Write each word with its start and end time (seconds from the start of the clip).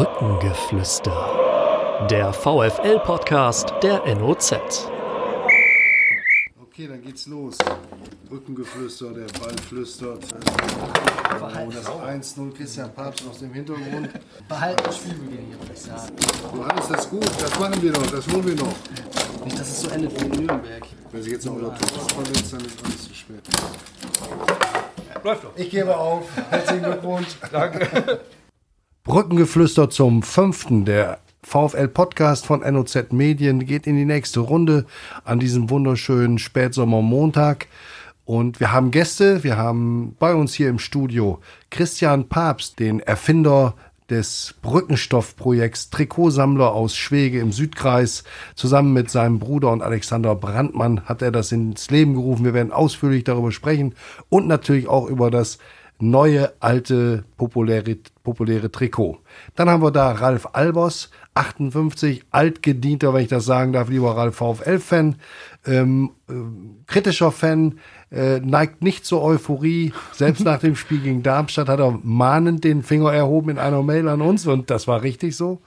Brückengeflüster. 0.00 2.06
Der 2.10 2.32
VFL-Podcast 2.32 3.74
der 3.82 4.02
NOZ. 4.14 4.54
Okay, 6.58 6.88
dann 6.88 7.02
geht's 7.02 7.26
los. 7.26 7.58
Rückengeflüster, 8.30 9.12
der 9.12 9.26
Ball 9.38 9.54
flüstert. 9.68 10.22
Das 10.22 11.86
1-0 11.86 12.56
Christian 12.56 12.94
Papst 12.94 13.28
aus 13.28 13.40
dem 13.40 13.52
Hintergrund. 13.52 14.08
Behalten 14.48 14.90
Spielbeginn 14.90 15.48
hier, 15.48 15.60
würde 15.60 15.74
ich 15.74 15.82
sagen. 15.82 16.16
Johannes, 16.56 16.88
das 16.88 17.04
ist 17.04 17.10
gut, 17.10 17.30
das 17.38 17.58
machen 17.58 17.82
wir 17.82 17.92
noch, 17.92 18.10
das 18.10 18.32
wollen 18.32 18.46
wir 18.46 18.54
noch. 18.54 18.74
Nicht, 19.44 19.60
dass 19.60 19.68
es 19.68 19.82
so 19.82 19.90
endet 19.90 20.18
wie 20.18 20.24
in 20.24 20.46
Nürnberg. 20.46 20.86
Wenn 21.12 21.22
Sie 21.22 21.32
jetzt 21.32 21.44
noch 21.44 21.56
unter 21.56 21.74
Torwart 21.74 22.12
verletzt, 22.12 22.54
dann 22.54 22.60
ist 22.60 22.82
alles 22.82 23.04
zu 23.06 23.14
spät. 23.14 23.42
Läuft 25.22 25.44
doch. 25.44 25.50
Ich 25.56 25.68
gebe 25.68 25.94
auf. 25.94 26.22
Herzlichen 26.48 26.84
Glückwunsch. 26.84 27.36
Danke. 27.52 28.20
Brückengeflüster 29.10 29.90
zum 29.90 30.22
fünften 30.22 30.84
der 30.84 31.18
VfL-Podcast 31.42 32.46
von 32.46 32.60
NOZ 32.60 33.10
Medien 33.10 33.66
geht 33.66 33.88
in 33.88 33.96
die 33.96 34.04
nächste 34.04 34.38
Runde 34.38 34.86
an 35.24 35.40
diesem 35.40 35.68
wunderschönen 35.68 36.38
Spätsommermontag. 36.38 37.66
Und 38.24 38.60
wir 38.60 38.70
haben 38.70 38.92
Gäste. 38.92 39.42
Wir 39.42 39.56
haben 39.56 40.14
bei 40.20 40.32
uns 40.32 40.54
hier 40.54 40.68
im 40.68 40.78
Studio 40.78 41.40
Christian 41.70 42.28
Papst, 42.28 42.78
den 42.78 43.00
Erfinder 43.00 43.74
des 44.10 44.54
Brückenstoffprojekts 44.62 45.90
Trikotsammler 45.90 46.70
aus 46.70 46.96
Schwege 46.96 47.40
im 47.40 47.50
Südkreis. 47.50 48.22
Zusammen 48.54 48.92
mit 48.92 49.10
seinem 49.10 49.40
Bruder 49.40 49.72
und 49.72 49.82
Alexander 49.82 50.36
Brandmann 50.36 51.06
hat 51.06 51.20
er 51.20 51.32
das 51.32 51.50
ins 51.50 51.90
Leben 51.90 52.14
gerufen. 52.14 52.44
Wir 52.44 52.54
werden 52.54 52.70
ausführlich 52.70 53.24
darüber 53.24 53.50
sprechen 53.50 53.96
und 54.28 54.46
natürlich 54.46 54.86
auch 54.86 55.08
über 55.08 55.32
das 55.32 55.58
neue, 56.00 56.52
alte, 56.60 57.24
populäre, 57.36 57.96
populäre 58.22 58.70
Trikot. 58.70 59.18
Dann 59.54 59.68
haben 59.68 59.82
wir 59.82 59.90
da 59.90 60.12
Ralf 60.12 60.48
Albers, 60.52 61.10
58, 61.34 62.24
altgedienter, 62.30 63.14
wenn 63.14 63.22
ich 63.22 63.28
das 63.28 63.44
sagen 63.44 63.72
darf, 63.72 63.88
lieber 63.88 64.16
Ralf 64.16 64.36
VfL-Fan, 64.36 65.16
ähm, 65.66 66.10
äh, 66.28 66.32
kritischer 66.86 67.32
Fan, 67.32 67.78
äh, 68.10 68.40
neigt 68.40 68.82
nicht 68.82 69.04
zur 69.04 69.22
Euphorie. 69.22 69.92
Selbst 70.12 70.44
nach 70.44 70.58
dem 70.58 70.76
Spiel 70.76 71.00
gegen 71.00 71.22
Darmstadt 71.22 71.68
hat 71.68 71.80
er 71.80 71.98
mahnend 72.02 72.64
den 72.64 72.82
Finger 72.82 73.12
erhoben 73.12 73.50
in 73.50 73.58
einer 73.58 73.82
Mail 73.82 74.08
an 74.08 74.20
uns 74.20 74.46
und 74.46 74.70
das 74.70 74.88
war 74.88 75.02
richtig 75.02 75.36
so. 75.36 75.60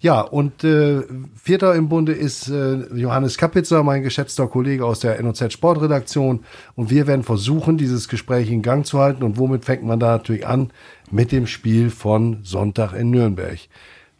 Ja, 0.00 0.20
und 0.20 0.62
äh, 0.62 1.02
vierter 1.34 1.74
im 1.74 1.88
Bunde 1.88 2.12
ist 2.12 2.48
äh, 2.48 2.86
Johannes 2.94 3.36
Kapitzer, 3.36 3.82
mein 3.82 4.02
geschätzter 4.02 4.46
Kollege 4.46 4.84
aus 4.84 5.00
der 5.00 5.20
NOZ 5.20 5.52
Sportredaktion. 5.52 6.44
Und 6.76 6.90
wir 6.90 7.06
werden 7.08 7.24
versuchen, 7.24 7.78
dieses 7.78 8.08
Gespräch 8.08 8.50
in 8.50 8.62
Gang 8.62 8.86
zu 8.86 9.00
halten. 9.00 9.24
Und 9.24 9.38
womit 9.38 9.64
fängt 9.64 9.82
man 9.82 9.98
da 9.98 10.12
natürlich 10.12 10.46
an? 10.46 10.70
Mit 11.10 11.32
dem 11.32 11.46
Spiel 11.46 11.90
von 11.90 12.38
Sonntag 12.44 12.92
in 12.92 13.10
Nürnberg. 13.10 13.58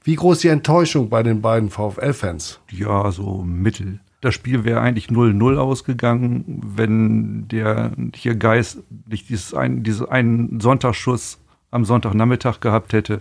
Wie 0.03 0.17
groß 0.17 0.41
die 0.41 0.49
Enttäuschung 0.49 1.11
bei 1.11 1.23
den 1.23 1.43
beiden 1.43 1.71
VfL-Fans? 1.71 2.61
Ja, 2.71 3.13
so 3.13 3.43
mittel. 3.47 4.01
Das 4.21 4.35
Spiel 4.35 4.65
wäre 4.65 4.81
eigentlich 4.81 5.09
0-0 5.09 5.59
ausgegangen, 5.59 6.61
wenn 6.75 7.47
der 7.47 7.93
hier 8.15 8.35
Geist 8.35 8.79
nicht 9.07 9.29
dieses 9.29 9.55
ein, 9.55 9.85
diesen 9.85 10.09
einen 10.09 10.59
Sonntagsschuss 10.59 11.39
am 11.71 11.85
Sonntagnachmittag 11.85 12.59
gehabt 12.59 12.95
hätte. 12.95 13.21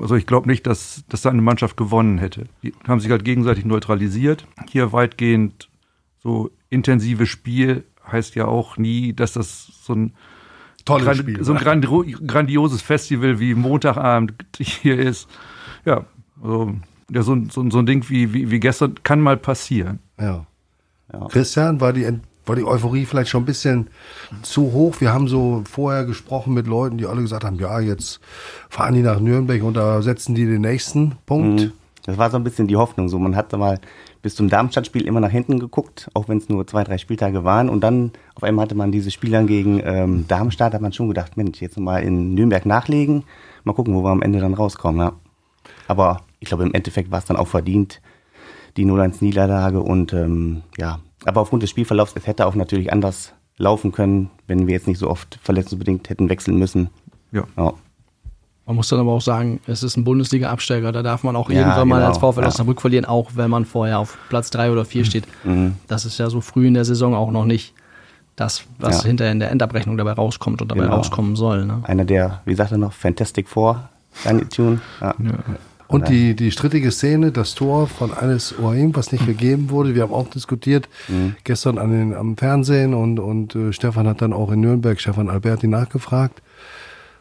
Also 0.00 0.16
ich 0.16 0.26
glaube 0.26 0.48
nicht, 0.48 0.66
dass, 0.66 1.04
dass 1.08 1.22
seine 1.22 1.42
Mannschaft 1.42 1.76
gewonnen 1.76 2.18
hätte. 2.18 2.44
Die 2.62 2.72
haben 2.88 3.00
sich 3.00 3.10
halt 3.10 3.24
gegenseitig 3.24 3.64
neutralisiert. 3.64 4.46
Hier 4.68 4.92
weitgehend 4.92 5.68
so 6.22 6.50
intensives 6.68 7.28
Spiel 7.28 7.84
heißt 8.10 8.34
ja 8.34 8.46
auch 8.46 8.76
nie, 8.76 9.12
dass 9.12 9.32
das 9.34 9.66
so 9.82 9.94
ein 9.94 10.12
Tolles 10.84 11.04
Grand, 11.04 11.18
Spiel. 11.18 11.44
so 11.44 11.52
ein 11.52 11.58
grandro 11.58 12.04
grandioses 12.26 12.82
Festival 12.82 13.38
wie 13.38 13.54
Montagabend 13.54 14.32
hier 14.58 14.98
ist. 14.98 15.28
Ja, 15.84 16.04
also, 16.42 16.74
ja 17.10 17.22
so, 17.22 17.34
ein- 17.34 17.50
so, 17.50 17.60
ein- 17.62 17.70
so 17.70 17.78
ein 17.78 17.86
Ding 17.86 18.08
wie, 18.08 18.32
wie, 18.32 18.50
wie 18.50 18.60
gestern 18.60 18.94
kann 19.02 19.20
mal 19.20 19.36
passieren. 19.36 19.98
Ja. 20.18 20.46
Christian, 21.28 21.80
war 21.80 21.92
die, 21.92 22.04
Ent- 22.04 22.22
war 22.46 22.56
die 22.56 22.64
Euphorie 22.64 23.06
vielleicht 23.06 23.30
schon 23.30 23.42
ein 23.42 23.46
bisschen 23.46 23.88
zu 24.42 24.72
hoch? 24.72 25.00
Wir 25.00 25.12
haben 25.12 25.28
so 25.28 25.62
vorher 25.70 26.04
gesprochen 26.04 26.54
mit 26.54 26.66
Leuten, 26.66 26.98
die 26.98 27.06
alle 27.06 27.20
gesagt 27.20 27.44
haben, 27.44 27.58
ja, 27.58 27.80
jetzt 27.80 28.20
fahren 28.68 28.94
die 28.94 29.02
nach 29.02 29.20
Nürnberg 29.20 29.62
und 29.62 29.74
da 29.74 30.02
setzen 30.02 30.34
die 30.34 30.46
den 30.46 30.62
nächsten 30.62 31.16
Punkt. 31.26 31.60
Mhm. 31.60 31.72
Das 32.06 32.18
war 32.18 32.30
so 32.30 32.36
ein 32.36 32.44
bisschen 32.44 32.66
die 32.66 32.76
Hoffnung. 32.76 33.08
So, 33.08 33.18
man 33.18 33.36
hat 33.36 33.52
da 33.52 33.56
mal 33.56 33.78
bis 34.22 34.34
zum 34.34 34.48
Darmstadt-Spiel 34.48 35.06
immer 35.06 35.20
nach 35.20 35.30
hinten 35.30 35.58
geguckt, 35.58 36.10
auch 36.14 36.28
wenn 36.28 36.38
es 36.38 36.48
nur 36.48 36.66
zwei, 36.66 36.84
drei 36.84 36.98
Spieltage 36.98 37.44
waren. 37.44 37.68
Und 37.68 37.82
dann 37.82 38.12
auf 38.34 38.42
einmal 38.42 38.64
hatte 38.64 38.74
man 38.74 38.92
diese 38.92 39.10
Spiele 39.10 39.32
dann 39.32 39.46
gegen 39.46 39.80
ähm, 39.84 40.26
Darmstadt, 40.26 40.74
hat 40.74 40.80
man 40.80 40.92
schon 40.92 41.08
gedacht, 41.08 41.36
Mensch, 41.36 41.60
jetzt 41.60 41.78
mal 41.78 42.02
in 42.02 42.34
Nürnberg 42.34 42.66
nachlegen, 42.66 43.24
mal 43.64 43.74
gucken, 43.74 43.94
wo 43.94 44.02
wir 44.02 44.10
am 44.10 44.22
Ende 44.22 44.40
dann 44.40 44.54
rauskommen. 44.54 45.00
Ja. 45.00 45.12
Aber 45.88 46.22
ich 46.38 46.48
glaube, 46.48 46.64
im 46.64 46.74
Endeffekt 46.74 47.10
war 47.10 47.18
es 47.18 47.26
dann 47.26 47.36
auch 47.36 47.48
verdient, 47.48 48.00
die 48.76 48.86
0-1-Niederlage. 48.86 49.80
Und 49.80 50.12
ähm, 50.12 50.62
ja, 50.78 51.00
aber 51.24 51.40
aufgrund 51.40 51.62
des 51.62 51.70
Spielverlaufs, 51.70 52.12
es 52.16 52.26
hätte 52.26 52.46
auch 52.46 52.54
natürlich 52.54 52.92
anders 52.92 53.32
laufen 53.56 53.92
können, 53.92 54.30
wenn 54.46 54.66
wir 54.66 54.74
jetzt 54.74 54.86
nicht 54.88 54.98
so 54.98 55.08
oft 55.10 55.38
verletzungsbedingt 55.42 56.08
hätten 56.08 56.28
wechseln 56.28 56.56
müssen. 56.58 56.88
Ja. 57.32 57.44
Ja. 57.56 57.72
Man 58.66 58.76
muss 58.76 58.88
dann 58.88 59.00
aber 59.00 59.10
auch 59.12 59.20
sagen, 59.20 59.60
es 59.66 59.82
ist 59.82 59.96
ein 59.96 60.04
Bundesliga-Absteiger. 60.04 60.92
Da 60.92 61.02
darf 61.02 61.24
man 61.24 61.34
auch 61.36 61.50
Ja, 61.50 61.58
irgendwann 61.60 61.88
mal 61.88 61.96
genau, 61.96 62.08
als 62.08 62.18
VfL 62.18 62.42
ja. 62.42 62.46
Osnabrück 62.48 62.80
verlieren, 62.80 63.04
auch 63.04 63.30
wenn 63.34 63.50
man 63.50 63.64
vorher 63.64 63.98
auf 63.98 64.16
Platz 64.28 64.50
drei 64.50 64.70
oder 64.70 64.84
vier 64.84 65.04
steht. 65.04 65.24
Das 65.88 66.04
ist 66.04 66.18
ja 66.18 66.30
so 66.30 66.40
früh 66.40 66.66
in 66.68 66.74
der 66.74 66.84
Saison 66.84 67.14
auch 67.14 67.30
noch 67.32 67.44
nicht 67.44 67.74
das, 68.36 68.62
was 68.78 69.02
Ja. 69.02 69.08
hinterher 69.08 69.32
in 69.32 69.40
der 69.40 69.50
Endabrechnung 69.50 69.96
dabei 69.96 70.12
rauskommt 70.12 70.62
und 70.62 70.70
dabei 70.70 70.84
Genau. 70.84 70.96
rauskommen 70.96 71.34
soll. 71.36 71.66
Ne? 71.66 71.80
Einer 71.82 72.04
der, 72.04 72.40
wie 72.44 72.54
sagt 72.54 72.70
er 72.72 72.78
noch, 72.78 72.92
Fantastic 72.92 73.48
Four, 73.48 73.88
Tune. 74.50 74.80
Ja. 75.00 75.14
Und 75.90 76.08
die, 76.08 76.36
die 76.36 76.52
strittige 76.52 76.90
Szene, 76.92 77.32
das 77.32 77.54
Tor 77.54 77.88
von 77.88 78.12
Anis 78.12 78.54
Oaim, 78.58 78.94
was 78.94 79.10
nicht 79.10 79.26
gegeben 79.26 79.70
wurde, 79.70 79.94
wir 79.94 80.02
haben 80.02 80.14
auch 80.14 80.28
diskutiert 80.28 80.88
gestern 81.44 81.78
an 81.78 81.90
den, 81.90 82.14
am 82.14 82.36
Fernsehen 82.36 82.94
und, 82.94 83.18
und 83.18 83.54
äh, 83.56 83.72
Stefan 83.72 84.06
hat 84.06 84.22
dann 84.22 84.32
auch 84.32 84.52
in 84.52 84.60
Nürnberg, 84.60 85.00
Stefan 85.00 85.28
Alberti, 85.28 85.66
nachgefragt. 85.66 86.42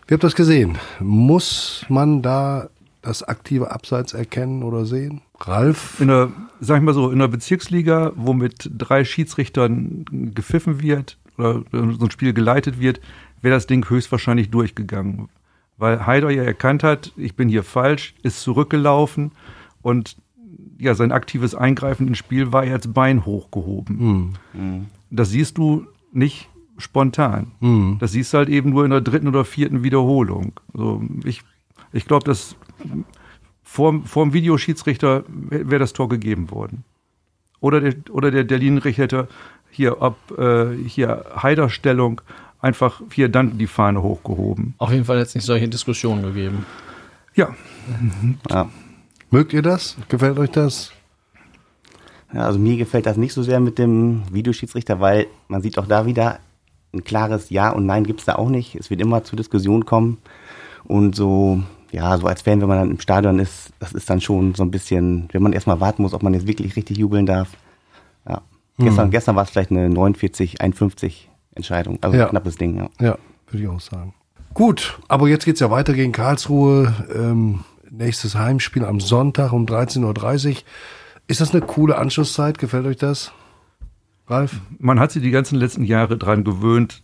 Wie 0.07 0.13
habt 0.13 0.24
ihr 0.24 0.28
das 0.28 0.35
gesehen? 0.35 0.78
Muss 1.00 1.85
man 1.90 2.22
da 2.22 2.69
das 3.02 3.24
aktive 3.24 3.72
Abseits 3.72 4.13
erkennen 4.13 4.63
oder 4.63 4.86
sehen? 4.86 5.22
Ralf? 5.40 6.00
In 6.00 6.09
der, 6.09 6.31
sag 6.59 6.78
ich 6.78 6.84
mal 6.84 6.94
so, 6.94 7.12
in 7.12 7.19
der 7.19 7.28
Bezirksliga, 7.28 8.12
wo 8.16 8.34
mit 8.34 8.69
drei 8.78 9.03
Schiedsrichtern 9.03 10.06
gepfiffen 10.36 10.81
wird 10.81 11.18
oder 11.38 11.63
so 11.72 12.06
ein 12.06 12.12
Spiel 12.12 12.34
geleitet 12.34 12.80
wird, 12.80 13.00
wäre 13.41 13.56
das 13.56 13.68
Ding 13.68 13.90
höchstwahrscheinlich 13.90 14.50
durchgegangen. 14.50 15.30
Weil 15.79 16.06
Haider 16.06 16.29
ja 16.29 16.44
erkannt 16.44 16.84
hat, 16.84 17.12
ich 17.17 17.35
bin 17.35 17.50
hier 17.50 17.63
falsch, 17.63 18.13
ist 18.22 18.41
zurückgelaufen 18.41 19.31
und 19.81 20.17
ja, 20.78 20.94
sein 20.94 21.12
aktives 21.12 21.56
Eingreifen 21.56 22.07
ins 22.07 22.17
Spiel 22.19 22.53
war 22.53 22.66
jetzt 22.66 22.94
Bein 22.94 23.25
hochgehoben. 23.25 24.38
Das 25.09 25.29
siehst 25.31 25.57
du 25.57 25.88
nicht 26.13 26.47
spontan. 26.78 27.51
Das 28.00 28.12
siehst 28.12 28.34
du 28.34 28.38
halt 28.38 28.50
eben 28.50 28.69
nur 28.69 28.85
in 28.85 28.91
der 28.91 29.01
dritten 29.01 29.28
oder 29.28 29.44
vierten 29.45 29.84
Wiederholung. 29.84 30.53
Also 30.73 31.01
ich 31.25 31.44
ich 31.91 32.06
glaube, 32.06 32.25
dass 32.25 32.56
vor, 33.63 34.01
vor 34.06 34.25
dem 34.25 34.34
Videoschiedsrichter 34.34 35.23
wäre 35.28 35.79
das 35.79 35.94
Tor 35.94 36.09
gegeben 36.09 36.51
worden. 36.51 36.84
Oder 37.62 37.81
der, 37.81 37.95
oder 38.12 38.31
der, 38.31 38.44
der 38.44 38.57
Linienrichter 38.57 39.03
hätte 39.03 39.28
hier 39.69 40.01
ab 40.01 40.18
äh, 40.38 40.73
hier 40.75 41.25
Heiderstellung 41.41 42.22
einfach 42.59 43.02
hier 43.14 43.30
dann 43.30 43.58
die 43.58 43.68
Fahne 43.68 44.02
hochgehoben. 44.02 44.75
Auf 44.78 44.92
jeden 44.92 45.06
Fall 45.06 45.18
jetzt 45.18 45.36
nicht 45.36 45.46
solche 45.46 45.68
Diskussionen 45.68 46.22
gegeben. 46.24 46.66
Ja, 47.36 47.56
Ja. 48.50 48.70
Mögt 49.31 49.53
ihr 49.53 49.62
das? 49.62 49.96
Gefällt 50.08 50.40
euch 50.40 50.50
das? 50.50 50.92
Ja, 52.34 52.46
also 52.46 52.58
mir 52.58 52.78
gefällt 52.78 53.06
das 53.06 53.18
nicht 53.18 53.34
so 53.34 53.44
sehr 53.44 53.59
mit 53.59 53.78
dem 53.78 54.24
Videoschiedsrichter, 54.31 55.00
weil 55.00 55.28
man 55.48 55.62
sieht 55.62 55.78
auch 55.78 55.86
da 55.86 56.06
wieder 56.06 56.40
ein 56.94 57.03
klares 57.03 57.52
Ja 57.52 57.69
und 57.69 57.86
Nein 57.86 58.06
gibt's 58.06 58.25
da 58.25 58.36
auch 58.36 58.50
nicht. 58.50 58.75
Es 58.75 58.90
wird 58.90 59.02
immer 59.02 59.24
zur 59.24 59.38
Diskussion 59.38 59.86
kommen. 59.86 60.18
Und 60.84 61.16
so, 61.16 61.62
ja, 61.92 62.18
so 62.18 62.25
als 62.25 62.42
Fan, 62.42 62.62
wenn 62.62 62.68
man 62.68 62.80
dann 62.80 62.92
im 62.92 63.00
Stadion 63.00 63.38
ist, 63.38 63.72
das 63.80 63.94
ist 63.94 64.10
dann 64.10 64.22
schon 64.22 64.56
so 64.56 64.63
ein 64.63 64.72
bisschen, 64.72 65.28
wenn 65.31 65.44
man 65.44 65.54
erstmal 65.54 65.80
warten 65.80 66.01
muss, 66.01 66.13
ob 66.13 66.24
man 66.24 66.33
jetzt 66.33 66.48
wirklich 66.48 66.75
richtig 66.75 66.98
jubeln 66.98 67.28
darf. 67.28 67.50
Ja. 68.28 68.42
Gestern, 68.80 69.12
gestern 69.12 69.36
war 69.36 69.44
es 69.44 69.50
vielleicht 69.51 69.72
eine 69.72 69.89
49, 69.89 70.62
51 70.62 71.29
Entscheidung. 71.59 71.97
Also 72.01 72.17
Ja. 72.17 72.25
ein 72.25 72.29
knappes 72.31 72.56
Ding, 72.56 72.77
ja. 72.77 72.89
Ja, 73.00 73.17
würde 73.50 73.63
ich 73.63 73.67
auch 73.69 73.79
sagen. 73.81 74.13
Gut, 74.53 75.00
aber 75.07 75.27
jetzt 75.27 75.45
geht's 75.45 75.59
ja 75.59 75.69
weiter 75.69 75.94
gegen 75.94 76.11
Karlsruhe. 76.11 76.94
Ähm, 77.13 77.59
nächstes 77.89 78.35
Heimspiel 78.35 78.83
am 78.85 79.00
Sonntag 79.00 79.53
um 79.53 79.65
13.30 79.65 80.50
Uhr. 80.50 80.56
Ist 81.27 81.41
das 81.41 81.51
eine 81.51 81.61
coole 81.61 81.97
Anschlusszeit? 81.97 82.57
Gefällt 82.57 82.85
euch 82.85 82.97
das? 82.97 83.31
Ralf? 84.27 84.59
man 84.77 85.00
hat 85.00 85.11
sich 85.11 85.23
die 85.23 85.31
ganzen 85.31 85.57
letzten 85.57 85.83
Jahre 85.83 86.15
dran 86.17 86.44
gewöhnt, 86.44 87.01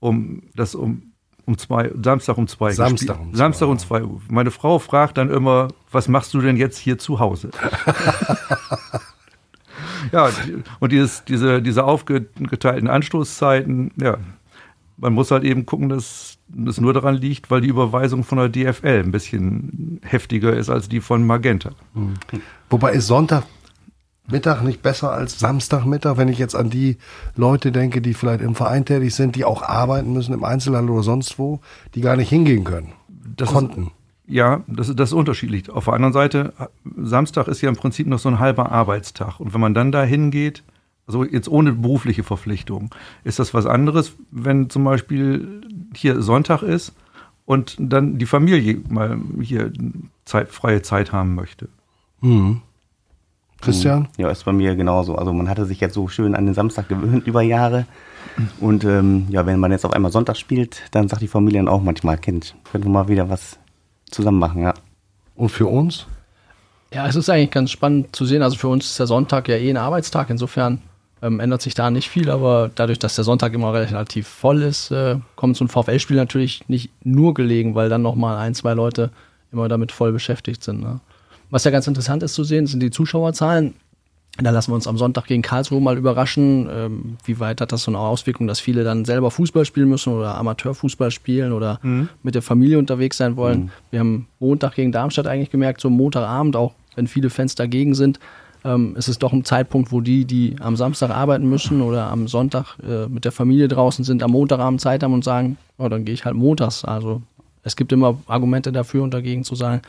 um 0.00 0.42
das 0.54 0.74
um 0.74 1.02
um 1.44 1.58
zwei, 1.58 1.90
Samstag 2.00 2.38
um 2.38 2.46
zwei. 2.46 2.70
Samstag 2.72 3.18
um 3.20 3.30
zwei, 3.32 3.36
Samstag 3.36 3.68
um 3.68 3.78
zwei 3.78 4.02
Uhr. 4.04 4.20
Meine 4.28 4.50
Frau 4.52 4.78
fragt 4.78 5.18
dann 5.18 5.28
immer, 5.28 5.68
was 5.90 6.06
machst 6.08 6.32
du 6.34 6.40
denn 6.40 6.56
jetzt 6.56 6.78
hier 6.78 6.98
zu 6.98 7.18
Hause? 7.18 7.50
ja, 10.10 10.30
und 10.80 10.92
dieses, 10.92 11.24
diese, 11.24 11.62
diese 11.62 11.84
aufgeteilten 11.84 12.88
Anstoßzeiten, 12.88 13.92
ja, 14.00 14.18
man 14.96 15.12
muss 15.12 15.30
halt 15.30 15.44
eben 15.44 15.66
gucken, 15.66 15.88
dass, 15.88 16.38
das 16.48 16.80
nur 16.80 16.92
daran 16.92 17.16
liegt, 17.16 17.50
weil 17.50 17.60
die 17.60 17.68
Überweisung 17.68 18.24
von 18.24 18.38
der 18.38 18.48
DFL 18.48 19.02
ein 19.04 19.10
bisschen 19.10 20.00
heftiger 20.02 20.54
ist 20.54 20.70
als 20.70 20.88
die 20.88 21.00
von 21.00 21.26
Magenta. 21.26 21.70
Mhm. 21.94 22.14
Wobei 22.70 22.92
ist 22.92 23.08
Sonntagmittag 23.08 24.62
nicht 24.62 24.82
besser 24.82 25.12
als 25.12 25.38
Samstagmittag, 25.38 26.16
wenn 26.18 26.28
ich 26.28 26.38
jetzt 26.38 26.54
an 26.54 26.70
die 26.70 26.98
Leute 27.34 27.72
denke, 27.72 28.00
die 28.00 28.14
vielleicht 28.14 28.42
im 28.42 28.54
Verein 28.54 28.84
tätig 28.84 29.14
sind, 29.14 29.34
die 29.34 29.44
auch 29.44 29.62
arbeiten 29.62 30.12
müssen 30.12 30.34
im 30.34 30.44
Einzelhandel 30.44 30.94
oder 30.94 31.02
sonst 31.02 31.38
wo, 31.38 31.60
die 31.94 32.00
gar 32.00 32.16
nicht 32.16 32.28
hingehen 32.28 32.64
können. 32.64 32.92
Das 33.36 33.48
konnten. 33.48 33.86
Ist, 33.86 34.01
ja, 34.32 34.62
das, 34.66 34.94
das 34.94 35.10
ist 35.10 35.14
unterschiedlich. 35.14 35.68
Auf 35.70 35.84
der 35.84 35.94
anderen 35.94 36.14
Seite, 36.14 36.54
Samstag 36.96 37.48
ist 37.48 37.60
ja 37.60 37.68
im 37.68 37.76
Prinzip 37.76 38.06
noch 38.06 38.18
so 38.18 38.30
ein 38.30 38.38
halber 38.38 38.72
Arbeitstag. 38.72 39.38
Und 39.38 39.52
wenn 39.52 39.60
man 39.60 39.74
dann 39.74 39.92
da 39.92 40.02
hingeht, 40.02 40.62
also 41.06 41.24
jetzt 41.24 41.48
ohne 41.48 41.72
berufliche 41.72 42.22
Verpflichtung, 42.22 42.94
ist 43.24 43.38
das 43.38 43.52
was 43.52 43.66
anderes, 43.66 44.14
wenn 44.30 44.70
zum 44.70 44.84
Beispiel 44.84 45.60
hier 45.94 46.22
Sonntag 46.22 46.62
ist 46.62 46.94
und 47.44 47.76
dann 47.78 48.18
die 48.18 48.26
Familie 48.26 48.80
mal 48.88 49.18
hier 49.40 49.70
Zeit, 50.24 50.48
freie 50.48 50.80
Zeit 50.80 51.12
haben 51.12 51.34
möchte. 51.34 51.68
Mhm. 52.22 52.62
Christian? 53.60 54.08
Ja, 54.16 54.30
ist 54.30 54.44
bei 54.44 54.52
mir 54.52 54.74
genauso. 54.74 55.14
Also 55.14 55.32
man 55.32 55.48
hatte 55.48 55.66
sich 55.66 55.78
jetzt 55.78 55.94
so 55.94 56.08
schön 56.08 56.34
an 56.34 56.46
den 56.46 56.54
Samstag 56.54 56.88
gewöhnt 56.88 57.26
über 57.26 57.42
Jahre. 57.42 57.86
Und 58.60 58.84
ähm, 58.84 59.26
ja, 59.28 59.46
wenn 59.46 59.60
man 59.60 59.70
jetzt 59.70 59.84
auf 59.84 59.92
einmal 59.92 60.10
Sonntag 60.10 60.36
spielt, 60.36 60.82
dann 60.90 61.08
sagt 61.08 61.22
die 61.22 61.28
Familie 61.28 61.60
dann 61.60 61.68
auch 61.68 61.82
manchmal, 61.82 62.18
Kind, 62.18 62.56
können 62.70 62.84
wir 62.84 62.90
mal 62.90 63.08
wieder 63.08 63.28
was 63.28 63.58
zusammen 64.14 64.38
machen, 64.38 64.62
ja. 64.62 64.74
Und 65.34 65.48
für 65.48 65.66
uns? 65.66 66.06
Ja, 66.92 67.06
es 67.06 67.16
ist 67.16 67.28
eigentlich 67.30 67.50
ganz 67.50 67.70
spannend 67.70 68.14
zu 68.14 68.26
sehen. 68.26 68.42
Also 68.42 68.56
für 68.56 68.68
uns 68.68 68.86
ist 68.86 68.98
der 68.98 69.06
Sonntag 69.06 69.48
ja 69.48 69.56
eh 69.56 69.70
ein 69.70 69.78
Arbeitstag. 69.78 70.28
Insofern 70.28 70.82
ähm, 71.22 71.40
ändert 71.40 71.62
sich 71.62 71.74
da 71.74 71.90
nicht 71.90 72.10
viel, 72.10 72.30
aber 72.30 72.70
dadurch, 72.74 72.98
dass 72.98 73.14
der 73.14 73.24
Sonntag 73.24 73.54
immer 73.54 73.72
relativ 73.72 74.28
voll 74.28 74.62
ist, 74.62 74.90
äh, 74.90 75.16
kommt 75.36 75.56
so 75.56 75.64
ein 75.64 75.68
VfL-Spiel 75.68 76.16
natürlich 76.16 76.68
nicht 76.68 76.90
nur 77.02 77.32
gelegen, 77.32 77.74
weil 77.74 77.88
dann 77.88 78.02
nochmal 78.02 78.36
ein, 78.36 78.54
zwei 78.54 78.74
Leute 78.74 79.10
immer 79.52 79.68
damit 79.68 79.92
voll 79.92 80.12
beschäftigt 80.12 80.62
sind. 80.62 80.80
Ne? 80.80 81.00
Was 81.50 81.64
ja 81.64 81.70
ganz 81.70 81.86
interessant 81.86 82.22
ist 82.22 82.34
zu 82.34 82.44
sehen, 82.44 82.66
sind 82.66 82.80
die 82.80 82.90
Zuschauerzahlen. 82.90 83.74
Da 84.38 84.50
lassen 84.50 84.70
wir 84.70 84.76
uns 84.76 84.86
am 84.86 84.96
Sonntag 84.96 85.26
gegen 85.26 85.42
Karlsruhe 85.42 85.80
mal 85.80 85.98
überraschen, 85.98 86.66
ähm, 86.72 87.16
wie 87.24 87.38
weit 87.38 87.60
hat 87.60 87.70
das 87.70 87.82
so 87.82 87.90
eine 87.90 87.98
Auswirkung, 87.98 88.46
dass 88.46 88.60
viele 88.60 88.82
dann 88.82 89.04
selber 89.04 89.30
Fußball 89.30 89.66
spielen 89.66 89.90
müssen 89.90 90.14
oder 90.14 90.36
Amateurfußball 90.36 91.10
spielen 91.10 91.52
oder 91.52 91.80
mhm. 91.82 92.08
mit 92.22 92.34
der 92.34 92.40
Familie 92.40 92.78
unterwegs 92.78 93.18
sein 93.18 93.36
wollen. 93.36 93.64
Mhm. 93.64 93.70
Wir 93.90 94.00
haben 94.00 94.28
Montag 94.40 94.74
gegen 94.74 94.90
Darmstadt 94.90 95.26
eigentlich 95.26 95.50
gemerkt, 95.50 95.82
so 95.82 95.90
Montagabend, 95.90 96.56
auch 96.56 96.72
wenn 96.94 97.08
viele 97.08 97.28
Fans 97.28 97.54
dagegen 97.56 97.94
sind, 97.94 98.20
ähm, 98.64 98.96
ist 98.96 99.08
es 99.08 99.18
doch 99.18 99.34
ein 99.34 99.44
Zeitpunkt, 99.44 99.92
wo 99.92 100.00
die, 100.00 100.24
die 100.24 100.56
am 100.60 100.76
Samstag 100.76 101.10
arbeiten 101.10 101.48
müssen 101.48 101.82
oder 101.82 102.10
am 102.10 102.26
Sonntag 102.26 102.76
äh, 102.88 103.08
mit 103.08 103.26
der 103.26 103.32
Familie 103.32 103.68
draußen 103.68 104.04
sind, 104.04 104.22
am 104.22 104.30
Montagabend 104.30 104.80
Zeit 104.80 105.02
haben 105.02 105.12
und 105.12 105.24
sagen, 105.24 105.58
oh, 105.76 105.88
dann 105.88 106.06
gehe 106.06 106.14
ich 106.14 106.24
halt 106.24 106.36
montags. 106.36 106.84
Also 106.84 107.20
es 107.64 107.76
gibt 107.76 107.92
immer 107.92 108.18
Argumente 108.26 108.72
dafür 108.72 109.02
und 109.02 109.12
dagegen 109.12 109.44
zu 109.44 109.54
sagen, 109.54 109.82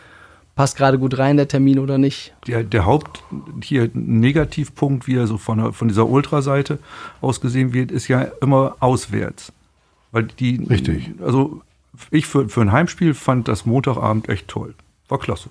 passt 0.56 0.78
gerade 0.78 1.00
gut 1.00 1.18
rein, 1.18 1.38
der 1.38 1.48
Termin 1.48 1.80
oder 1.80 1.98
nicht. 1.98 2.34
Der, 2.48 2.64
der 2.64 2.86
Haupt 2.86 3.24
hier 3.62 3.90
Negativpunkt, 3.94 5.08
wie 5.08 5.16
er 5.16 5.28
so 5.28 5.38
von, 5.38 5.74
von 5.74 5.88
dieser 5.88 6.08
Ultraseite 6.08 6.80
aus 7.22 7.42
gesehen 7.42 7.74
wird, 7.74 7.92
ist 7.92 8.08
ja 8.08 8.22
immer 8.42 8.76
auswärts. 8.80 9.52
Weil 10.12 10.24
die, 10.24 10.64
Richtig. 10.64 11.12
Also 11.22 11.62
ich 12.12 12.28
für, 12.28 12.50
für 12.50 12.62
ein 12.62 12.72
Heimspiel 12.72 13.14
fand 13.14 13.48
das 13.48 13.66
Montagabend 13.66 14.30
echt 14.30 14.48
toll. 14.48 14.76
War 15.10 15.20
klasse. 15.20 15.50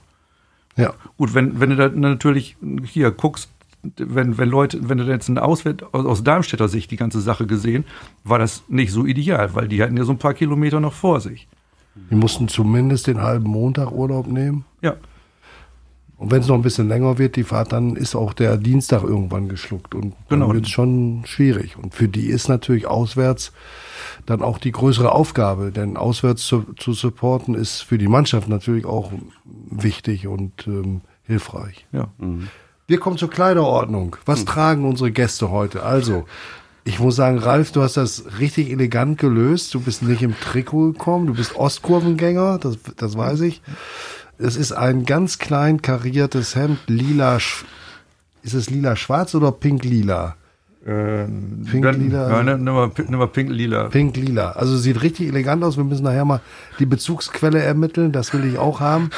Ja. 0.76 0.94
Gut, 1.16 1.34
wenn, 1.34 1.60
wenn 1.60 1.70
du 1.70 1.76
da 1.76 1.88
natürlich 1.88 2.56
hier 2.84 3.10
guckst, 3.10 3.50
wenn, 3.96 4.38
wenn 4.38 4.48
Leute, 4.48 4.88
wenn 4.88 4.98
du 4.98 5.05
jetzt 5.05 5.28
ein 5.28 5.38
Auswärt, 5.38 5.93
aus 5.93 6.22
Darmstädter 6.22 6.69
Sicht 6.69 6.90
die 6.93 6.96
ganze 6.96 7.20
Sache 7.20 7.46
gesehen, 7.46 7.84
war 8.22 8.38
das 8.38 8.62
nicht 8.69 8.93
so 8.93 9.05
ideal, 9.05 9.55
weil 9.55 9.66
die 9.66 9.82
hatten 9.82 9.96
ja 9.96 10.05
so 10.05 10.12
ein 10.12 10.19
paar 10.19 10.34
Kilometer 10.34 10.78
noch 10.78 10.93
vor 10.93 11.20
sich. 11.20 11.48
Die 11.94 12.14
mussten 12.14 12.48
zumindest 12.48 13.06
den 13.06 13.20
halben 13.20 13.50
Montag 13.50 13.92
Urlaub 13.92 14.26
nehmen. 14.26 14.64
Ja. 14.80 14.96
Und 16.16 16.30
wenn 16.30 16.40
es 16.40 16.46
noch 16.46 16.54
ein 16.54 16.62
bisschen 16.62 16.88
länger 16.88 17.18
wird, 17.18 17.34
die 17.34 17.42
Fahrt, 17.42 17.72
dann 17.72 17.96
ist 17.96 18.14
auch 18.14 18.32
der 18.32 18.56
Dienstag 18.56 19.02
irgendwann 19.02 19.48
geschluckt. 19.48 19.94
Und 19.94 20.14
genau. 20.28 20.46
dann 20.46 20.54
wird 20.54 20.66
es 20.66 20.70
schon 20.70 21.22
schwierig. 21.26 21.76
Und 21.76 21.94
für 21.94 22.06
die 22.06 22.26
ist 22.26 22.48
natürlich 22.48 22.86
auswärts 22.86 23.52
dann 24.24 24.40
auch 24.40 24.58
die 24.58 24.70
größere 24.70 25.10
Aufgabe. 25.10 25.72
Denn 25.72 25.96
auswärts 25.96 26.46
zu, 26.46 26.64
zu 26.78 26.92
supporten 26.92 27.56
ist 27.56 27.80
für 27.80 27.98
die 27.98 28.06
Mannschaft 28.06 28.48
natürlich 28.48 28.84
auch 28.84 29.10
wichtig 29.44 30.28
und 30.28 30.66
ähm, 30.68 31.00
hilfreich. 31.24 31.86
Ja. 31.90 32.08
Mhm. 32.18 32.48
Wir 32.86 33.00
kommen 33.00 33.18
zur 33.18 33.30
Kleiderordnung. 33.30 34.16
Was 34.24 34.42
mhm. 34.42 34.46
tragen 34.46 34.84
unsere 34.84 35.10
Gäste 35.10 35.50
heute? 35.50 35.82
Also, 35.82 36.24
ich 36.84 36.99
muss 36.99 37.17
sagen, 37.17 37.38
Ralf, 37.38 37.73
du 37.73 37.82
hast 37.82 37.96
das 37.96 38.25
richtig 38.40 38.70
elegant 38.70 39.19
gelöst. 39.19 39.73
Du 39.75 39.81
bist 39.81 40.02
nicht 40.02 40.23
im 40.23 40.34
Trikot 40.38 40.93
gekommen, 40.93 41.29
du 41.29 41.34
bist 41.34 41.55
Ostkurvengänger, 41.55 42.58
das, 42.58 42.79
das 42.96 43.17
weiß 43.17 43.40
ich. 43.43 43.62
Es 44.38 44.56
ist 44.56 44.73
ein 44.73 45.05
ganz 45.05 45.38
klein 45.38 45.82
kariertes 45.82 46.56
Hemd, 46.56 46.81
lila. 46.88 47.38
Ist 48.43 48.55
es 48.55 48.70
lila-schwarz 48.70 49.37
oder 49.37 49.52
pink-lila? 49.52 50.34
Ähm, 50.84 51.64
Pink-lila. 51.70 52.29
Ja, 52.29 52.43
nimm 52.43 52.64
mal, 52.64 52.90
nimm 52.96 53.19
mal 53.19 53.29
pink-lila. 53.29 53.84
Pink-lila. 53.88 54.50
Also 54.52 54.76
sieht 54.76 55.00
richtig 55.02 55.29
elegant 55.29 55.62
aus. 55.62 55.76
Wir 55.76 55.84
müssen 55.84 56.02
nachher 56.02 56.25
mal 56.25 56.40
die 56.81 56.87
Bezugsquelle 56.87 57.61
ermitteln. 57.61 58.11
Das 58.11 58.34
will 58.34 58.44
ich 58.44 58.58
auch 58.58 58.81
haben. 58.81 59.11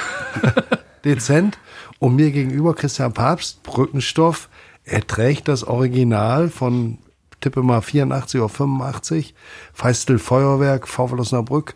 Dezent. 1.06 1.58
Und 1.98 2.16
mir 2.16 2.32
gegenüber 2.32 2.74
Christian 2.74 3.14
Papst, 3.14 3.62
Brückenstoff. 3.62 4.50
Er 4.84 5.06
trägt 5.06 5.48
das 5.48 5.64
Original 5.64 6.50
von 6.50 6.98
tippe 7.44 7.62
mal 7.62 7.82
84 7.82 8.40
oder 8.40 8.48
85. 8.48 9.34
Feistel 9.72 10.18
Feuerwerk, 10.18 10.88
VfL 10.88 11.20
Osnabrück. 11.20 11.74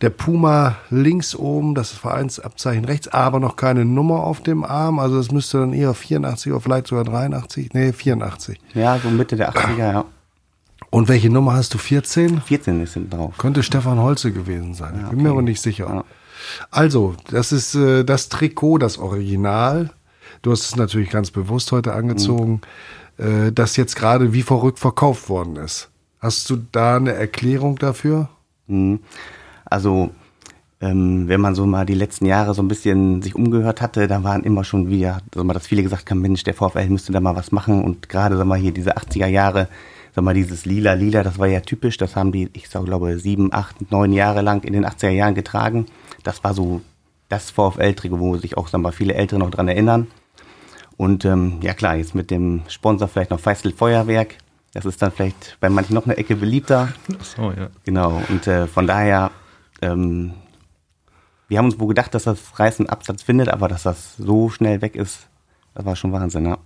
Der 0.00 0.10
Puma 0.10 0.76
links 0.90 1.36
oben, 1.36 1.76
das 1.76 1.92
Vereinsabzeichen 1.92 2.84
rechts, 2.84 3.06
aber 3.06 3.38
noch 3.38 3.54
keine 3.54 3.84
Nummer 3.84 4.24
auf 4.24 4.42
dem 4.42 4.64
Arm. 4.64 4.98
Also 4.98 5.16
das 5.16 5.30
müsste 5.30 5.58
dann 5.58 5.72
eher 5.72 5.94
84 5.94 6.50
oder 6.50 6.60
vielleicht 6.60 6.88
sogar 6.88 7.04
83. 7.04 7.72
Nee, 7.72 7.92
84. 7.92 8.58
Ja, 8.74 8.98
so 8.98 9.10
Mitte 9.10 9.36
der 9.36 9.52
80er, 9.52 9.78
ja. 9.78 10.04
Und 10.90 11.08
welche 11.08 11.30
Nummer 11.30 11.54
hast 11.54 11.72
du? 11.72 11.78
14? 11.78 12.40
14 12.40 12.82
ist 12.82 12.94
hinten 12.94 13.10
drauf. 13.10 13.38
Könnte 13.38 13.62
Stefan 13.62 14.00
Holze 14.00 14.32
gewesen 14.32 14.74
sein. 14.74 14.98
Ja, 15.00 15.10
Bin 15.10 15.22
mir 15.22 15.30
aber 15.30 15.42
nicht 15.42 15.60
sicher. 15.60 15.86
Ja. 15.88 16.04
Also, 16.72 17.14
das 17.30 17.52
ist 17.52 17.76
äh, 17.76 18.04
das 18.04 18.28
Trikot, 18.28 18.78
das 18.78 18.98
Original. 18.98 19.90
Du 20.42 20.50
hast 20.50 20.64
es 20.64 20.76
natürlich 20.76 21.10
ganz 21.10 21.30
bewusst 21.30 21.70
heute 21.70 21.92
angezogen. 21.92 22.54
Mhm 22.54 22.60
äh, 23.18 23.52
das 23.52 23.76
jetzt 23.76 23.96
gerade 23.96 24.32
wie 24.32 24.42
verrückt 24.42 24.78
verkauft 24.78 25.28
worden 25.28 25.56
ist. 25.56 25.90
Hast 26.20 26.48
du 26.50 26.56
da 26.70 26.96
eine 26.96 27.12
Erklärung 27.12 27.76
dafür? 27.76 28.28
Mhm. 28.66 29.00
Also, 29.64 30.10
ähm, 30.80 31.28
wenn 31.28 31.40
man 31.40 31.54
so 31.54 31.66
mal 31.66 31.86
die 31.86 31.94
letzten 31.94 32.26
Jahre 32.26 32.54
so 32.54 32.62
ein 32.62 32.68
bisschen 32.68 33.22
sich 33.22 33.34
umgehört 33.34 33.80
hatte, 33.80 34.06
da 34.08 34.22
waren 34.24 34.42
immer 34.42 34.64
schon 34.64 34.88
wieder, 34.88 35.20
sag 35.34 35.44
mal, 35.44 35.54
dass 35.54 35.66
viele 35.66 35.82
gesagt 35.82 36.10
haben, 36.10 36.20
Mensch, 36.20 36.42
der 36.42 36.54
VfL 36.54 36.88
müsste 36.88 37.12
da 37.12 37.20
mal 37.20 37.36
was 37.36 37.52
machen 37.52 37.84
und 37.84 38.08
gerade, 38.08 38.36
sag 38.36 38.46
mal, 38.46 38.58
hier 38.58 38.72
diese 38.72 38.96
80er 38.96 39.26
Jahre, 39.26 39.68
sag 40.14 40.24
mal, 40.24 40.34
dieses 40.34 40.64
lila, 40.64 40.94
lila, 40.94 41.22
das 41.22 41.38
war 41.38 41.46
ja 41.46 41.60
typisch, 41.60 41.96
das 41.96 42.16
haben 42.16 42.32
die, 42.32 42.50
ich 42.52 42.68
sag, 42.68 42.84
glaube, 42.84 43.18
sieben, 43.18 43.52
acht, 43.52 43.90
neun 43.90 44.12
Jahre 44.12 44.42
lang 44.42 44.64
in 44.64 44.72
den 44.72 44.84
80er 44.84 45.10
Jahren 45.10 45.34
getragen. 45.34 45.86
Das 46.24 46.42
war 46.44 46.54
so 46.54 46.82
das 47.28 47.50
VfL-Trikot, 47.50 48.20
wo 48.20 48.36
sich 48.36 48.56
auch, 48.56 48.68
sag 48.68 48.80
mal, 48.80 48.92
viele 48.92 49.14
Ältere 49.14 49.40
noch 49.40 49.50
dran 49.50 49.68
erinnern. 49.68 50.08
Und 50.96 51.24
ähm, 51.24 51.58
ja 51.62 51.74
klar, 51.74 51.96
jetzt 51.96 52.14
mit 52.14 52.30
dem 52.30 52.62
Sponsor 52.68 53.08
vielleicht 53.08 53.30
noch 53.30 53.40
Feistel 53.40 53.72
Feuerwerk. 53.72 54.36
Das 54.72 54.84
ist 54.86 55.02
dann 55.02 55.12
vielleicht 55.12 55.58
bei 55.60 55.68
manchen 55.68 55.94
noch 55.94 56.06
eine 56.06 56.16
Ecke 56.16 56.36
beliebter. 56.36 56.92
Ach 57.20 57.24
so, 57.24 57.52
ja. 57.52 57.68
Genau. 57.84 58.22
Und 58.28 58.46
äh, 58.46 58.66
von 58.66 58.86
daher, 58.86 59.30
ähm, 59.82 60.32
wir 61.48 61.58
haben 61.58 61.66
uns 61.66 61.78
wohl 61.78 61.88
gedacht, 61.88 62.14
dass 62.14 62.24
das 62.24 62.58
reißenden 62.58 62.90
Absatz 62.90 63.22
findet, 63.22 63.48
aber 63.48 63.68
dass 63.68 63.82
das 63.82 64.16
so 64.16 64.48
schnell 64.48 64.80
weg 64.80 64.96
ist, 64.96 65.28
das 65.74 65.84
war 65.84 65.96
schon 65.96 66.12
Wahnsinn, 66.12 66.46
ja. 66.46 66.58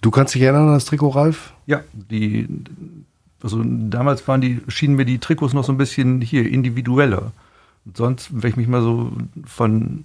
Du 0.00 0.10
kannst 0.10 0.34
dich 0.34 0.42
erinnern 0.42 0.68
an 0.68 0.74
das 0.74 0.84
Trikot, 0.84 1.10
Ralf? 1.10 1.54
Ja, 1.66 1.80
die, 1.92 2.48
also 3.42 3.62
damals 3.64 4.26
waren 4.28 4.40
die, 4.40 4.60
schienen 4.68 4.96
mir 4.96 5.06
die 5.06 5.18
Trikots 5.18 5.54
noch 5.54 5.64
so 5.64 5.72
ein 5.72 5.78
bisschen 5.78 6.20
hier 6.20 6.46
individueller. 6.46 7.32
Sonst, 7.94 8.30
wenn 8.30 8.50
ich 8.50 8.56
mich 8.56 8.68
mal 8.68 8.82
so 8.82 9.12
von 9.46 10.04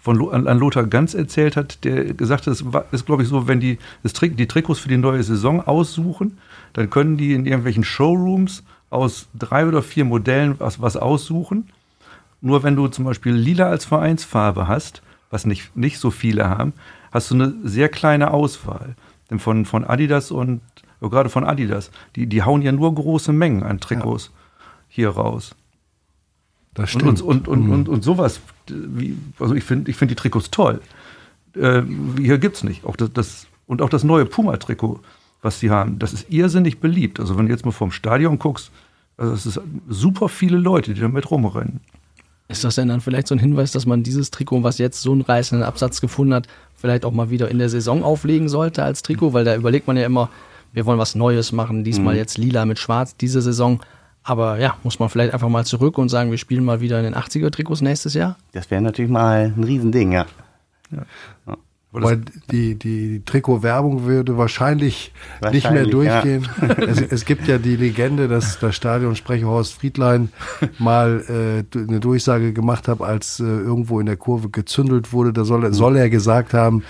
von 0.00 0.46
an 0.46 0.58
Lothar 0.58 0.84
Ganz 0.84 1.14
erzählt 1.14 1.56
hat, 1.56 1.84
der 1.84 2.14
gesagt 2.14 2.46
hat, 2.46 2.54
es 2.54 2.64
ist, 2.92 3.06
glaube 3.06 3.22
ich, 3.22 3.28
so, 3.28 3.46
wenn 3.46 3.60
die 3.60 3.78
das 4.02 4.14
die 4.14 4.48
Trikots 4.48 4.80
für 4.80 4.88
die 4.88 4.96
neue 4.96 5.22
Saison 5.22 5.60
aussuchen, 5.60 6.38
dann 6.72 6.88
können 6.88 7.18
die 7.18 7.34
in 7.34 7.44
irgendwelchen 7.44 7.84
Showrooms 7.84 8.64
aus 8.88 9.28
drei 9.38 9.66
oder 9.66 9.82
vier 9.82 10.04
Modellen 10.04 10.56
was, 10.58 10.80
was 10.80 10.96
aussuchen. 10.96 11.68
Nur 12.40 12.62
wenn 12.62 12.76
du 12.76 12.88
zum 12.88 13.04
Beispiel 13.04 13.34
lila 13.34 13.66
als 13.66 13.84
Vereinsfarbe 13.84 14.66
hast, 14.66 15.02
was 15.30 15.44
nicht, 15.44 15.76
nicht 15.76 15.98
so 15.98 16.10
viele 16.10 16.48
haben, 16.48 16.72
hast 17.12 17.30
du 17.30 17.34
eine 17.34 17.54
sehr 17.62 17.90
kleine 17.90 18.32
Auswahl. 18.32 18.96
Denn 19.30 19.38
von, 19.38 19.66
von 19.66 19.84
Adidas 19.84 20.30
und 20.30 20.62
ja, 21.00 21.08
gerade 21.08 21.28
von 21.28 21.44
Adidas, 21.44 21.90
die, 22.16 22.26
die 22.26 22.42
hauen 22.42 22.62
ja 22.62 22.72
nur 22.72 22.94
große 22.94 23.32
Mengen 23.32 23.62
an 23.62 23.80
Trikots 23.80 24.26
ja. 24.26 24.64
hier 24.88 25.10
raus. 25.10 25.54
Das 26.74 26.90
stimmt. 26.90 27.20
Und, 27.22 27.22
und, 27.22 27.48
und, 27.48 27.66
mhm. 27.66 27.72
und, 27.72 27.88
und, 27.88 28.04
sowas, 28.04 28.40
wie, 28.68 29.16
also 29.38 29.54
ich 29.54 29.64
finde 29.64 29.90
ich 29.90 29.96
find 29.96 30.10
die 30.10 30.14
Trikots 30.14 30.50
toll. 30.50 30.80
Äh, 31.54 31.82
hier 32.18 32.38
gibt 32.38 32.56
es 32.56 32.64
nicht. 32.64 32.84
Auch 32.84 32.96
das, 32.96 33.12
das, 33.12 33.46
und 33.66 33.82
auch 33.82 33.88
das 33.88 34.04
neue 34.04 34.24
Puma-Trikot, 34.24 35.00
was 35.42 35.58
sie 35.58 35.70
haben, 35.70 35.98
das 35.98 36.12
ist 36.12 36.30
irrsinnig 36.30 36.78
beliebt. 36.78 37.18
Also 37.18 37.36
wenn 37.36 37.46
du 37.46 37.52
jetzt 37.52 37.64
mal 37.64 37.72
vorm 37.72 37.92
Stadion 37.92 38.38
guckst, 38.38 38.70
Also 39.16 39.34
es 39.34 39.46
ist 39.46 39.60
super 39.88 40.28
viele 40.28 40.58
Leute, 40.58 40.94
die 40.94 41.00
damit 41.00 41.30
rumrennen. 41.30 41.80
Ist 42.48 42.64
das 42.64 42.74
denn 42.74 42.88
dann 42.88 43.00
vielleicht 43.00 43.28
so 43.28 43.34
ein 43.34 43.38
Hinweis, 43.38 43.70
dass 43.70 43.86
man 43.86 44.02
dieses 44.02 44.30
Trikot, 44.30 44.64
was 44.64 44.78
jetzt 44.78 45.02
so 45.02 45.12
einen 45.12 45.20
reißenden 45.20 45.64
Absatz 45.64 46.00
gefunden 46.00 46.34
hat, 46.34 46.48
vielleicht 46.76 47.04
auch 47.04 47.12
mal 47.12 47.30
wieder 47.30 47.48
in 47.48 47.58
der 47.58 47.68
Saison 47.68 48.02
auflegen 48.02 48.48
sollte 48.48 48.82
als 48.82 49.02
Trikot? 49.02 49.32
Weil 49.32 49.44
da 49.44 49.54
überlegt 49.54 49.86
man 49.86 49.96
ja 49.96 50.04
immer, 50.04 50.30
wir 50.72 50.84
wollen 50.84 50.98
was 50.98 51.14
Neues 51.14 51.52
machen, 51.52 51.84
diesmal 51.84 52.14
mhm. 52.14 52.18
jetzt 52.18 52.38
lila 52.38 52.64
mit 52.64 52.78
schwarz 52.78 53.16
diese 53.16 53.40
Saison. 53.40 53.80
Aber 54.22 54.58
ja, 54.58 54.76
muss 54.82 54.98
man 54.98 55.08
vielleicht 55.08 55.32
einfach 55.32 55.48
mal 55.48 55.64
zurück 55.64 55.98
und 55.98 56.08
sagen, 56.08 56.30
wir 56.30 56.38
spielen 56.38 56.64
mal 56.64 56.80
wieder 56.80 56.98
in 56.98 57.04
den 57.04 57.14
80er-Trikots 57.14 57.82
nächstes 57.82 58.14
Jahr? 58.14 58.36
Das 58.52 58.70
wäre 58.70 58.82
natürlich 58.82 59.10
mal 59.10 59.52
ein 59.56 59.64
Riesending, 59.64 60.12
ja. 60.12 60.26
ja. 60.90 61.56
Weil 61.92 62.20
die, 62.52 62.76
die 62.76 63.22
Trikotwerbung 63.24 64.04
würde 64.04 64.38
wahrscheinlich, 64.38 65.12
wahrscheinlich 65.40 65.64
nicht 65.64 65.72
mehr 65.72 65.86
durchgehen. 65.86 66.48
Ja. 66.60 66.68
Es, 66.84 67.00
es, 67.00 67.24
gibt 67.24 67.48
ja 67.48 67.58
die 67.58 67.74
Legende, 67.74 68.28
dass 68.28 68.60
der 68.60 68.70
Stadionsprecher 68.70 69.46
Horst 69.46 69.74
Friedlein 69.74 70.30
mal 70.78 71.64
äh, 71.74 71.78
eine 71.78 71.98
Durchsage 71.98 72.52
gemacht 72.52 72.86
hat, 72.86 73.00
als 73.00 73.40
äh, 73.40 73.44
irgendwo 73.44 73.98
in 73.98 74.06
der 74.06 74.16
Kurve 74.16 74.50
gezündelt 74.50 75.12
wurde. 75.12 75.32
Da 75.32 75.44
soll, 75.44 75.72
soll 75.74 75.96
er 75.96 76.10
gesagt 76.10 76.54
haben, 76.54 76.84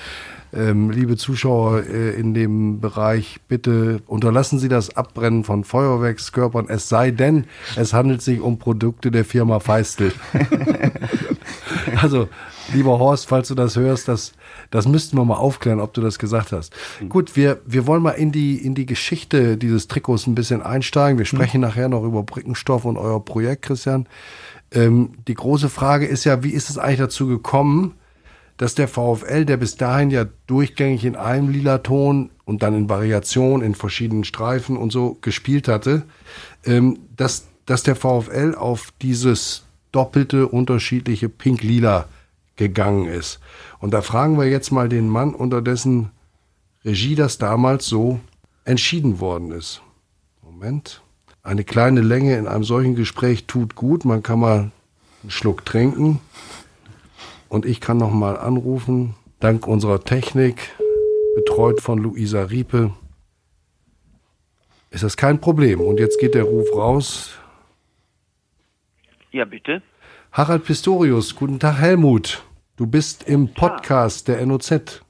ähm, 0.53 0.91
liebe 0.91 1.17
Zuschauer 1.17 1.85
äh, 1.85 2.11
in 2.19 2.35
dem 2.35 2.81
Bereich, 2.81 3.41
bitte 3.49 4.03
unterlassen 4.07 4.59
Sie 4.59 4.69
das 4.69 4.97
Abbrennen 4.97 5.45
von 5.45 5.65
Feuerwerkskörpern, 5.65 6.69
es 6.69 6.89
sei 6.89 7.11
denn, 7.11 7.45
es 7.77 7.93
handelt 7.93 8.23
sich 8.23 8.41
um 8.41 8.59
Produkte 8.59 9.11
der 9.11 9.25
Firma 9.25 9.61
Feistel. 9.61 10.13
also, 12.03 12.29
lieber 12.73 12.99
Horst, 12.99 13.29
falls 13.29 13.49
du 13.49 13.55
das 13.55 13.77
hörst, 13.77 14.09
das, 14.09 14.33
das 14.71 14.89
müssten 14.89 15.17
wir 15.17 15.25
mal 15.25 15.37
aufklären, 15.37 15.81
ob 15.81 15.95
du 15.95 16.01
das 16.01 16.19
gesagt 16.19 16.53
hast. 16.53 16.75
Mhm. 17.01 17.09
Gut, 17.09 17.37
wir, 17.37 17.61
wir 17.67 17.87
wollen 17.87 18.03
mal 18.03 18.11
in 18.11 18.33
die, 18.33 18.57
in 18.57 18.75
die 18.75 18.87
Geschichte 18.87 19.57
dieses 19.57 19.89
Trikots 19.89 20.27
ein 20.27 20.35
bisschen 20.35 20.63
einsteigen. 20.63 21.19
Wir 21.19 21.27
sprechen 21.27 21.59
mhm. 21.59 21.69
nachher 21.69 21.89
noch 21.89 22.03
über 22.03 22.23
Brickenstoff 22.23 22.85
und 22.85 22.97
euer 22.97 23.25
Projekt, 23.25 23.63
Christian. 23.63 24.07
Ähm, 24.73 25.15
die 25.27 25.35
große 25.35 25.69
Frage 25.69 26.07
ist 26.07 26.25
ja, 26.25 26.43
wie 26.43 26.51
ist 26.51 26.71
es 26.71 26.79
eigentlich 26.79 27.01
dazu 27.01 27.27
gekommen, 27.27 27.95
dass 28.61 28.75
der 28.75 28.89
VfL, 28.89 29.47
der 29.47 29.57
bis 29.57 29.77
dahin 29.79 30.11
ja 30.11 30.27
durchgängig 30.47 31.07
in 31.07 31.17
einem 31.17 31.49
lila 31.49 31.79
Ton 31.79 32.29
und 32.45 32.63
dann 32.63 32.75
in 32.75 32.91
Variation 32.91 33.63
in 33.63 33.75
verschiedenen 33.75 34.23
Streifen 34.23 34.77
und 34.77 34.93
so 34.93 35.17
gespielt 35.23 35.67
hatte, 35.67 36.03
ähm, 36.67 36.99
dass, 37.17 37.47
dass 37.65 37.85
der 37.85 37.97
VfL 37.97 38.55
auf 38.55 38.93
dieses 39.01 39.63
doppelte 39.93 40.47
unterschiedliche 40.47 41.31
Pink-Lila 41.31 42.05
gegangen 42.57 43.07
ist. 43.07 43.41
Und 43.79 43.95
da 43.95 44.03
fragen 44.03 44.39
wir 44.39 44.47
jetzt 44.47 44.73
mal 44.73 44.91
den 44.91 45.09
Mann, 45.09 45.35
unter 45.35 45.63
dessen 45.63 46.11
Regie 46.85 47.15
das 47.15 47.39
damals 47.39 47.87
so 47.87 48.21
entschieden 48.67 49.21
worden 49.21 49.53
ist. 49.53 49.81
Moment. 50.43 51.01
Eine 51.43 51.65
kleine 51.65 52.03
Länge 52.03 52.37
in 52.37 52.47
einem 52.47 52.65
solchen 52.65 52.95
Gespräch 52.95 53.47
tut 53.47 53.75
gut. 53.75 54.05
Man 54.05 54.23
kann 54.23 54.39
mal 54.39 54.71
einen 55.23 55.31
Schluck 55.31 55.65
trinken 55.65 56.21
und 57.51 57.67
ich 57.67 57.83
kann 57.83 57.99
nochmal 57.99 58.39
anrufen. 58.39 59.15
Dank 59.41 59.67
unserer 59.67 60.01
Technik, 60.01 60.71
betreut 61.35 61.81
von 61.83 61.99
Luisa 61.99 62.45
Riepe, 62.45 62.93
ist 64.91 65.05
das 65.05 65.17
kein 65.17 65.41
Problem. 65.41 65.81
Und 65.81 66.01
jetzt 66.01 66.19
geht 66.19 66.35
der 66.35 66.45
Ruf 66.45 66.69
raus. 66.75 67.39
Ja, 69.31 69.45
bitte. 69.45 69.83
Harald 70.33 70.65
Pistorius, 70.65 71.37
guten 71.37 71.59
Tag, 71.59 71.79
Helmut. 71.79 72.43
Du 72.77 72.87
bist 72.87 73.29
im 73.29 73.53
Podcast 73.53 74.29
der 74.29 74.45
NOZ. 74.47 75.03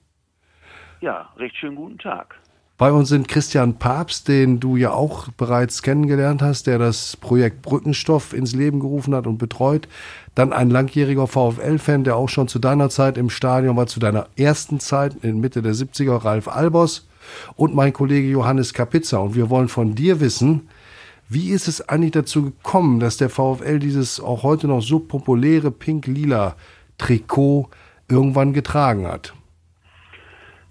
Ja, 1.01 1.31
recht 1.37 1.57
schönen 1.57 1.77
guten 1.77 1.99
Tag. 1.99 2.41
Bei 2.81 2.93
uns 2.93 3.11
sind 3.11 3.29
Christian 3.29 3.79
Papst, 3.79 4.27
den 4.27 4.59
du 4.59 4.77
ja 4.77 4.93
auch 4.93 5.29
bereits 5.33 5.83
kennengelernt 5.83 6.41
hast, 6.41 6.67
der 6.67 6.79
das 6.79 7.15
Projekt 7.17 7.61
Brückenstoff 7.61 8.33
ins 8.33 8.55
Leben 8.55 8.81
gerufen 8.81 9.15
hat 9.15 9.27
und 9.27 9.37
betreut. 9.37 9.87
Dann 10.35 10.53
ein 10.53 10.71
langjähriger 10.71 11.27
VfL-Fan, 11.27 12.05
der 12.05 12.17
auch 12.17 12.29
schon 12.29 12.49
zu 12.49 12.59
deiner 12.59 12.89
Zeit 12.89 13.19
im 13.19 13.31
Stadion 13.31 13.77
war, 13.77 13.87
zu 13.87 14.01
deiner 14.01 14.29
ersten 14.37 14.81
Zeit 14.81 15.17
in 15.23 15.41
Mitte 15.41 15.63
der 15.63 15.75
70er, 15.75 16.25
Ralf 16.25 16.49
Albers. 16.49 17.07
Und 17.57 17.75
mein 17.75 17.93
Kollege 17.93 18.29
Johannes 18.29 18.73
Kapitza. 18.73 19.19
Und 19.19 19.35
wir 19.35 19.51
wollen 19.51 19.69
von 19.69 19.95
dir 19.95 20.21
wissen, 20.21 20.69
wie 21.29 21.51
ist 21.51 21.69
es 21.69 21.89
eigentlich 21.89 22.13
dazu 22.13 22.43
gekommen, 22.43 22.99
dass 22.99 23.17
der 23.17 23.31
VfL 23.31 23.79
dieses 23.79 24.21
auch 24.21 24.43
heute 24.43 24.67
noch 24.67 24.83
so 24.83 24.99
populäre 24.99 25.71
pink-lila 25.71 26.57
Trikot 26.99 27.69
irgendwann 28.09 28.53
getragen 28.53 29.07
hat? 29.07 29.33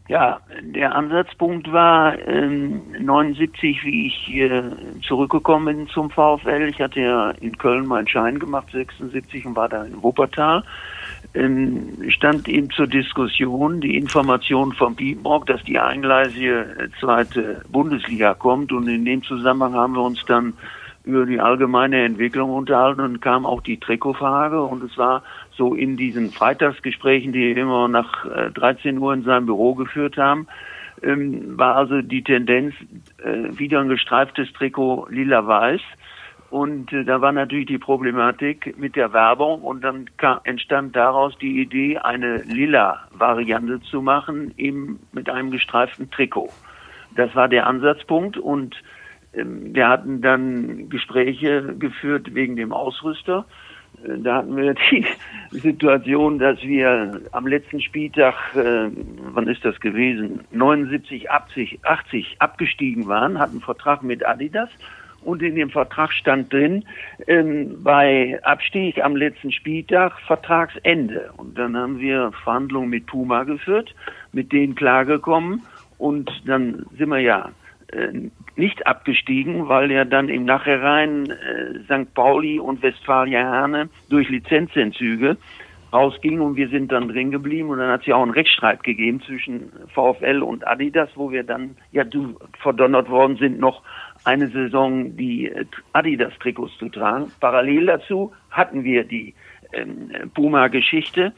Ja, 0.09 0.39
der 0.61 0.95
Ansatzpunkt 0.95 1.71
war 1.71 2.17
ähm, 2.27 2.81
79, 2.99 3.83
wie 3.83 4.07
ich 4.07 4.33
äh, 4.33 4.63
zurückgekommen 5.07 5.65
bin 5.65 5.87
zum 5.87 6.09
VfL. 6.09 6.67
Ich 6.67 6.81
hatte 6.81 6.99
ja 6.99 7.29
in 7.29 7.55
Köln 7.55 7.85
meinen 7.85 8.07
Schein 8.07 8.39
gemacht, 8.39 8.69
76 8.71 9.45
und 9.45 9.55
war 9.55 9.69
da 9.69 9.83
in 9.83 10.01
Wuppertal. 10.01 10.63
Ähm, 11.35 12.09
stand 12.09 12.47
eben 12.49 12.71
zur 12.71 12.87
Diskussion 12.87 13.81
die 13.81 13.97
Information 13.97 14.73
von 14.73 14.95
Piepenbrock, 14.95 15.45
dass 15.45 15.63
die 15.65 15.77
eingleisige 15.77 16.61
äh, 16.61 16.89
zweite 16.99 17.61
Bundesliga 17.71 18.33
kommt 18.33 18.71
und 18.71 18.87
in 18.87 19.05
dem 19.05 19.21
Zusammenhang 19.21 19.75
haben 19.75 19.93
wir 19.93 20.01
uns 20.01 20.25
dann 20.25 20.53
über 21.03 21.27
die 21.27 21.39
allgemeine 21.39 22.03
Entwicklung 22.03 22.49
unterhalten 22.49 23.01
und 23.01 23.21
kam 23.21 23.45
auch 23.45 23.61
die 23.61 23.79
Trikotfrage 23.79 24.59
und 24.59 24.81
es 24.83 24.97
war 24.97 25.21
so 25.59 25.75
in 25.75 25.97
diesen 25.97 26.31
Freitagsgesprächen, 26.31 27.33
die 27.33 27.51
immer 27.51 27.87
nach 27.89 28.25
13 28.53 28.95
äh, 28.95 28.99
Uhr 28.99 29.13
in 29.13 29.23
seinem 29.23 29.45
Büro 29.45 29.75
geführt 29.75 30.17
haben, 30.17 30.47
ähm, 31.03 31.57
war 31.57 31.75
also 31.75 32.01
die 32.01 32.23
Tendenz 32.23 32.73
äh, 33.23 33.59
wieder 33.59 33.81
ein 33.81 33.89
gestreiftes 33.89 34.51
Trikot 34.53 35.07
lila-weiß. 35.09 35.81
Und 36.49 36.93
äh, 36.93 37.03
da 37.03 37.19
war 37.21 37.33
natürlich 37.33 37.67
die 37.67 37.77
Problematik 37.77 38.77
mit 38.79 38.95
der 38.95 39.11
Werbung 39.11 39.61
und 39.61 39.83
dann 39.83 40.09
entstand 40.45 40.95
daraus 40.95 41.37
die 41.37 41.61
Idee, 41.61 41.97
eine 41.97 42.37
lila 42.43 43.07
Variante 43.11 43.81
zu 43.81 44.01
machen, 44.01 44.53
eben 44.57 44.99
mit 45.11 45.29
einem 45.29 45.51
gestreiften 45.51 46.09
Trikot. 46.09 46.49
Das 47.15 47.35
war 47.35 47.49
der 47.49 47.67
Ansatzpunkt 47.67 48.37
und 48.37 48.81
ähm, 49.33 49.75
wir 49.75 49.89
hatten 49.89 50.21
dann 50.21 50.89
Gespräche 50.89 51.75
geführt 51.77 52.33
wegen 52.33 52.55
dem 52.55 52.71
Ausrüster. 52.71 53.45
Da 54.03 54.37
hatten 54.37 54.55
wir 54.55 54.73
die 54.73 55.05
Situation, 55.51 56.39
dass 56.39 56.61
wir 56.61 57.21
am 57.31 57.47
letzten 57.47 57.81
Spieltag, 57.81 58.35
äh, 58.55 58.89
wann 59.33 59.47
ist 59.47 59.65
das 59.65 59.79
gewesen, 59.79 60.41
79, 60.51 61.29
80, 61.29 61.79
80 61.83 62.35
abgestiegen 62.39 63.07
waren, 63.07 63.39
hatten 63.39 63.59
Vertrag 63.59 64.03
mit 64.03 64.25
Adidas 64.25 64.69
und 65.23 65.41
in 65.41 65.55
dem 65.55 65.69
Vertrag 65.69 66.13
stand 66.13 66.51
drin, 66.53 66.85
ähm, 67.27 67.83
bei 67.83 68.39
Abstieg 68.43 69.03
am 69.03 69.15
letzten 69.15 69.51
Spieltag 69.51 70.19
Vertragsende. 70.21 71.31
Und 71.37 71.57
dann 71.57 71.75
haben 71.75 71.99
wir 71.99 72.31
Verhandlungen 72.43 72.89
mit 72.89 73.05
Puma 73.05 73.43
geführt, 73.43 73.93
mit 74.31 74.51
denen 74.51 74.75
klargekommen 74.75 75.63
und 75.97 76.31
dann 76.45 76.85
sind 76.97 77.09
wir 77.09 77.19
ja 77.19 77.49
äh, 77.91 78.29
nicht 78.59 78.85
abgestiegen, 78.85 79.69
weil 79.69 79.91
ja 79.91 80.05
dann 80.05 80.29
im 80.29 80.45
Nachhinein 80.45 81.31
äh, 81.31 81.79
St. 81.85 82.13
Pauli 82.13 82.59
und 82.59 82.83
Westfalia 82.83 83.39
Herne 83.39 83.89
durch 84.09 84.29
Lizenzentzüge 84.29 85.37
rausging 85.91 86.39
und 86.39 86.55
wir 86.55 86.69
sind 86.69 86.91
dann 86.91 87.07
drin 87.07 87.31
geblieben 87.31 87.69
und 87.69 87.79
dann 87.79 87.89
hat 87.89 88.01
es 88.01 88.07
ja 88.07 88.15
auch 88.15 88.21
einen 88.21 88.31
Rechtsstreit 88.31 88.83
gegeben 88.83 89.21
zwischen 89.21 89.71
VfL 89.93 90.43
und 90.43 90.67
Adidas, 90.67 91.09
wo 91.15 91.31
wir 91.31 91.43
dann 91.43 91.77
ja 91.91 92.03
verdonnert 92.61 93.09
worden 93.09 93.37
sind, 93.37 93.59
noch 93.59 93.81
eine 94.23 94.49
Saison 94.49 95.15
die 95.15 95.47
äh, 95.47 95.65
Adidas-Trikots 95.93 96.77
zu 96.77 96.89
tragen. 96.89 97.31
Parallel 97.39 97.87
dazu 97.87 98.33
hatten 98.51 98.83
wir 98.83 99.03
die 99.03 99.33
ähm, 99.73 100.11
Puma-Geschichte 100.33 101.33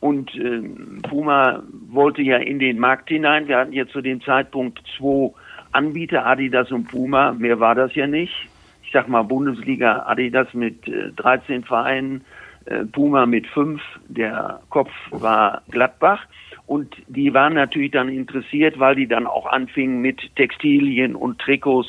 und 0.00 0.34
ähm, 0.36 1.00
Puma 1.08 1.62
wollte 1.88 2.22
ja 2.22 2.36
in 2.36 2.58
den 2.58 2.78
Markt 2.78 3.08
hinein. 3.08 3.48
Wir 3.48 3.58
hatten 3.58 3.72
ja 3.72 3.86
zu 3.86 4.02
dem 4.02 4.20
Zeitpunkt 4.20 4.80
zwei 4.98 5.32
Anbieter, 5.72 6.26
Adidas 6.26 6.70
und 6.72 6.88
Puma, 6.88 7.32
mehr 7.32 7.60
war 7.60 7.74
das 7.74 7.94
ja 7.94 8.06
nicht. 8.06 8.34
Ich 8.82 8.92
sag 8.92 9.08
mal 9.08 9.22
Bundesliga 9.22 10.04
Adidas 10.06 10.52
mit 10.54 10.86
äh, 10.88 11.10
13 11.12 11.64
Vereinen, 11.64 12.24
äh, 12.66 12.84
Puma 12.84 13.26
mit 13.26 13.46
5, 13.48 13.80
der 14.08 14.60
Kopf 14.70 14.90
war 15.10 15.62
Gladbach. 15.70 16.26
Und 16.66 16.96
die 17.06 17.32
waren 17.32 17.54
natürlich 17.54 17.92
dann 17.92 18.08
interessiert, 18.08 18.78
weil 18.78 18.96
die 18.96 19.06
dann 19.06 19.26
auch 19.26 19.46
anfingen 19.46 20.00
mit 20.00 20.34
Textilien 20.36 21.14
und 21.14 21.38
Trikots 21.38 21.88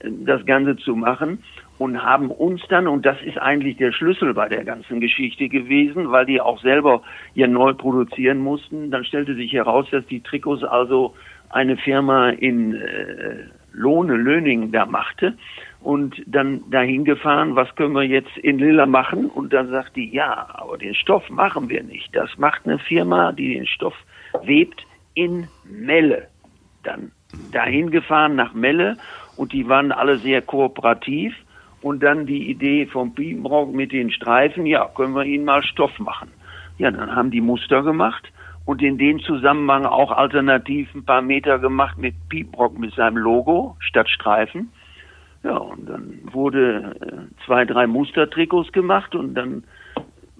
äh, 0.00 0.10
das 0.24 0.44
Ganze 0.46 0.76
zu 0.76 0.96
machen 0.96 1.42
und 1.78 2.02
haben 2.02 2.30
uns 2.30 2.62
dann, 2.68 2.88
und 2.88 3.04
das 3.04 3.20
ist 3.22 3.38
eigentlich 3.38 3.76
der 3.76 3.92
Schlüssel 3.92 4.34
bei 4.34 4.48
der 4.48 4.64
ganzen 4.64 5.00
Geschichte 5.00 5.48
gewesen, 5.48 6.10
weil 6.10 6.26
die 6.26 6.40
auch 6.40 6.60
selber 6.60 7.02
ja 7.34 7.46
neu 7.46 7.74
produzieren 7.74 8.38
mussten, 8.38 8.90
dann 8.90 9.04
stellte 9.04 9.34
sich 9.34 9.52
heraus, 9.52 9.86
dass 9.90 10.06
die 10.06 10.20
Trikots 10.20 10.64
also 10.64 11.14
eine 11.50 11.76
Firma 11.76 12.30
in 12.30 12.74
äh, 12.74 13.44
Lohne, 13.72 14.16
Löning 14.16 14.72
da 14.72 14.86
machte 14.86 15.36
und 15.80 16.20
dann 16.26 16.68
dahin 16.70 17.04
gefahren, 17.04 17.54
was 17.54 17.74
können 17.76 17.94
wir 17.94 18.02
jetzt 18.02 18.36
in 18.38 18.58
Lilla 18.58 18.86
machen? 18.86 19.26
Und 19.26 19.52
dann 19.52 19.68
sagt 19.68 19.96
die, 19.96 20.10
ja, 20.10 20.48
aber 20.54 20.78
den 20.78 20.94
Stoff 20.94 21.28
machen 21.30 21.68
wir 21.68 21.82
nicht. 21.82 22.14
Das 22.16 22.36
macht 22.38 22.62
eine 22.64 22.78
Firma, 22.78 23.32
die 23.32 23.54
den 23.54 23.66
Stoff 23.66 23.94
webt 24.42 24.84
in 25.14 25.46
Melle. 25.64 26.28
Dann 26.82 27.12
dahin 27.52 27.90
gefahren 27.90 28.34
nach 28.34 28.54
Melle 28.54 28.96
und 29.36 29.52
die 29.52 29.68
waren 29.68 29.92
alle 29.92 30.18
sehr 30.18 30.42
kooperativ 30.42 31.34
Und 31.82 32.02
dann 32.02 32.26
die 32.26 32.50
Idee 32.50 32.86
vom 32.86 33.14
Piepenbrock 33.14 33.72
mit 33.72 33.92
den 33.92 34.10
Streifen, 34.10 34.66
ja, 34.66 34.88
können 34.96 35.14
wir 35.14 35.24
ihnen 35.24 35.44
mal 35.44 35.62
Stoff 35.62 35.98
machen. 35.98 36.30
Ja, 36.78 36.90
dann 36.90 37.14
haben 37.14 37.30
die 37.30 37.40
Muster 37.40 37.82
gemacht 37.82 38.32
und 38.66 38.82
in 38.82 38.98
dem 38.98 39.20
Zusammenhang 39.20 39.86
auch 39.86 40.10
alternativ 40.10 40.94
ein 40.94 41.04
paar 41.04 41.22
Meter 41.22 41.58
gemacht 41.58 41.96
mit 41.96 42.14
Piepenbrock 42.28 42.78
mit 42.78 42.92
seinem 42.94 43.16
Logo 43.16 43.76
statt 43.78 44.10
Streifen. 44.10 44.70
Ja, 45.44 45.56
und 45.56 45.88
dann 45.88 46.18
wurde 46.24 46.96
äh, 47.00 47.44
zwei, 47.46 47.64
drei 47.64 47.86
Mustertrikots 47.86 48.72
gemacht 48.72 49.14
und 49.14 49.34
dann 49.34 49.62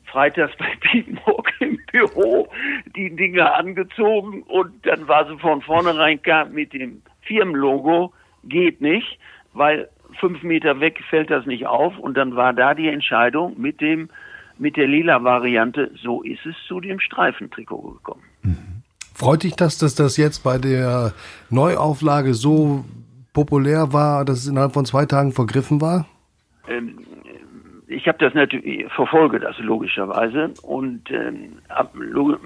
freitags 0.04 0.56
bei 0.58 0.66
Piepenbrock 0.80 1.48
im 1.60 1.78
Büro 1.92 2.48
die 2.96 3.14
Dinge 3.14 3.54
angezogen 3.54 4.42
und 4.42 4.84
dann 4.84 5.06
war 5.06 5.26
sie 5.28 5.38
von 5.38 5.62
vornherein 5.62 6.20
klar 6.20 6.46
mit 6.46 6.72
dem 6.72 7.02
Firmenlogo, 7.22 8.12
geht 8.44 8.80
nicht, 8.80 9.18
weil 9.52 9.88
fünf 10.18 10.42
Meter 10.42 10.80
weg 10.80 11.00
fällt 11.10 11.30
das 11.30 11.46
nicht 11.46 11.66
auf 11.66 11.96
und 11.98 12.16
dann 12.16 12.34
war 12.34 12.52
da 12.52 12.74
die 12.74 12.88
Entscheidung 12.88 13.60
mit 13.60 13.80
dem 13.80 14.08
mit 14.58 14.76
der 14.76 14.86
lila 14.86 15.22
Variante, 15.22 15.90
so 16.02 16.22
ist 16.22 16.44
es 16.46 16.54
zu 16.66 16.80
dem 16.80 17.00
Streifentrikot 17.00 17.94
gekommen. 17.94 18.22
Mhm. 18.42 18.82
Freut 19.14 19.44
dich 19.44 19.56
das, 19.56 19.78
dass 19.78 19.94
das 19.94 20.18
jetzt 20.18 20.44
bei 20.44 20.58
der 20.58 21.14
Neuauflage 21.48 22.34
so 22.34 22.84
populär 23.32 23.92
war, 23.92 24.24
dass 24.24 24.40
es 24.40 24.46
innerhalb 24.46 24.74
von 24.74 24.84
zwei 24.84 25.06
Tagen 25.06 25.32
vergriffen 25.32 25.80
war? 25.80 26.06
Ähm, 26.68 26.98
ich 27.86 28.08
habe 28.08 28.18
das 28.18 28.34
natürlich, 28.34 28.92
verfolge 28.92 29.38
das 29.38 29.58
logischerweise 29.58 30.52
und 30.62 31.10
ähm, 31.10 31.58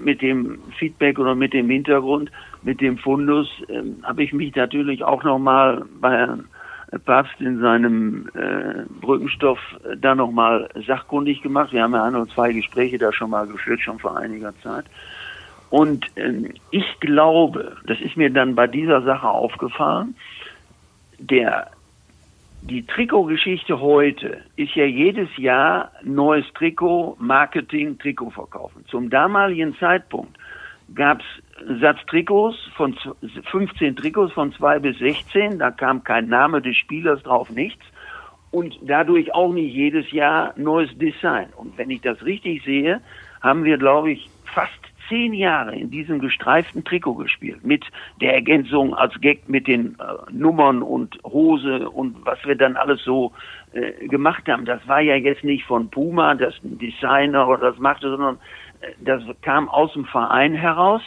mit 0.01 0.21
dem 0.21 0.59
Feedback 0.77 1.17
oder 1.17 1.35
mit 1.35 1.53
dem 1.53 1.69
Hintergrund, 1.69 2.31
mit 2.61 2.79
dem 2.79 2.97
Fundus, 2.97 3.49
ähm, 3.67 3.97
habe 4.03 4.23
ich 4.23 4.33
mich 4.33 4.55
natürlich 4.55 5.03
auch 5.03 5.23
nochmal 5.23 5.83
bei 5.99 6.27
Papst 6.99 7.39
in 7.39 7.59
seinem 7.59 8.29
äh, 8.33 8.83
Brückenstoff 8.99 9.59
äh, 9.83 9.95
da 9.97 10.13
nochmal 10.15 10.69
sachkundig 10.85 11.41
gemacht. 11.41 11.71
Wir 11.71 11.83
haben 11.83 11.93
ja 11.93 12.03
ein 12.03 12.15
oder 12.15 12.29
zwei 12.33 12.51
Gespräche 12.51 12.97
da 12.97 13.13
schon 13.13 13.29
mal 13.29 13.47
geführt, 13.47 13.81
schon 13.81 13.99
vor 13.99 14.17
einiger 14.17 14.53
Zeit. 14.61 14.85
Und 15.69 16.05
ähm, 16.17 16.53
ich 16.69 16.99
glaube, 16.99 17.77
das 17.85 17.99
ist 18.01 18.17
mir 18.17 18.29
dann 18.29 18.55
bei 18.55 18.67
dieser 18.67 19.01
Sache 19.03 19.27
aufgefallen, 19.27 20.15
der 21.17 21.71
die 22.61 22.85
Trikotgeschichte 22.85 23.79
heute 23.79 24.43
ist 24.55 24.75
ja 24.75 24.85
jedes 24.85 25.29
Jahr 25.37 25.91
neues 26.03 26.45
Trikot, 26.53 27.17
Marketing, 27.19 27.97
Trikot 27.97 28.29
verkaufen. 28.29 28.85
Zum 28.87 29.09
damaligen 29.09 29.75
Zeitpunkt 29.77 30.37
gab 30.95 31.21
es 31.21 31.79
Satz 31.79 31.99
Trikots 32.07 32.57
von 32.75 32.95
15 33.51 33.95
Trikots 33.95 34.33
von 34.33 34.51
2 34.53 34.79
bis 34.79 34.97
16, 34.99 35.59
da 35.59 35.71
kam 35.71 36.03
kein 36.03 36.27
Name 36.27 36.61
des 36.61 36.77
Spielers 36.77 37.21
drauf, 37.23 37.49
nichts. 37.49 37.83
Und 38.51 38.77
dadurch 38.81 39.33
auch 39.33 39.53
nicht 39.53 39.73
jedes 39.73 40.11
Jahr 40.11 40.53
neues 40.57 40.89
Design. 40.97 41.47
Und 41.55 41.77
wenn 41.77 41.89
ich 41.89 42.01
das 42.01 42.23
richtig 42.25 42.63
sehe, 42.63 42.99
haben 43.41 43.63
wir, 43.63 43.77
glaube 43.77 44.11
ich, 44.11 44.29
fast 44.43 44.73
zehn 45.07 45.33
Jahre 45.33 45.75
in 45.75 45.91
diesem 45.91 46.19
gestreiften 46.19 46.83
Trikot 46.83 47.15
gespielt, 47.15 47.65
mit 47.65 47.83
der 48.21 48.33
Ergänzung 48.33 48.93
als 48.93 49.13
Gag 49.19 49.47
mit 49.49 49.67
den 49.67 49.97
äh, 49.99 50.31
Nummern 50.31 50.81
und 50.81 51.19
Hose 51.23 51.89
und 51.89 52.25
was 52.25 52.39
wir 52.45 52.55
dann 52.55 52.77
alles 52.77 53.03
so 53.03 53.33
äh, 53.73 54.07
gemacht 54.07 54.47
haben. 54.47 54.65
Das 54.65 54.85
war 54.87 55.01
ja 55.01 55.15
jetzt 55.15 55.43
nicht 55.43 55.65
von 55.65 55.89
Puma, 55.89 56.35
das 56.35 56.53
ein 56.63 56.77
Designer 56.77 57.47
oder 57.47 57.71
das 57.71 57.79
machte, 57.79 58.09
sondern 58.09 58.37
das 58.99 59.23
kam 59.41 59.69
aus 59.69 59.93
dem 59.93 60.05
Verein 60.05 60.53
heraus. 60.53 61.01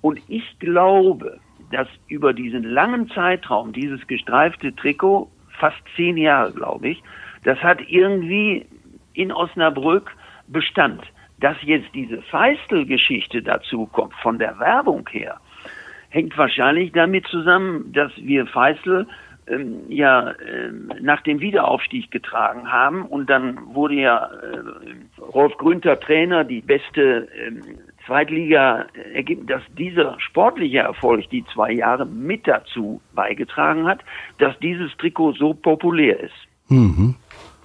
Und 0.00 0.20
ich 0.28 0.58
glaube, 0.58 1.38
dass 1.70 1.88
über 2.08 2.32
diesen 2.32 2.64
langen 2.64 3.08
Zeitraum 3.10 3.72
dieses 3.72 4.06
gestreifte 4.06 4.74
Trikot, 4.74 5.30
fast 5.58 5.78
zehn 5.96 6.16
Jahre, 6.16 6.52
glaube 6.52 6.88
ich, 6.88 7.02
das 7.44 7.58
hat 7.62 7.80
irgendwie 7.88 8.66
in 9.14 9.32
Osnabrück 9.32 10.10
Bestand 10.48 11.02
dass 11.42 11.56
jetzt 11.62 11.88
diese 11.92 12.22
Feistel-Geschichte 12.22 13.42
dazu 13.42 13.86
kommt, 13.86 14.14
von 14.22 14.38
der 14.38 14.58
Werbung 14.60 15.08
her, 15.10 15.40
hängt 16.08 16.38
wahrscheinlich 16.38 16.92
damit 16.92 17.26
zusammen, 17.26 17.92
dass 17.92 18.12
wir 18.16 18.46
Feistel 18.46 19.08
ähm, 19.52 19.82
ja 19.88 20.30
äh, 20.30 20.72
nach 21.00 21.22
dem 21.22 21.40
Wiederaufstieg 21.40 22.10
getragen 22.10 22.70
haben 22.70 23.04
und 23.06 23.28
dann 23.28 23.74
wurde 23.74 23.94
ja 23.94 24.26
äh, 24.26 25.20
Rolf 25.20 25.56
Grünter 25.58 26.00
Trainer, 26.00 26.44
die 26.44 26.60
beste 26.60 27.28
äh, 27.28 27.52
Zweitliga 28.06 28.86
ergibt, 29.14 29.48
dass 29.50 29.62
dieser 29.78 30.18
sportliche 30.20 30.78
Erfolg 30.78 31.28
die 31.30 31.44
zwei 31.52 31.72
Jahre 31.72 32.04
mit 32.06 32.48
dazu 32.48 33.00
beigetragen 33.14 33.86
hat, 33.86 34.00
dass 34.38 34.58
dieses 34.58 34.96
Trikot 34.96 35.34
so 35.34 35.54
populär 35.54 36.18
ist. 36.20 36.34
Mhm. 36.68 37.14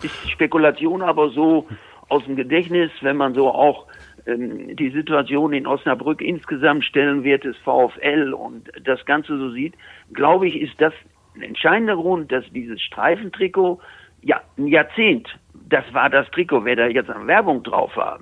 Ist 0.04 0.30
Spekulation 0.30 1.02
aber 1.02 1.30
so 1.30 1.68
aus 2.10 2.24
dem 2.26 2.36
Gedächtnis, 2.36 2.92
wenn 3.02 3.18
man 3.18 3.34
so 3.34 3.50
auch 3.50 3.88
ähm, 4.28 4.76
die 4.76 4.90
Situation 4.92 5.54
in 5.54 5.66
Osnabrück 5.66 6.22
insgesamt 6.22 6.84
stellen 6.84 7.24
wird, 7.24 7.44
des 7.44 7.58
VfL 7.58 8.34
und 8.34 8.70
das 8.84 9.04
Ganze 9.06 9.38
so 9.38 9.50
sieht, 9.52 9.74
glaube 10.14 10.48
ich, 10.48 10.62
ist 10.62 10.80
das 10.80 10.94
ein 11.38 11.44
entscheidender 11.44 11.96
Grund, 11.96 12.32
dass 12.32 12.46
dieses 12.52 12.82
Streifentrikot, 12.82 13.80
ja, 14.22 14.42
ein 14.58 14.68
Jahrzehnt, 14.68 15.28
das 15.70 15.86
war 15.94 16.10
das 16.10 16.30
Trikot, 16.32 16.66
wer 16.66 16.76
da 16.76 16.88
jetzt 16.88 17.10
an 17.10 17.28
Werbung 17.28 17.64
drauf 17.64 17.96
war, 17.96 18.20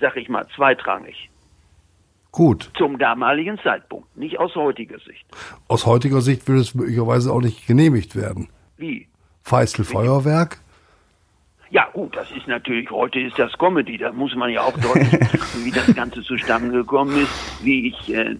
sag 0.00 0.16
ich 0.16 0.28
mal, 0.28 0.46
zweitrangig. 0.54 1.30
Gut. 2.32 2.70
Zum 2.76 2.98
damaligen 2.98 3.58
Zeitpunkt, 3.58 4.16
nicht 4.16 4.38
aus 4.38 4.54
heutiger 4.54 4.98
Sicht. 5.00 5.26
Aus 5.66 5.86
heutiger 5.86 6.20
Sicht 6.20 6.46
würde 6.46 6.60
es 6.60 6.74
möglicherweise 6.74 7.32
auch 7.32 7.40
nicht 7.40 7.66
genehmigt 7.66 8.14
werden. 8.14 8.48
Wie? 8.76 9.08
Feistel 9.42 9.84
Feuerwerk? 9.84 10.58
Ja, 11.72 11.88
gut, 11.92 12.16
das 12.16 12.28
ist 12.32 12.48
natürlich, 12.48 12.90
heute 12.90 13.20
ist 13.20 13.38
das 13.38 13.56
Comedy, 13.56 13.96
da 13.96 14.10
muss 14.10 14.34
man 14.34 14.50
ja 14.50 14.62
auch 14.62 14.76
deutlich 14.76 15.12
wie 15.64 15.70
das 15.70 15.94
Ganze 15.94 16.20
zustande 16.22 16.72
gekommen 16.72 17.16
ist. 17.16 17.64
Wie 17.64 17.86
ich 17.86 18.12
äh, 18.12 18.34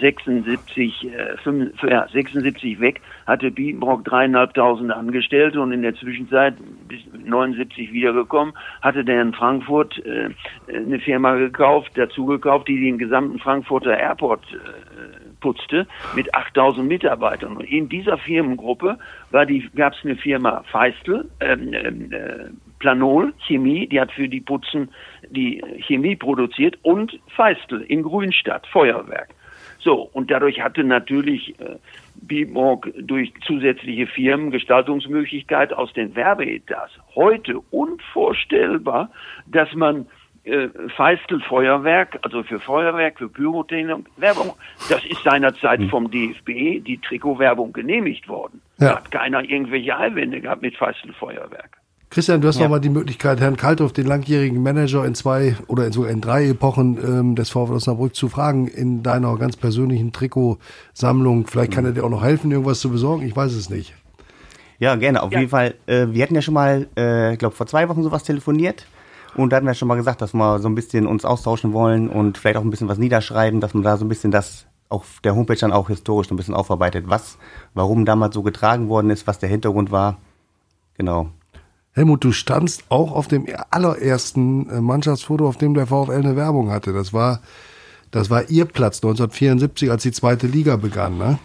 76, 0.00 1.06
äh, 1.06 1.36
5, 1.38 1.82
äh, 1.82 1.90
ja, 1.90 2.06
76 2.12 2.78
weg, 2.78 3.00
hatte 3.26 3.50
Bietenbrock 3.50 4.04
dreieinhalbtausend 4.04 4.92
Angestellte 4.92 5.62
und 5.62 5.72
in 5.72 5.80
der 5.80 5.94
Zwischenzeit 5.94 6.56
bis 6.88 7.00
79 7.24 7.90
wiedergekommen, 7.90 8.52
hatte 8.82 9.02
der 9.02 9.22
in 9.22 9.32
Frankfurt 9.32 10.04
äh, 10.04 10.28
eine 10.68 10.98
Firma 11.00 11.36
gekauft, 11.36 11.92
dazu 11.94 12.26
gekauft, 12.26 12.68
die 12.68 12.78
den 12.78 12.98
gesamten 12.98 13.38
Frankfurter 13.38 13.96
Airport 13.96 14.42
äh, 14.52 15.17
putzte 15.40 15.86
mit 16.14 16.34
8000 16.34 16.86
Mitarbeitern. 16.86 17.56
Und 17.56 17.64
in 17.64 17.88
dieser 17.88 18.18
Firmengruppe 18.18 18.98
die, 19.48 19.68
gab 19.74 19.94
es 19.94 20.04
eine 20.04 20.16
Firma 20.16 20.62
Feistel, 20.70 21.30
ähm, 21.40 21.72
ähm, 21.72 22.12
äh, 22.12 22.50
Planol 22.78 23.34
Chemie, 23.46 23.86
die 23.86 24.00
hat 24.00 24.12
für 24.12 24.28
die 24.28 24.40
Putzen 24.40 24.90
die 25.30 25.62
Chemie 25.86 26.16
produziert 26.16 26.78
und 26.82 27.18
Feistel 27.28 27.82
in 27.82 28.02
Grünstadt, 28.02 28.66
Feuerwerk. 28.68 29.34
So, 29.80 30.08
und 30.12 30.30
dadurch 30.30 30.60
hatte 30.60 30.84
natürlich 30.84 31.58
äh, 31.60 31.76
Bimorg 32.20 32.92
durch 32.98 33.32
zusätzliche 33.46 34.06
Firmen 34.06 34.50
Gestaltungsmöglichkeit 34.50 35.72
aus 35.72 35.92
den 35.92 36.16
Werbeetats. 36.16 36.92
Heute 37.14 37.60
unvorstellbar, 37.70 39.10
dass 39.46 39.72
man 39.74 40.06
äh, 40.48 40.68
Feistel 40.96 41.40
Feuerwerk, 41.40 42.18
also 42.22 42.42
für 42.42 42.58
Feuerwerk, 42.60 43.18
für 43.18 43.28
Pyrotechnik, 43.28 44.06
Werbung. 44.16 44.54
Das 44.88 45.04
ist 45.04 45.22
seinerzeit 45.22 45.80
hm. 45.80 45.90
vom 45.90 46.10
DFB 46.10 46.82
die 46.84 46.98
Trikotwerbung 47.06 47.72
genehmigt 47.72 48.28
worden. 48.28 48.60
Ja. 48.78 48.88
Da 48.88 48.96
hat 48.96 49.10
keiner 49.10 49.42
irgendwelche 49.42 49.96
Einwände 49.96 50.40
gehabt 50.40 50.62
mit 50.62 50.76
Feistel 50.76 51.12
Feuerwerk. 51.12 51.78
Christian, 52.10 52.40
du 52.40 52.48
hast 52.48 52.56
ja. 52.56 52.62
noch 52.62 52.70
mal 52.70 52.78
die 52.78 52.88
Möglichkeit, 52.88 53.38
Herrn 53.38 53.58
Kalthoff, 53.58 53.92
den 53.92 54.06
langjährigen 54.06 54.62
Manager 54.62 55.04
in 55.04 55.14
zwei 55.14 55.56
oder 55.66 55.86
in 55.86 55.92
sogar 55.92 56.10
in 56.10 56.22
drei 56.22 56.48
Epochen 56.48 56.96
ähm, 57.04 57.34
des 57.36 57.50
VfL 57.50 57.74
Osnabrück 57.74 58.14
zu 58.14 58.30
fragen 58.30 58.66
in 58.66 59.02
deiner 59.02 59.36
ganz 59.36 59.56
persönlichen 59.56 60.12
Trikotsammlung. 60.12 61.46
Vielleicht 61.46 61.72
kann 61.72 61.84
er 61.84 61.92
dir 61.92 62.04
auch 62.04 62.10
noch 62.10 62.22
helfen, 62.22 62.50
irgendwas 62.50 62.80
zu 62.80 62.90
besorgen. 62.90 63.26
Ich 63.26 63.36
weiß 63.36 63.52
es 63.52 63.68
nicht. 63.68 63.94
Ja, 64.78 64.96
gerne. 64.96 65.22
Auf 65.22 65.32
ja. 65.32 65.40
jeden 65.40 65.50
Fall. 65.50 65.74
Äh, 65.86 66.06
wir 66.10 66.22
hatten 66.22 66.34
ja 66.34 66.40
schon 66.40 66.54
mal, 66.54 66.86
äh, 66.96 67.34
ich 67.34 67.38
glaube, 67.38 67.54
vor 67.54 67.66
zwei 67.66 67.88
Wochen 67.90 68.02
sowas 68.02 68.22
telefoniert. 68.22 68.86
Und 69.34 69.52
da 69.52 69.56
hatten 69.56 69.66
wir 69.66 69.74
schon 69.74 69.88
mal 69.88 69.96
gesagt, 69.96 70.22
dass 70.22 70.34
wir 70.34 70.58
so 70.58 70.68
ein 70.68 70.74
bisschen 70.74 71.06
uns 71.06 71.24
austauschen 71.24 71.72
wollen 71.72 72.08
und 72.08 72.38
vielleicht 72.38 72.56
auch 72.56 72.62
ein 72.62 72.70
bisschen 72.70 72.88
was 72.88 72.98
niederschreiben, 72.98 73.60
dass 73.60 73.74
man 73.74 73.82
da 73.82 73.96
so 73.96 74.04
ein 74.04 74.08
bisschen 74.08 74.30
das 74.30 74.66
auf 74.88 75.20
der 75.22 75.34
Homepage 75.34 75.56
dann 75.56 75.72
auch 75.72 75.88
historisch 75.88 76.30
ein 76.30 76.36
bisschen 76.36 76.54
aufarbeitet, 76.54 77.08
was, 77.08 77.38
warum 77.74 78.04
damals 78.04 78.34
so 78.34 78.42
getragen 78.42 78.88
worden 78.88 79.10
ist, 79.10 79.26
was 79.26 79.38
der 79.38 79.48
Hintergrund 79.48 79.90
war. 79.90 80.18
Genau. 80.96 81.30
Helmut, 81.92 82.24
du 82.24 82.32
standst 82.32 82.90
auch 82.90 83.12
auf 83.12 83.28
dem 83.28 83.46
allerersten 83.70 84.68
äh, 84.70 84.80
Mannschaftsfoto, 84.80 85.48
auf 85.48 85.56
dem 85.56 85.74
der 85.74 85.86
VfL 85.86 86.12
eine 86.12 86.36
Werbung 86.36 86.70
hatte. 86.70 86.92
Das 86.92 87.12
war, 87.12 87.40
das 88.10 88.30
war 88.30 88.48
ihr 88.48 88.66
Platz 88.66 88.98
1974, 89.02 89.90
als 89.90 90.02
die 90.04 90.12
zweite 90.12 90.46
Liga 90.46 90.76
begann, 90.76 91.18
ne? 91.18 91.38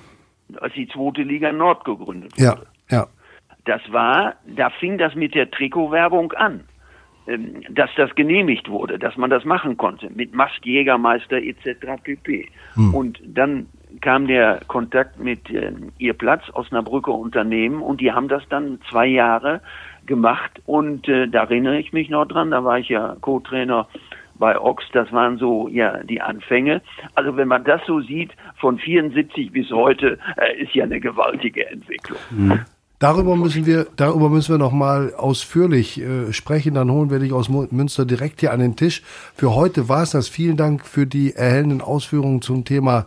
Als 0.62 0.74
die 0.74 0.88
zweite 0.88 1.24
Liga 1.24 1.52
Nord 1.52 1.84
gegründet 1.86 2.34
wurde. 2.34 2.44
Ja, 2.44 2.58
ja. 2.90 3.08
Das 3.66 3.82
war, 3.92 4.36
da 4.46 4.70
fing 4.70 4.98
das 4.98 5.16
mit 5.16 5.34
der 5.34 5.50
Trikotwerbung 5.50 6.34
an. 6.34 6.66
Ähm, 7.26 7.64
dass 7.70 7.90
das 7.96 8.14
genehmigt 8.16 8.70
wurde, 8.70 9.00
dass 9.00 9.16
man 9.16 9.30
das 9.30 9.46
machen 9.46 9.78
konnte 9.78 10.10
mit 10.14 10.34
Mastjägermeister 10.34 11.38
etc. 11.38 12.02
pp. 12.04 12.50
Hm. 12.74 12.94
Und 12.94 13.22
dann 13.26 13.68
kam 14.02 14.28
der 14.28 14.60
Kontakt 14.68 15.20
mit 15.20 15.50
äh, 15.50 15.72
ihr 16.00 16.14
Platz 16.14 16.44
Osnabrücker 16.54 17.14
Unternehmen 17.14 17.82
und 17.82 18.02
die 18.02 18.12
haben 18.12 18.28
das 18.28 18.44
dann 18.50 18.80
zwei 18.90 19.06
Jahre 19.06 19.62
gemacht 20.06 20.62
und 20.66 21.08
äh, 21.08 21.28
da 21.30 21.44
erinnere 21.44 21.80
ich 21.80 21.94
mich 21.94 22.10
noch 22.10 22.26
dran, 22.26 22.52
da 22.52 22.66
war 22.66 22.80
ich 22.80 22.90
ja 22.90 23.16
Co-Trainer 23.22 23.88
bei 24.36 24.60
Ox, 24.60 24.84
das 24.92 25.12
waren 25.14 25.38
so 25.38 25.70
ja 25.70 26.04
die 26.04 26.20
Anfänge. 26.20 26.82
Also 27.16 27.38
wenn 27.38 27.48
man 27.48 27.64
das 27.64 27.82
so 27.86 28.02
sieht, 28.02 28.32
von 28.58 28.80
74 28.80 29.52
bis 29.52 29.72
heute 29.72 30.18
äh, 30.36 30.62
ist 30.62 30.74
ja 30.76 30.84
eine 30.84 31.00
gewaltige 31.00 31.70
Entwicklung. 31.70 32.20
Mhm. 32.32 32.66
Darüber 33.04 33.36
müssen 33.36 33.66
wir, 33.66 33.86
darüber 33.98 34.30
müssen 34.30 34.54
wir 34.54 34.58
noch 34.58 34.72
mal 34.72 35.14
ausführlich 35.14 36.00
äh, 36.00 36.32
sprechen. 36.32 36.76
Dann 36.76 36.90
holen 36.90 37.10
wir 37.10 37.20
dich 37.20 37.34
aus 37.34 37.50
Münster 37.50 38.06
direkt 38.06 38.40
hier 38.40 38.54
an 38.54 38.62
den 38.62 38.78
Tisch. 38.78 39.02
Für 39.36 39.54
heute 39.54 39.90
war 39.90 40.04
es 40.04 40.12
das. 40.12 40.30
Vielen 40.30 40.56
Dank 40.56 40.86
für 40.86 41.06
die 41.06 41.34
erhellenden 41.34 41.82
Ausführungen 41.82 42.42
zum 42.42 42.64
Thema 42.64 43.06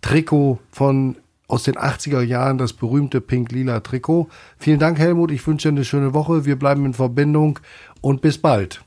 Trikot 0.00 0.58
von 0.72 1.14
aus 1.46 1.62
den 1.62 1.76
80er 1.76 2.22
Jahren, 2.22 2.58
das 2.58 2.72
berühmte 2.72 3.20
pink-lila 3.20 3.78
Trikot. 3.78 4.28
Vielen 4.58 4.80
Dank, 4.80 4.98
Helmut. 4.98 5.30
Ich 5.30 5.46
wünsche 5.46 5.68
dir 5.68 5.76
eine 5.76 5.84
schöne 5.84 6.12
Woche. 6.12 6.44
Wir 6.44 6.56
bleiben 6.56 6.84
in 6.84 6.94
Verbindung 6.94 7.60
und 8.00 8.22
bis 8.22 8.42
bald. 8.42 8.82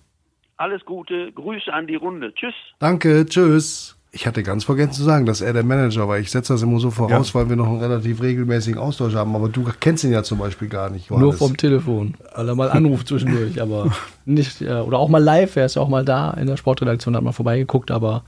Alles 0.58 0.84
Gute. 0.84 1.32
Grüße 1.32 1.72
an 1.72 1.88
die 1.88 1.96
Runde. 1.96 2.34
Tschüss. 2.34 2.54
Danke. 2.80 3.26
Tschüss. 3.26 3.98
Ich 4.12 4.26
hatte 4.26 4.42
ganz 4.42 4.64
vergessen 4.64 4.94
zu 4.94 5.04
sagen, 5.04 5.28
dass 5.28 5.40
er 5.40 5.54
der 5.54 5.64
Manager 5.64 6.08
war. 6.08 6.18
Ich 6.18 6.32
setze 6.32 6.54
das 6.54 6.64
immer 6.64 6.80
so 6.80 6.90
voraus, 6.90 7.30
ja. 7.30 7.34
weil 7.36 7.50
wir 7.50 7.56
noch 7.56 7.68
einen 7.68 7.80
relativ 7.80 8.22
regelmäßigen 8.22 8.80
Austausch 8.80 9.14
haben. 9.14 9.36
Aber 9.36 9.50
du 9.50 9.64
kennst 9.80 10.04
ihn 10.04 10.12
ja 10.12 10.24
zum 10.24 10.40
Beispiel 10.40 10.68
gar 10.68 10.90
nicht. 10.90 11.10
Johannes. 11.10 11.24
Nur 11.24 11.34
vom 11.34 11.56
Telefon. 11.56 12.16
Weil 12.36 12.50
er 12.50 12.56
mal 12.56 12.72
anruft 12.72 13.08
zwischendurch, 13.08 13.62
aber 13.62 13.92
nicht. 14.26 14.64
Oder 14.64 14.98
auch 14.98 15.10
mal 15.10 15.24
live. 15.24 15.56
Er 15.56 15.68
ist 15.68 15.76
ja 15.76 15.84
auch 15.84 15.90
mal 15.90 16.04
da 16.04 16.32
in 16.32 16.48
der 16.48 16.58
Sportredaktion, 16.58 17.16
hat 17.16 17.24
mal 17.24 17.34
vorbeigeguckt. 17.34 17.92
Aber 17.92 18.24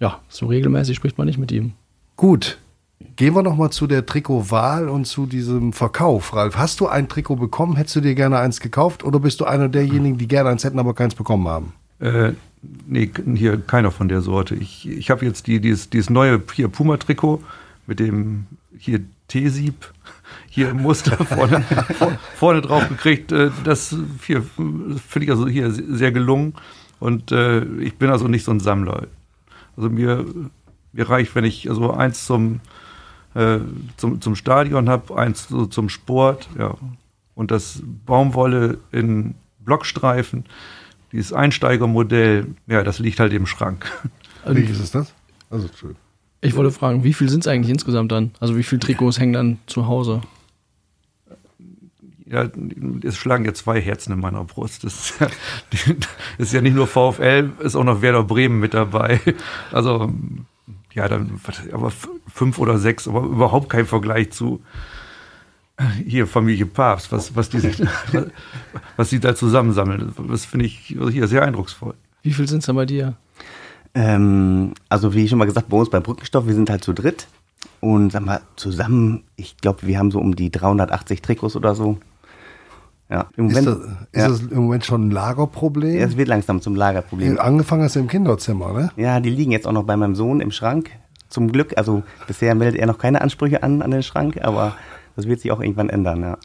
ja, 0.00 0.18
so 0.28 0.46
regelmäßig 0.46 0.96
spricht 0.96 1.18
man 1.18 1.26
nicht 1.26 1.38
mit 1.38 1.52
ihm. 1.52 1.72
Gut. 2.16 2.56
Gehen 3.16 3.34
wir 3.34 3.42
noch 3.42 3.56
mal 3.56 3.70
zu 3.70 3.86
der 3.86 4.06
Trikotwahl 4.06 4.88
und 4.88 5.04
zu 5.06 5.26
diesem 5.26 5.74
Verkauf, 5.74 6.34
Ralf. 6.34 6.56
Hast 6.56 6.80
du 6.80 6.86
ein 6.86 7.08
Trikot 7.08 7.36
bekommen? 7.36 7.76
Hättest 7.76 7.96
du 7.96 8.00
dir 8.00 8.14
gerne 8.14 8.38
eins 8.38 8.60
gekauft? 8.60 9.04
Oder 9.04 9.20
bist 9.20 9.40
du 9.40 9.44
einer 9.44 9.68
derjenigen, 9.68 10.16
die 10.16 10.28
gerne 10.28 10.48
eins 10.48 10.64
hätten, 10.64 10.78
aber 10.78 10.94
keins 10.94 11.14
bekommen 11.14 11.46
haben? 11.48 11.74
Äh, 12.02 12.32
nee, 12.86 13.10
hier 13.36 13.60
keiner 13.60 13.90
von 13.90 14.08
der 14.08 14.20
Sorte. 14.20 14.54
Ich, 14.54 14.88
ich 14.88 15.10
habe 15.10 15.24
jetzt 15.24 15.46
die, 15.46 15.60
dieses, 15.60 15.88
dieses 15.88 16.10
neue 16.10 16.42
hier 16.54 16.68
Puma-Trikot 16.68 17.42
mit 17.86 18.00
dem 18.00 18.46
hier 18.76 19.00
T-Sieb 19.28 19.92
hier 20.48 20.74
Muster 20.74 21.16
vorne, 21.24 21.64
vorne 22.36 22.60
drauf 22.60 22.88
gekriegt. 22.88 23.32
Äh, 23.32 23.50
das 23.64 23.96
hier 24.26 24.42
finde 24.42 25.24
ich 25.24 25.30
also 25.30 25.46
hier 25.46 25.70
sehr 25.70 26.12
gelungen. 26.12 26.54
Und 26.98 27.32
äh, 27.32 27.64
ich 27.80 27.96
bin 27.96 28.10
also 28.10 28.28
nicht 28.28 28.44
so 28.44 28.50
ein 28.50 28.60
Sammler. 28.60 29.06
Also 29.76 29.88
mir, 29.88 30.24
mir 30.92 31.08
reicht, 31.08 31.34
wenn 31.34 31.44
ich 31.44 31.70
also 31.70 31.92
eins 31.92 32.26
zum, 32.26 32.60
äh, 33.34 33.58
zum, 33.96 34.20
zum 34.20 34.36
Stadion 34.36 34.88
habe, 34.88 35.16
eins 35.16 35.48
zum 35.70 35.88
Sport, 35.88 36.48
ja. 36.58 36.74
Und 37.34 37.50
das 37.50 37.80
Baumwolle 38.04 38.78
in 38.92 39.34
Blockstreifen 39.60 40.44
dieses 41.12 41.32
Einsteigermodell, 41.32 42.46
ja, 42.66 42.82
das 42.82 42.98
liegt 42.98 43.20
halt 43.20 43.32
im 43.32 43.46
Schrank. 43.46 43.90
Welches 44.44 44.80
ist 44.80 44.94
das? 44.94 45.12
Also, 45.50 45.68
ich 46.40 46.56
wollte 46.56 46.72
fragen, 46.72 47.04
wie 47.04 47.12
viel 47.12 47.28
sind 47.28 47.44
es 47.44 47.46
eigentlich 47.46 47.70
insgesamt 47.70 48.10
dann? 48.10 48.32
Also 48.40 48.56
wie 48.56 48.64
viele 48.64 48.80
Trikots 48.80 49.20
hängen 49.20 49.32
dann 49.32 49.58
zu 49.66 49.86
Hause? 49.86 50.22
Ja, 52.26 52.48
es 53.04 53.16
schlagen 53.16 53.44
ja 53.44 53.54
zwei 53.54 53.80
Herzen 53.80 54.12
in 54.12 54.20
meiner 54.20 54.42
Brust. 54.42 54.82
Das 54.82 54.94
ist 54.94 55.20
ja, 55.20 55.28
das 55.70 56.48
ist 56.48 56.52
ja 56.52 56.60
nicht 56.60 56.74
nur 56.74 56.88
VfL, 56.88 57.50
ist 57.60 57.76
auch 57.76 57.84
noch 57.84 58.02
Werder 58.02 58.24
Bremen 58.24 58.58
mit 58.58 58.74
dabei. 58.74 59.20
Also, 59.70 60.12
ja, 60.94 61.06
dann, 61.08 61.40
aber 61.72 61.92
fünf 62.32 62.58
oder 62.58 62.78
sechs, 62.78 63.06
aber 63.06 63.22
überhaupt 63.22 63.68
kein 63.68 63.86
Vergleich 63.86 64.32
zu, 64.32 64.62
hier 66.06 66.26
Familie 66.26 66.66
Papst, 66.66 67.12
was, 67.12 67.34
was, 67.34 67.48
die, 67.50 67.62
was 68.96 69.10
die 69.10 69.20
da 69.20 69.34
zusammensammeln. 69.34 70.12
Das 70.28 70.44
finde 70.44 70.66
ich 70.66 70.78
hier 70.78 71.26
sehr 71.26 71.42
eindrucksvoll. 71.42 71.94
Wie 72.22 72.32
viel 72.32 72.48
sind 72.48 72.60
es 72.60 72.66
da 72.66 72.72
bei 72.72 72.86
dir? 72.86 73.14
Ähm, 73.94 74.72
also 74.88 75.14
wie 75.14 75.28
schon 75.28 75.38
mal 75.38 75.44
gesagt, 75.44 75.68
bei 75.68 75.76
uns 75.76 75.90
bei 75.90 76.00
Brückenstoff, 76.00 76.46
wir 76.46 76.54
sind 76.54 76.70
halt 76.70 76.84
zu 76.84 76.92
dritt. 76.92 77.26
Und 77.80 78.12
sag 78.12 78.24
mal, 78.24 78.40
zusammen, 78.56 79.24
ich 79.36 79.56
glaube, 79.56 79.80
wir 79.82 79.98
haben 79.98 80.10
so 80.10 80.20
um 80.20 80.36
die 80.36 80.50
380 80.50 81.20
Trikots 81.20 81.56
oder 81.56 81.74
so. 81.74 81.98
Ja, 83.10 83.26
im 83.36 83.46
Moment, 83.46 83.66
ist, 83.66 83.76
das, 83.76 83.86
ist 84.12 84.22
ja. 84.22 84.28
das 84.28 84.40
im 84.40 84.62
Moment 84.62 84.86
schon 84.86 85.08
ein 85.08 85.10
Lagerproblem? 85.10 85.98
Ja, 85.98 86.06
es 86.06 86.16
wird 86.16 86.28
langsam 86.28 86.62
zum 86.62 86.74
Lagerproblem. 86.74 87.38
Angefangen 87.38 87.82
hast 87.82 87.96
du 87.96 88.00
im 88.00 88.08
Kinderzimmer, 88.08 88.72
ne? 88.72 88.90
Ja, 88.96 89.20
die 89.20 89.30
liegen 89.30 89.52
jetzt 89.52 89.66
auch 89.66 89.72
noch 89.72 89.84
bei 89.84 89.96
meinem 89.96 90.14
Sohn 90.14 90.40
im 90.40 90.50
Schrank. 90.50 90.90
Zum 91.28 91.52
Glück, 91.52 91.76
also 91.76 92.02
bisher 92.26 92.54
meldet 92.54 92.80
er 92.80 92.86
noch 92.86 92.98
keine 92.98 93.20
Ansprüche 93.20 93.62
an, 93.62 93.82
an 93.82 93.90
den 93.90 94.02
Schrank, 94.02 94.38
aber 94.42 94.76
das 95.16 95.26
wird 95.26 95.40
sich 95.40 95.50
auch 95.52 95.60
irgendwann 95.60 95.88
ändern, 95.88 96.22
ja. 96.22 96.38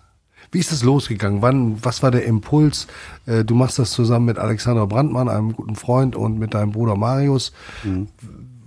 Wie 0.51 0.59
ist 0.59 0.71
das 0.71 0.83
losgegangen? 0.83 1.41
Wann, 1.41 1.83
was 1.83 2.03
war 2.03 2.11
der 2.11 2.25
Impuls? 2.25 2.87
Äh, 3.25 3.43
du 3.43 3.53
machst 3.55 3.79
das 3.79 3.91
zusammen 3.91 4.25
mit 4.25 4.37
Alexander 4.37 4.87
Brandmann, 4.87 5.27
einem 5.27 5.53
guten 5.53 5.75
Freund, 5.75 6.15
und 6.15 6.39
mit 6.39 6.53
deinem 6.53 6.71
Bruder 6.71 6.95
Marius. 6.95 7.51
Mhm. 7.83 8.07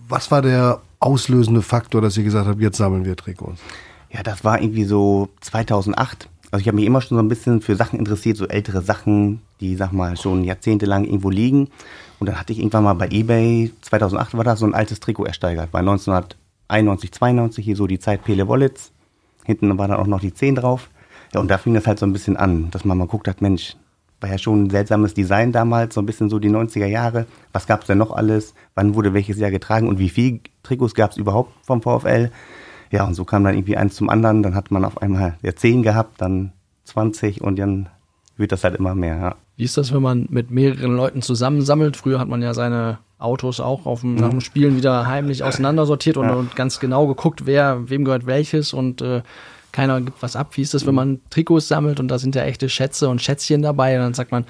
Was 0.09 0.31
war 0.31 0.43
der 0.43 0.81
auslösende 0.99 1.63
Faktor, 1.63 2.03
dass 2.03 2.17
ihr 2.17 2.25
gesagt 2.25 2.47
habt, 2.47 2.61
jetzt 2.61 2.77
sammeln 2.77 3.05
wir 3.05 3.17
Trikots? 3.17 3.61
Ja, 4.11 4.23
das 4.23 4.45
war 4.45 4.61
irgendwie 4.61 4.85
so 4.85 5.29
2008. 5.41 6.29
Also 6.51 6.61
ich 6.61 6.67
habe 6.67 6.77
mich 6.77 6.85
immer 6.85 7.01
schon 7.01 7.17
so 7.17 7.23
ein 7.23 7.29
bisschen 7.29 7.61
für 7.61 7.77
Sachen 7.77 7.99
interessiert, 7.99 8.37
so 8.37 8.47
ältere 8.47 8.83
Sachen, 8.83 9.41
die, 9.61 9.77
sag 9.77 9.93
mal, 9.93 10.17
schon 10.17 10.45
jahrzehntelang 10.45 11.05
irgendwo 11.05 11.31
liegen. 11.31 11.69
Und 12.19 12.29
dann 12.29 12.39
hatte 12.39 12.53
ich 12.53 12.59
irgendwann 12.59 12.85
mal 12.85 12.95
bei 12.95 13.09
eBay, 13.09 13.73
2008 13.83 14.37
war 14.37 14.45
das, 14.45 14.59
so 14.59 14.67
ein 14.67 14.75
altes 14.75 15.01
Trikot 15.01 15.25
ersteigert. 15.25 15.73
War 15.73 15.81
1991, 15.81 17.13
92, 17.13 17.65
hier 17.65 17.77
so 17.77 17.87
die 17.87 18.01
Zeit 18.01 18.25
Pele 18.25 18.49
Wollitz. 18.49 18.91
Hinten 19.45 19.77
war 19.79 19.89
dann 19.89 19.99
auch 19.99 20.07
noch 20.07 20.21
die 20.21 20.35
10 20.35 20.57
drauf. 20.57 20.91
Ja, 21.35 21.41
und 21.41 21.51
da 21.51 21.59
fing 21.59 21.75
das 21.75 21.87
halt 21.87 21.99
so 21.99 22.07
ein 22.07 22.13
bisschen 22.13 22.37
an, 22.37 22.71
dass 22.71 22.85
man 22.85 22.99
mal 22.99 23.07
guckt 23.07 23.29
hat, 23.29 23.41
Mensch, 23.41 23.77
war 24.21 24.31
ja 24.31 24.39
schon 24.39 24.65
ein 24.65 24.71
seltsames 24.71 25.15
Design 25.15 25.53
damals, 25.53 25.95
so 25.95 26.03
ein 26.03 26.07
bisschen 26.07 26.29
so 26.29 26.39
die 26.39 26.51
90er 26.51 26.87
Jahre. 26.87 27.27
Was 27.53 27.67
gab 27.67 27.83
es 27.83 27.87
denn 27.87 27.99
noch 27.99 28.11
alles? 28.11 28.55
Wann 28.75 28.95
wurde 28.95 29.15
welches 29.15 29.39
Jahr 29.39 29.51
getragen 29.51 29.89
und 29.89 29.99
wie 29.99 30.11
viel 30.11 30.41
Trikots 30.63 30.95
gab 30.95 31.13
es 31.13 31.17
überhaupt 31.17 31.53
vom 31.65 31.81
VfL? 31.83 32.31
Ja, 32.91 33.05
und 33.05 33.15
so 33.15 33.25
kam 33.25 33.45
dann 33.45 33.55
irgendwie 33.55 33.77
eins 33.77 33.95
zum 33.95 34.11
anderen. 34.11 34.43
Dann 34.43 34.55
hat 34.55 34.71
man 34.71 34.85
auf 34.85 35.01
einmal 35.01 35.39
ja 35.43 35.55
10 35.55 35.83
gehabt, 35.83 36.21
dann 36.21 36.53
20 36.85 37.41
und 37.41 37.59
dann 37.59 37.89
wird 38.37 38.53
das 38.53 38.65
halt 38.65 38.75
immer 38.75 38.95
mehr. 38.95 39.17
Ja. 39.17 39.35
Wie 39.57 39.65
ist 39.65 39.77
das, 39.77 39.93
wenn 39.93 40.03
man 40.03 40.27
mit 40.31 40.51
mehreren 40.51 40.97
Leuten 40.97 41.23
zusammensammelt? 41.23 41.97
Früher 41.97 42.19
hat 42.19 42.29
man 42.29 42.43
ja 42.43 42.53
seine 42.55 42.99
Autos 43.21 43.61
auch 43.61 43.87
auf 43.87 44.01
dem, 44.01 44.17
nach 44.17 44.31
dem 44.31 44.41
Spielen 44.41 44.77
wieder 44.77 45.07
heimlich 45.07 45.45
auseinandersortiert 45.45 46.17
und, 46.17 46.31
und, 46.31 46.57
ganz 46.57 46.81
genau 46.81 47.07
geguckt, 47.07 47.47
wer, 47.47 47.89
wem 47.89 48.05
gehört 48.05 48.27
welches 48.27 48.73
und 48.73 49.03
äh, 49.03 49.23
keiner 49.73 50.01
gibt 50.01 50.23
was 50.23 50.37
ab. 50.37 50.57
Wie 50.57 50.63
ist 50.63 50.75
das, 50.75 50.87
wenn 50.87 50.95
man 50.95 51.21
Trikots 51.31 51.69
sammelt 51.69 52.01
und 52.01 52.09
da 52.09 52.19
sind 52.19 52.35
ja 52.35 52.43
echte 52.43 52.69
Schätze 52.69 53.09
und 53.09 53.23
Schätzchen 53.23 53.63
dabei 53.63 53.97
und 53.97 54.03
dann 54.03 54.15
sagt 54.15 54.33
man, 54.33 54.45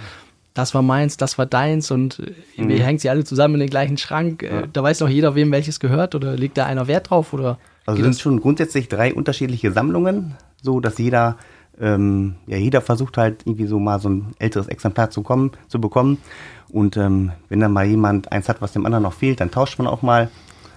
das 0.55 0.75
war 0.75 0.83
meins, 0.83 1.17
das 1.17 1.39
war 1.39 1.47
deins 1.47 1.91
und 1.91 2.23
äh, 2.57 2.63
mhm. 2.63 2.71
hängt 2.71 3.01
sie 3.01 3.11
alle 3.11 3.25
zusammen 3.25 3.55
in 3.55 3.61
den 3.61 3.71
gleichen 3.71 3.99
Schrank. 3.99 4.43
Äh, 4.43 4.47
ja. 4.47 4.67
Da 4.73 4.83
weiß 4.83 4.99
doch 4.99 5.09
jeder, 5.09 5.35
wem 5.35 5.53
welches 5.53 5.81
gehört 5.81 6.15
oder 6.15 6.37
legt 6.37 6.59
da 6.59 6.67
einer 6.67 6.87
Wert 6.87 7.11
drauf 7.11 7.33
oder? 7.33 7.59
Also 7.87 8.03
sind 8.03 8.19
schon 8.19 8.41
grundsätzlich 8.41 8.89
drei 8.89 9.15
unterschiedliche 9.15 9.73
Sammlungen, 9.73 10.37
so 10.63 10.81
dass 10.81 10.99
jeder 10.99 11.37
ähm, 11.81 12.37
ja, 12.47 12.57
jeder 12.57 12.81
versucht 12.81 13.17
halt 13.17 13.43
irgendwie 13.47 13.67
so 13.67 13.79
mal 13.79 13.99
so 14.01 14.09
ein 14.09 14.35
älteres 14.39 14.69
Exemplar 14.69 15.11
zu, 15.11 15.23
kommen, 15.23 15.53
zu 15.69 15.81
bekommen. 15.81 16.19
Und 16.69 16.97
ähm, 16.97 17.33
wenn 17.49 17.61
dann 17.61 17.73
mal 17.73 17.87
jemand 17.87 18.31
eins 18.33 18.49
hat, 18.49 18.61
was 18.61 18.73
dem 18.73 18.87
anderen 18.87 19.03
noch 19.03 19.13
fehlt, 19.13 19.41
dann 19.41 19.51
tauscht 19.51 19.79
man 19.79 19.87
auch 19.87 20.03
mal. 20.03 20.31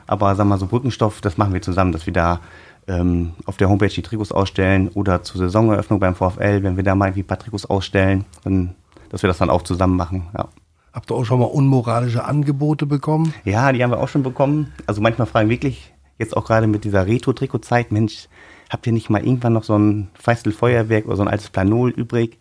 Aber 0.08 0.36
sagen 0.36 0.50
wir 0.50 0.56
mal 0.56 0.60
so 0.60 0.68
Brückenstoff, 0.68 1.22
das 1.22 1.38
machen 1.38 1.54
wir 1.54 1.62
zusammen, 1.62 1.92
dass 1.92 2.06
wir 2.06 2.14
da 2.14 2.40
ähm, 2.88 3.34
auf 3.46 3.58
der 3.58 3.70
Homepage 3.70 3.88
die 3.88 4.02
Trikots 4.02 4.32
ausstellen 4.32 4.90
oder 4.90 5.24
zur 5.24 5.40
Saisoneröffnung 5.40 6.00
beim 6.00 6.16
VfL, 6.16 6.64
wenn 6.64 6.76
wir 6.76 6.84
da 6.84 6.96
mal 6.96 7.08
irgendwie 7.08 7.24
ein 7.24 7.28
paar 7.28 7.40
Trikots 7.40 7.66
ausstellen, 7.66 8.26
dann, 8.44 8.76
dass 9.10 9.24
wir 9.24 9.28
das 9.28 9.38
dann 9.38 9.50
auch 9.50 9.62
zusammen 9.62 9.96
machen. 9.96 10.28
Ja. 10.38 10.48
Habt 10.92 11.10
ihr 11.10 11.16
auch 11.16 11.24
schon 11.24 11.40
mal 11.40 11.46
unmoralische 11.46 12.24
Angebote 12.24 12.86
bekommen? 12.86 13.34
Ja, 13.46 13.72
die 13.72 13.84
haben 13.84 13.92
wir 13.92 14.00
auch 14.00 14.10
schon 14.10 14.22
bekommen. 14.22 14.74
Also 14.86 15.02
manchmal 15.02 15.26
fragen 15.26 15.50
wirklich, 15.50 15.93
jetzt 16.18 16.36
auch 16.36 16.46
gerade 16.46 16.68
mit 16.68 16.84
dieser 16.84 17.06
Retro-Trikot-Zeit, 17.06 17.92
Mensch, 17.92 18.28
habt 18.70 18.88
ihr 18.88 18.94
nicht 18.94 19.10
mal 19.10 19.24
irgendwann 19.24 19.54
noch 19.54 19.64
so 19.64 19.78
ein 19.78 20.10
Feißel-Feuerwerk 20.16 21.06
oder 21.06 21.16
so 21.16 21.22
ein 21.22 21.28
altes 21.28 21.50
Planol 21.50 21.92
übrig? 21.92 22.38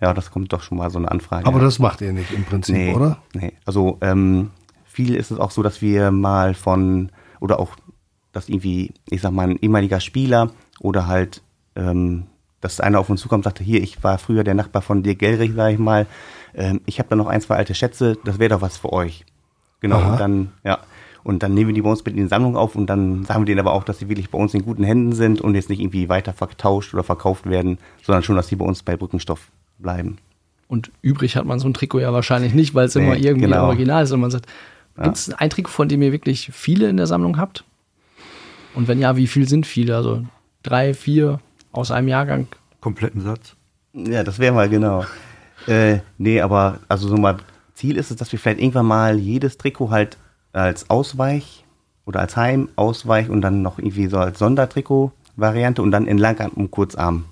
Ja, 0.00 0.14
das 0.14 0.30
kommt 0.30 0.52
doch 0.52 0.62
schon 0.62 0.78
mal 0.78 0.90
so 0.90 0.98
eine 0.98 1.10
Anfrage. 1.10 1.46
Aber 1.46 1.60
das 1.60 1.78
macht 1.78 2.00
ihr 2.00 2.12
nicht 2.12 2.32
im 2.32 2.44
Prinzip, 2.44 2.74
nee, 2.74 2.94
oder? 2.94 3.18
Nee, 3.34 3.52
also 3.66 3.98
ähm, 4.00 4.50
viel 4.84 5.14
ist 5.14 5.30
es 5.30 5.38
auch 5.38 5.50
so, 5.50 5.62
dass 5.62 5.82
wir 5.82 6.10
mal 6.10 6.54
von, 6.54 7.10
oder 7.38 7.58
auch, 7.58 7.76
dass 8.32 8.48
irgendwie, 8.48 8.94
ich 9.10 9.20
sag 9.20 9.32
mal, 9.32 9.48
ein 9.48 9.58
ehemaliger 9.60 10.00
Spieler 10.00 10.50
oder 10.80 11.06
halt, 11.06 11.42
ähm, 11.76 12.24
dass 12.60 12.80
einer 12.80 12.98
auf 12.98 13.10
uns 13.10 13.20
zukommt 13.20 13.40
und 13.40 13.50
sagte, 13.50 13.64
hier, 13.64 13.82
ich 13.82 14.02
war 14.02 14.18
früher 14.18 14.42
der 14.42 14.54
Nachbar 14.54 14.82
von 14.82 15.02
dir 15.02 15.14
Gelrich, 15.14 15.52
sag 15.54 15.72
ich 15.72 15.78
mal, 15.78 16.06
ähm, 16.54 16.80
ich 16.86 16.98
habe 16.98 17.08
da 17.10 17.16
noch 17.16 17.26
ein, 17.26 17.40
zwei 17.40 17.56
alte 17.56 17.74
Schätze, 17.74 18.16
das 18.24 18.38
wäre 18.38 18.50
doch 18.50 18.62
was 18.62 18.78
für 18.78 18.92
euch. 18.92 19.24
Genau, 19.80 19.96
Aha. 19.96 20.12
und 20.12 20.20
dann, 20.20 20.52
ja. 20.64 20.78
Und 21.22 21.42
dann 21.42 21.54
nehmen 21.54 21.68
wir 21.68 21.74
die 21.74 21.82
bei 21.82 21.90
uns 21.90 22.04
mit 22.04 22.16
in 22.16 22.22
die 22.22 22.28
Sammlung 22.28 22.56
auf 22.56 22.74
und 22.74 22.86
dann 22.86 23.24
sagen 23.24 23.42
wir 23.42 23.46
denen 23.46 23.60
aber 23.60 23.72
auch, 23.72 23.84
dass 23.84 23.98
sie 23.98 24.08
wirklich 24.08 24.30
bei 24.30 24.38
uns 24.38 24.54
in 24.54 24.64
guten 24.64 24.84
Händen 24.84 25.12
sind 25.12 25.40
und 25.40 25.54
jetzt 25.54 25.68
nicht 25.68 25.80
irgendwie 25.80 26.08
weiter 26.08 26.32
vertauscht 26.32 26.94
oder 26.94 27.02
verkauft 27.02 27.48
werden, 27.48 27.78
sondern 28.02 28.22
schon, 28.22 28.36
dass 28.36 28.48
sie 28.48 28.56
bei 28.56 28.64
uns 28.64 28.82
bei 28.82 28.96
Brückenstoff 28.96 29.50
bleiben. 29.78 30.18
Und 30.68 30.90
übrig 31.02 31.36
hat 31.36 31.44
man 31.44 31.58
so 31.58 31.68
ein 31.68 31.74
Trikot 31.74 31.98
ja 31.98 32.12
wahrscheinlich 32.12 32.54
nicht, 32.54 32.74
weil 32.74 32.86
es 32.86 32.94
nee, 32.94 33.04
immer 33.04 33.16
irgendwie 33.16 33.46
genau. 33.46 33.66
original 33.66 34.04
ist. 34.04 34.12
Und 34.12 34.20
man 34.20 34.30
sagt, 34.30 34.46
gibt 35.02 35.16
es 35.16 35.26
ja. 35.26 35.36
ein 35.36 35.50
Trikot, 35.50 35.70
von 35.70 35.88
dem 35.88 36.00
ihr 36.00 36.12
wirklich 36.12 36.50
viele 36.52 36.88
in 36.88 36.96
der 36.96 37.06
Sammlung 37.06 37.38
habt? 37.38 37.64
Und 38.74 38.86
wenn 38.88 39.00
ja, 39.00 39.16
wie 39.16 39.26
viel 39.26 39.48
sind 39.48 39.66
viele? 39.66 39.96
Also 39.96 40.24
drei, 40.62 40.94
vier 40.94 41.40
aus 41.72 41.90
einem 41.90 42.08
Jahrgang? 42.08 42.46
Kompletten 42.80 43.20
Satz. 43.20 43.56
Ja, 43.92 44.22
das 44.22 44.38
wäre 44.38 44.54
mal 44.54 44.68
genau. 44.68 45.04
Äh, 45.66 45.98
nee, 46.16 46.40
aber 46.40 46.78
also 46.88 47.06
so 47.06 47.18
mal 47.18 47.36
Ziel 47.74 47.98
ist 47.98 48.10
es, 48.10 48.16
dass 48.16 48.32
wir 48.32 48.38
vielleicht 48.38 48.60
irgendwann 48.60 48.86
mal 48.86 49.18
jedes 49.18 49.58
Trikot 49.58 49.90
halt 49.90 50.16
als 50.52 50.90
Ausweich 50.90 51.64
oder 52.06 52.20
als 52.20 52.36
Heim, 52.36 52.68
Ausweich 52.76 53.28
und 53.28 53.40
dann 53.40 53.62
noch 53.62 53.78
irgendwie 53.78 54.06
so 54.06 54.18
als 54.18 54.38
Sondertrikot-Variante 54.38 55.82
und 55.82 55.90
dann 55.90 56.06
in 56.06 56.18
Langarm 56.18 56.50
und 56.52 56.70
Kurzarm. 56.70 57.24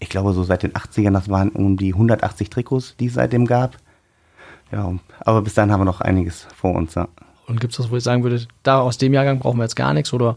Ich 0.00 0.08
glaube, 0.08 0.32
so 0.32 0.42
seit 0.44 0.62
den 0.62 0.72
80ern, 0.72 1.12
das 1.12 1.28
waren 1.28 1.50
um 1.50 1.76
die 1.76 1.92
180 1.92 2.50
Trikots, 2.50 2.96
die 2.98 3.06
es 3.06 3.14
seitdem 3.14 3.46
gab. 3.46 3.76
Ja, 4.72 4.92
aber 5.20 5.42
bis 5.42 5.54
dahin 5.54 5.70
haben 5.70 5.80
wir 5.80 5.84
noch 5.84 6.00
einiges 6.00 6.46
vor 6.56 6.74
uns. 6.74 6.94
Ja. 6.94 7.08
Und 7.46 7.60
gibt 7.60 7.72
es 7.72 7.76
das, 7.76 7.90
wo 7.90 7.96
ich 7.96 8.02
sagen 8.02 8.22
würde, 8.22 8.46
da 8.62 8.80
aus 8.80 8.98
dem 8.98 9.12
Jahrgang 9.12 9.38
brauchen 9.38 9.58
wir 9.58 9.64
jetzt 9.64 9.76
gar 9.76 9.94
nichts 9.94 10.12
oder 10.12 10.36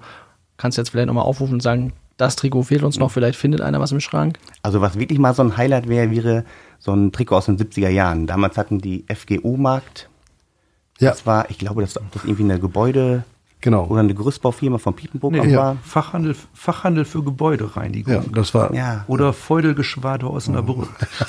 kannst 0.57 0.77
du 0.77 0.81
jetzt 0.81 0.89
vielleicht 0.89 1.07
nochmal 1.07 1.25
aufrufen 1.25 1.55
und 1.55 1.63
sagen, 1.63 1.93
das 2.17 2.35
Trikot 2.35 2.63
fehlt 2.63 2.83
uns 2.83 2.97
noch, 2.97 3.11
vielleicht 3.11 3.37
findet 3.37 3.61
einer 3.61 3.79
was 3.79 3.91
im 3.91 3.99
Schrank? 3.99 4.39
Also 4.63 4.81
was 4.81 4.97
wirklich 4.99 5.19
mal 5.19 5.33
so 5.33 5.43
ein 5.43 5.55
Highlight 5.55 5.87
wäre, 5.87 6.11
wäre 6.11 6.45
so 6.79 6.93
ein 6.93 7.11
Trikot 7.11 7.37
aus 7.37 7.45
den 7.45 7.57
70er 7.57 7.89
Jahren. 7.89 8.27
Damals 8.27 8.57
hatten 8.57 8.79
die 8.79 9.05
FGO-Markt, 9.07 10.09
Ja. 10.99 11.11
das 11.11 11.25
war, 11.25 11.49
ich 11.49 11.57
glaube, 11.57 11.81
das, 11.81 11.93
das 11.93 12.23
irgendwie 12.23 12.43
eine 12.43 12.59
Gebäude- 12.59 13.23
Genau. 13.59 13.85
oder 13.87 14.01
eine 14.01 14.13
Gerüstbaufirma 14.13 14.77
von 14.77 14.93
Piepenburg 14.95 15.31
Nee, 15.31 15.47
ja. 15.47 15.57
war. 15.57 15.77
Fachhandel, 15.83 16.35
Fachhandel 16.53 17.05
für 17.05 17.23
Gebäudereinigung. 17.23 18.13
Ja, 18.13 18.23
das 18.31 18.53
war. 18.53 18.71
Ja, 18.73 19.03
Oder 19.07 19.33
Feudelgeschwader 19.33 20.29
Osnabrück. 20.29 20.87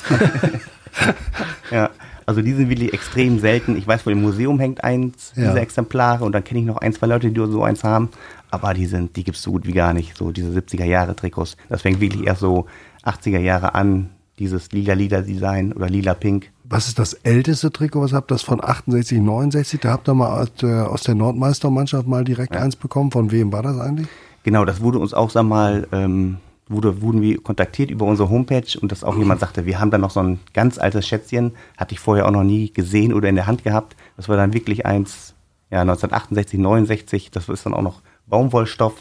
ja. 1.71 1.89
Also 2.25 2.43
die 2.43 2.53
sind 2.53 2.69
wirklich 2.69 2.93
extrem 2.93 3.39
selten. 3.39 3.75
Ich 3.75 3.87
weiß, 3.87 4.03
vor 4.03 4.13
dem 4.13 4.21
Museum 4.21 4.59
hängt 4.59 4.83
eins 4.83 5.33
Ja. 5.35 5.47
dieser 5.49 5.61
Exemplare 5.61 6.23
und 6.23 6.31
dann 6.31 6.43
kenne 6.43 6.59
ich 6.59 6.65
noch 6.67 6.77
ein, 6.77 6.93
zwei 6.93 7.07
Leute, 7.07 7.31
die 7.31 7.39
so 7.51 7.63
eins 7.63 7.83
haben. 7.83 8.09
Aber 8.51 8.75
die 8.75 8.85
sind, 8.85 9.15
die 9.15 9.23
gibt's 9.23 9.41
so 9.41 9.51
gut 9.51 9.65
wie 9.65 9.71
gar 9.73 9.93
nicht. 9.93 10.15
So 10.15 10.31
diese 10.31 10.51
70er 10.51 10.85
Jahre 10.85 11.15
Trikots. 11.15 11.57
Das 11.69 11.81
fängt 11.81 11.99
wirklich 11.99 12.27
erst 12.27 12.41
so 12.41 12.67
80er 13.03 13.39
Jahre 13.39 13.73
an. 13.73 14.11
Dieses 14.37 14.71
lila-lila-Design 14.71 15.73
oder 15.73 15.89
lila-pink. 15.89 16.51
Was 16.71 16.87
ist 16.87 16.99
das 16.99 17.13
älteste 17.13 17.71
Trikot? 17.71 17.99
Was 18.01 18.13
habt 18.13 18.31
ihr 18.31 18.35
das 18.35 18.43
von 18.43 18.63
68, 18.63 19.19
69? 19.19 19.79
Da 19.79 19.89
habt 19.89 20.07
ihr 20.07 20.13
mal 20.13 20.39
aus 20.39 20.53
der, 20.53 20.91
aus 20.91 21.01
der 21.01 21.15
Nordmeistermannschaft 21.15 22.05
mal 22.05 22.23
direkt 22.23 22.55
eins 22.55 22.75
bekommen. 22.75 23.09
Von 23.09 23.31
wem 23.31 23.51
war 23.51 23.63
das 23.63 23.79
eigentlich? 23.79 24.07
Genau, 24.43 24.65
das 24.65 24.79
wurde 24.79 24.99
uns 24.99 25.15
auch, 25.15 25.31
sag 25.31 25.45
mal, 25.45 25.87
ähm, 25.91 26.37
wurde, 26.67 27.01
wurden 27.01 27.23
wir 27.23 27.41
kontaktiert 27.41 27.89
über 27.89 28.05
unsere 28.05 28.29
Homepage 28.29 28.79
und 28.79 28.91
dass 28.91 29.03
auch 29.03 29.17
jemand 29.17 29.39
sagte, 29.39 29.65
wir 29.65 29.79
haben 29.79 29.89
da 29.89 29.97
noch 29.97 30.11
so 30.11 30.19
ein 30.19 30.39
ganz 30.53 30.77
altes 30.77 31.07
Schätzchen, 31.07 31.53
hatte 31.75 31.95
ich 31.95 31.99
vorher 31.99 32.27
auch 32.27 32.31
noch 32.31 32.43
nie 32.43 32.71
gesehen 32.71 33.13
oder 33.13 33.29
in 33.29 33.35
der 33.35 33.47
Hand 33.47 33.63
gehabt. 33.63 33.95
Das 34.15 34.29
war 34.29 34.37
dann 34.37 34.53
wirklich 34.53 34.85
eins, 34.85 35.33
ja, 35.71 35.81
1968, 35.81 36.59
69, 36.59 37.31
das 37.31 37.49
ist 37.49 37.65
dann 37.65 37.73
auch 37.73 37.81
noch 37.81 38.03
Baumwollstoff. 38.27 38.93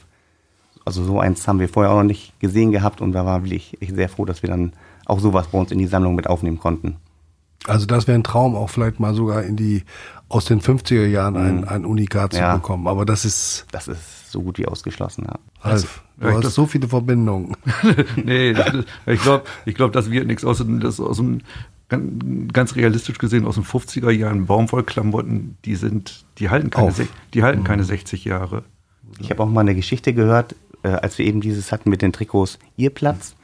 Also 0.87 1.05
so 1.05 1.21
eins 1.21 1.47
haben 1.47 1.61
wir 1.61 1.69
vorher 1.69 1.93
auch 1.93 1.99
noch 1.99 2.05
nicht 2.05 2.41
gesehen 2.41 2.73
gehabt 2.73 3.03
und 3.03 3.13
da 3.13 3.27
war 3.27 3.45
wirklich 3.45 3.77
sehr 3.95 4.09
froh, 4.09 4.25
dass 4.25 4.43
wir 4.43 4.49
dann 4.49 4.73
auch 5.05 5.21
sowas 5.21 5.49
bei 5.49 5.59
uns 5.59 5.71
in 5.71 5.79
die 5.79 5.87
Sammlung 5.87 6.15
mit 6.15 6.29
aufnehmen 6.29 6.59
konnten. 6.59 6.97
Also 7.67 7.87
das 7.87 8.07
wäre 8.07 8.19
ein 8.19 8.25
Traum, 8.25 8.55
auch 8.55 8.71
vielleicht 8.71 9.01
mal 9.01 9.15
sogar 9.15 9.43
in 9.43 9.57
die 9.57 9.83
aus 10.29 10.45
den 10.45 10.61
50er 10.61 11.07
Jahren 11.07 11.37
ein, 11.37 11.65
ein 11.65 11.85
Unikat 11.85 12.33
zu 12.35 12.39
Ja. 12.41 12.55
bekommen. 12.57 12.87
Aber 12.87 13.05
das 13.07 13.25
ist, 13.25 13.67
Das 13.73 13.89
ist 13.89 14.31
so 14.31 14.43
gut 14.43 14.59
wie 14.59 14.67
ausgeschlossen, 14.67 15.25
ja. 15.27 15.35
Ralf, 15.63 16.03
du 16.19 16.31
hast 16.31 16.55
so 16.55 16.67
viele 16.67 16.87
Verbindungen. 16.89 17.57
nee, 18.17 18.53
das- 18.53 18.85
ich 19.07 19.21
glaube, 19.23 19.45
ich 19.65 19.75
glaub, 19.75 19.93
das 19.93 20.11
wird 20.11 20.27
nichts 20.27 20.45
aus, 20.45 20.59
dem- 20.59 20.81
das 20.81 21.01
aus 21.01 21.17
dem, 21.17 21.41
ganz, 21.89 22.77
realistisch 22.77 23.17
gesehen, 23.19 23.47
aus 23.47 23.55
den 23.55 23.65
50er 23.65 24.11
Jahren 24.11 24.45
Baumwollklamotten, 24.47 25.57
die 25.65 25.75
sind, 25.77 26.25
die 26.39 26.51
halten 26.51 26.69
keine, 26.71 26.89
Auf. 26.89 27.01
die 27.33 27.43
halten 27.43 27.65
keine 27.65 27.85
60 27.85 28.25
Jahre. 28.27 28.63
Ich 29.19 29.31
habe 29.31 29.43
auch 29.43 29.49
mal 29.49 29.63
eine 29.63 29.75
Geschichte 29.75 30.13
gehört, 30.13 30.55
äh, 30.83 30.89
als 30.89 31.17
wir 31.19 31.25
eben 31.27 31.41
dieses 31.41 31.73
hatten 31.73 31.89
mit 31.89 32.03
den 32.03 32.13
Trikots 32.13 32.59
Ihr 32.77 32.91
Platz. 32.91 33.35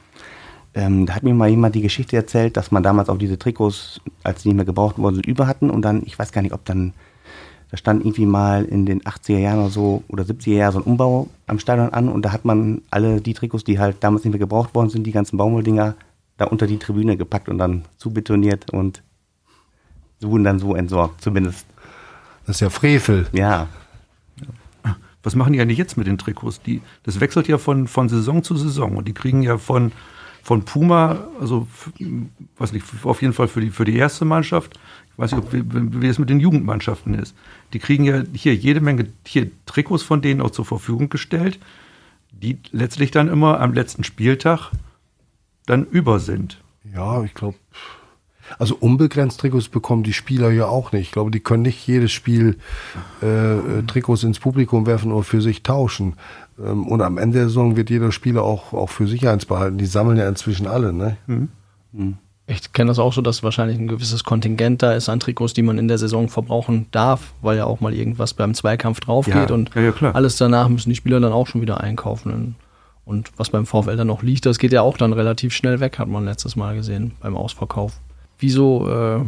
Ähm, 0.75 1.05
da 1.05 1.15
hat 1.15 1.23
mir 1.23 1.33
mal 1.33 1.49
jemand 1.49 1.73
die 1.73 1.81
Geschichte 1.81 2.17
erzählt, 2.17 2.57
dass 2.57 2.69
man 2.69 2.83
damals 2.83 3.07
auch 3.07 3.17
diese 3.17 3.39
Trikots, 3.39 4.01
als 4.23 4.43
die 4.43 4.49
nicht 4.49 4.57
mehr 4.57 4.65
gebraucht 4.65 4.97
worden 4.97 5.15
sind, 5.15 5.25
über 5.25 5.47
hatten 5.47 5.69
und 5.69 5.81
dann, 5.83 6.03
ich 6.05 6.19
weiß 6.19 6.33
gar 6.33 6.41
nicht, 6.41 6.53
ob 6.53 6.65
dann, 6.65 6.93
da 7.71 7.77
stand 7.77 8.01
irgendwie 8.03 8.25
mal 8.25 8.65
in 8.65 8.85
den 8.85 9.01
80er 9.01 9.37
Jahren 9.37 9.59
oder 9.59 9.69
so 9.69 10.03
oder 10.09 10.23
70er 10.23 10.53
Jahren 10.53 10.73
so 10.73 10.79
ein 10.79 10.83
Umbau 10.83 11.29
am 11.47 11.59
Stadion 11.59 11.93
an 11.93 12.09
und 12.09 12.23
da 12.23 12.33
hat 12.33 12.43
man 12.43 12.81
alle 12.91 13.21
die 13.21 13.33
Trikots, 13.33 13.63
die 13.63 13.79
halt 13.79 13.97
damals 14.01 14.25
nicht 14.25 14.33
mehr 14.33 14.39
gebraucht 14.39 14.75
worden 14.75 14.89
sind, 14.89 15.07
die 15.07 15.13
ganzen 15.13 15.37
Baumwolldinger, 15.37 15.95
da 16.37 16.45
unter 16.45 16.67
die 16.67 16.77
Tribüne 16.77 17.15
gepackt 17.15 17.47
und 17.47 17.57
dann 17.57 17.85
zubetoniert 17.97 18.71
und 18.71 19.01
wurden 20.19 20.43
dann 20.43 20.59
so 20.59 20.75
entsorgt, 20.75 21.21
zumindest. 21.21 21.65
Das 22.45 22.57
ist 22.57 22.59
ja 22.59 22.69
Frevel. 22.69 23.27
Ja, 23.31 23.67
Was 25.23 25.35
machen 25.35 25.53
die 25.53 25.61
eigentlich 25.61 25.79
jetzt 25.79 25.97
mit 25.97 26.05
den 26.05 26.19
Trikots? 26.19 26.61
Die, 26.61 26.81
das 27.03 27.19
wechselt 27.19 27.47
ja 27.47 27.57
von, 27.57 27.87
von 27.87 28.09
Saison 28.09 28.43
zu 28.43 28.55
Saison 28.55 28.97
und 28.97 29.07
die 29.07 29.13
kriegen 29.13 29.41
ja 29.41 29.57
von, 29.57 29.91
von 30.45 30.63
Puma, 30.63 31.25
also 31.39 31.67
weiß 32.59 32.71
nicht, 32.71 32.85
auf 33.03 33.23
jeden 33.23 33.33
Fall 33.33 33.47
für 33.47 33.61
die, 33.61 33.71
für 33.71 33.83
die 33.83 33.95
erste 33.95 34.25
Mannschaft, 34.25 34.79
ich 35.11 35.17
weiß 35.17 35.31
nicht, 35.31 35.43
ob, 35.43 35.51
wie, 35.51 35.63
wie 36.01 36.07
es 36.07 36.19
mit 36.19 36.29
den 36.29 36.39
Jugendmannschaften 36.39 37.15
ist. 37.15 37.35
Die 37.73 37.79
kriegen 37.79 38.03
ja 38.03 38.21
hier 38.31 38.53
jede 38.53 38.79
Menge 38.79 39.07
hier 39.25 39.49
Trikots 39.65 40.03
von 40.03 40.21
denen 40.21 40.41
auch 40.41 40.51
zur 40.51 40.63
Verfügung 40.63 41.09
gestellt, 41.09 41.57
die 42.31 42.59
letztlich 42.71 43.09
dann 43.09 43.27
immer 43.27 43.59
am 43.59 43.73
letzten 43.73 44.03
Spieltag 44.03 44.69
dann 45.65 45.83
über 45.83 46.19
sind. 46.19 46.61
Ja, 46.93 47.23
ich 47.23 47.33
glaube. 47.33 47.57
Also 48.59 48.75
unbegrenzt 48.75 49.39
Trikots 49.39 49.69
bekommen 49.69 50.03
die 50.03 50.13
Spieler 50.13 50.51
ja 50.51 50.67
auch 50.67 50.91
nicht. 50.91 51.07
Ich 51.07 51.11
glaube, 51.11 51.31
die 51.31 51.39
können 51.39 51.63
nicht 51.63 51.87
jedes 51.87 52.11
Spiel 52.11 52.59
äh, 53.23 53.55
äh, 53.57 53.83
Trikots 53.87 54.21
ins 54.21 54.37
Publikum 54.37 54.85
werfen 54.85 55.11
oder 55.11 55.23
für 55.23 55.41
sich 55.41 55.63
tauschen. 55.63 56.17
Ähm, 56.59 56.87
und 56.87 57.01
am 57.01 57.17
Ende 57.17 57.37
der 57.39 57.47
Saison 57.47 57.75
wird 57.75 57.89
jeder 57.89 58.11
Spieler 58.11 58.43
auch, 58.43 58.73
auch 58.73 58.89
für 58.89 59.07
sich 59.07 59.27
eins 59.27 59.45
behalten. 59.45 59.77
Die 59.77 59.85
sammeln 59.85 60.17
ja 60.17 60.27
inzwischen 60.27 60.67
alle, 60.67 60.93
ne? 60.93 61.17
Ich 62.47 62.73
kenne 62.73 62.89
das 62.89 62.99
auch 62.99 63.13
so, 63.13 63.21
dass 63.21 63.41
wahrscheinlich 63.41 63.79
ein 63.79 63.87
gewisses 63.87 64.23
Kontingent 64.23 64.83
da 64.83 64.93
ist 64.93 65.09
an 65.09 65.19
Trikots, 65.19 65.53
die 65.53 65.63
man 65.63 65.77
in 65.79 65.87
der 65.87 65.97
Saison 65.97 66.29
verbrauchen 66.29 66.85
darf, 66.91 67.33
weil 67.41 67.57
ja 67.57 67.65
auch 67.65 67.79
mal 67.81 67.93
irgendwas 67.93 68.33
beim 68.33 68.53
Zweikampf 68.53 68.99
drauf 68.99 69.27
Ja, 69.27 69.39
geht 69.41 69.51
und 69.51 69.73
ja, 69.73 69.81
ja, 69.81 69.91
klar. 69.91 70.13
alles 70.15 70.37
danach 70.37 70.69
müssen 70.69 70.89
die 70.89 70.95
Spieler 70.95 71.19
dann 71.19 71.33
auch 71.33 71.47
schon 71.47 71.61
wieder 71.61 71.81
einkaufen. 71.81 72.55
Und 73.05 73.31
was 73.37 73.49
beim 73.49 73.65
VfL 73.65 73.95
dann 73.97 74.07
noch 74.07 74.23
liegt, 74.23 74.45
das 74.45 74.57
geht 74.59 74.73
ja 74.73 74.81
auch 74.81 74.97
dann 74.97 75.13
relativ 75.13 75.53
schnell 75.53 75.79
weg, 75.79 75.97
hat 75.99 76.07
man 76.07 76.25
letztes 76.25 76.55
Mal 76.55 76.75
gesehen 76.75 77.13
beim 77.21 77.35
Ausverkauf. 77.35 77.93
Wieso 78.39 78.89
äh, 78.89 79.19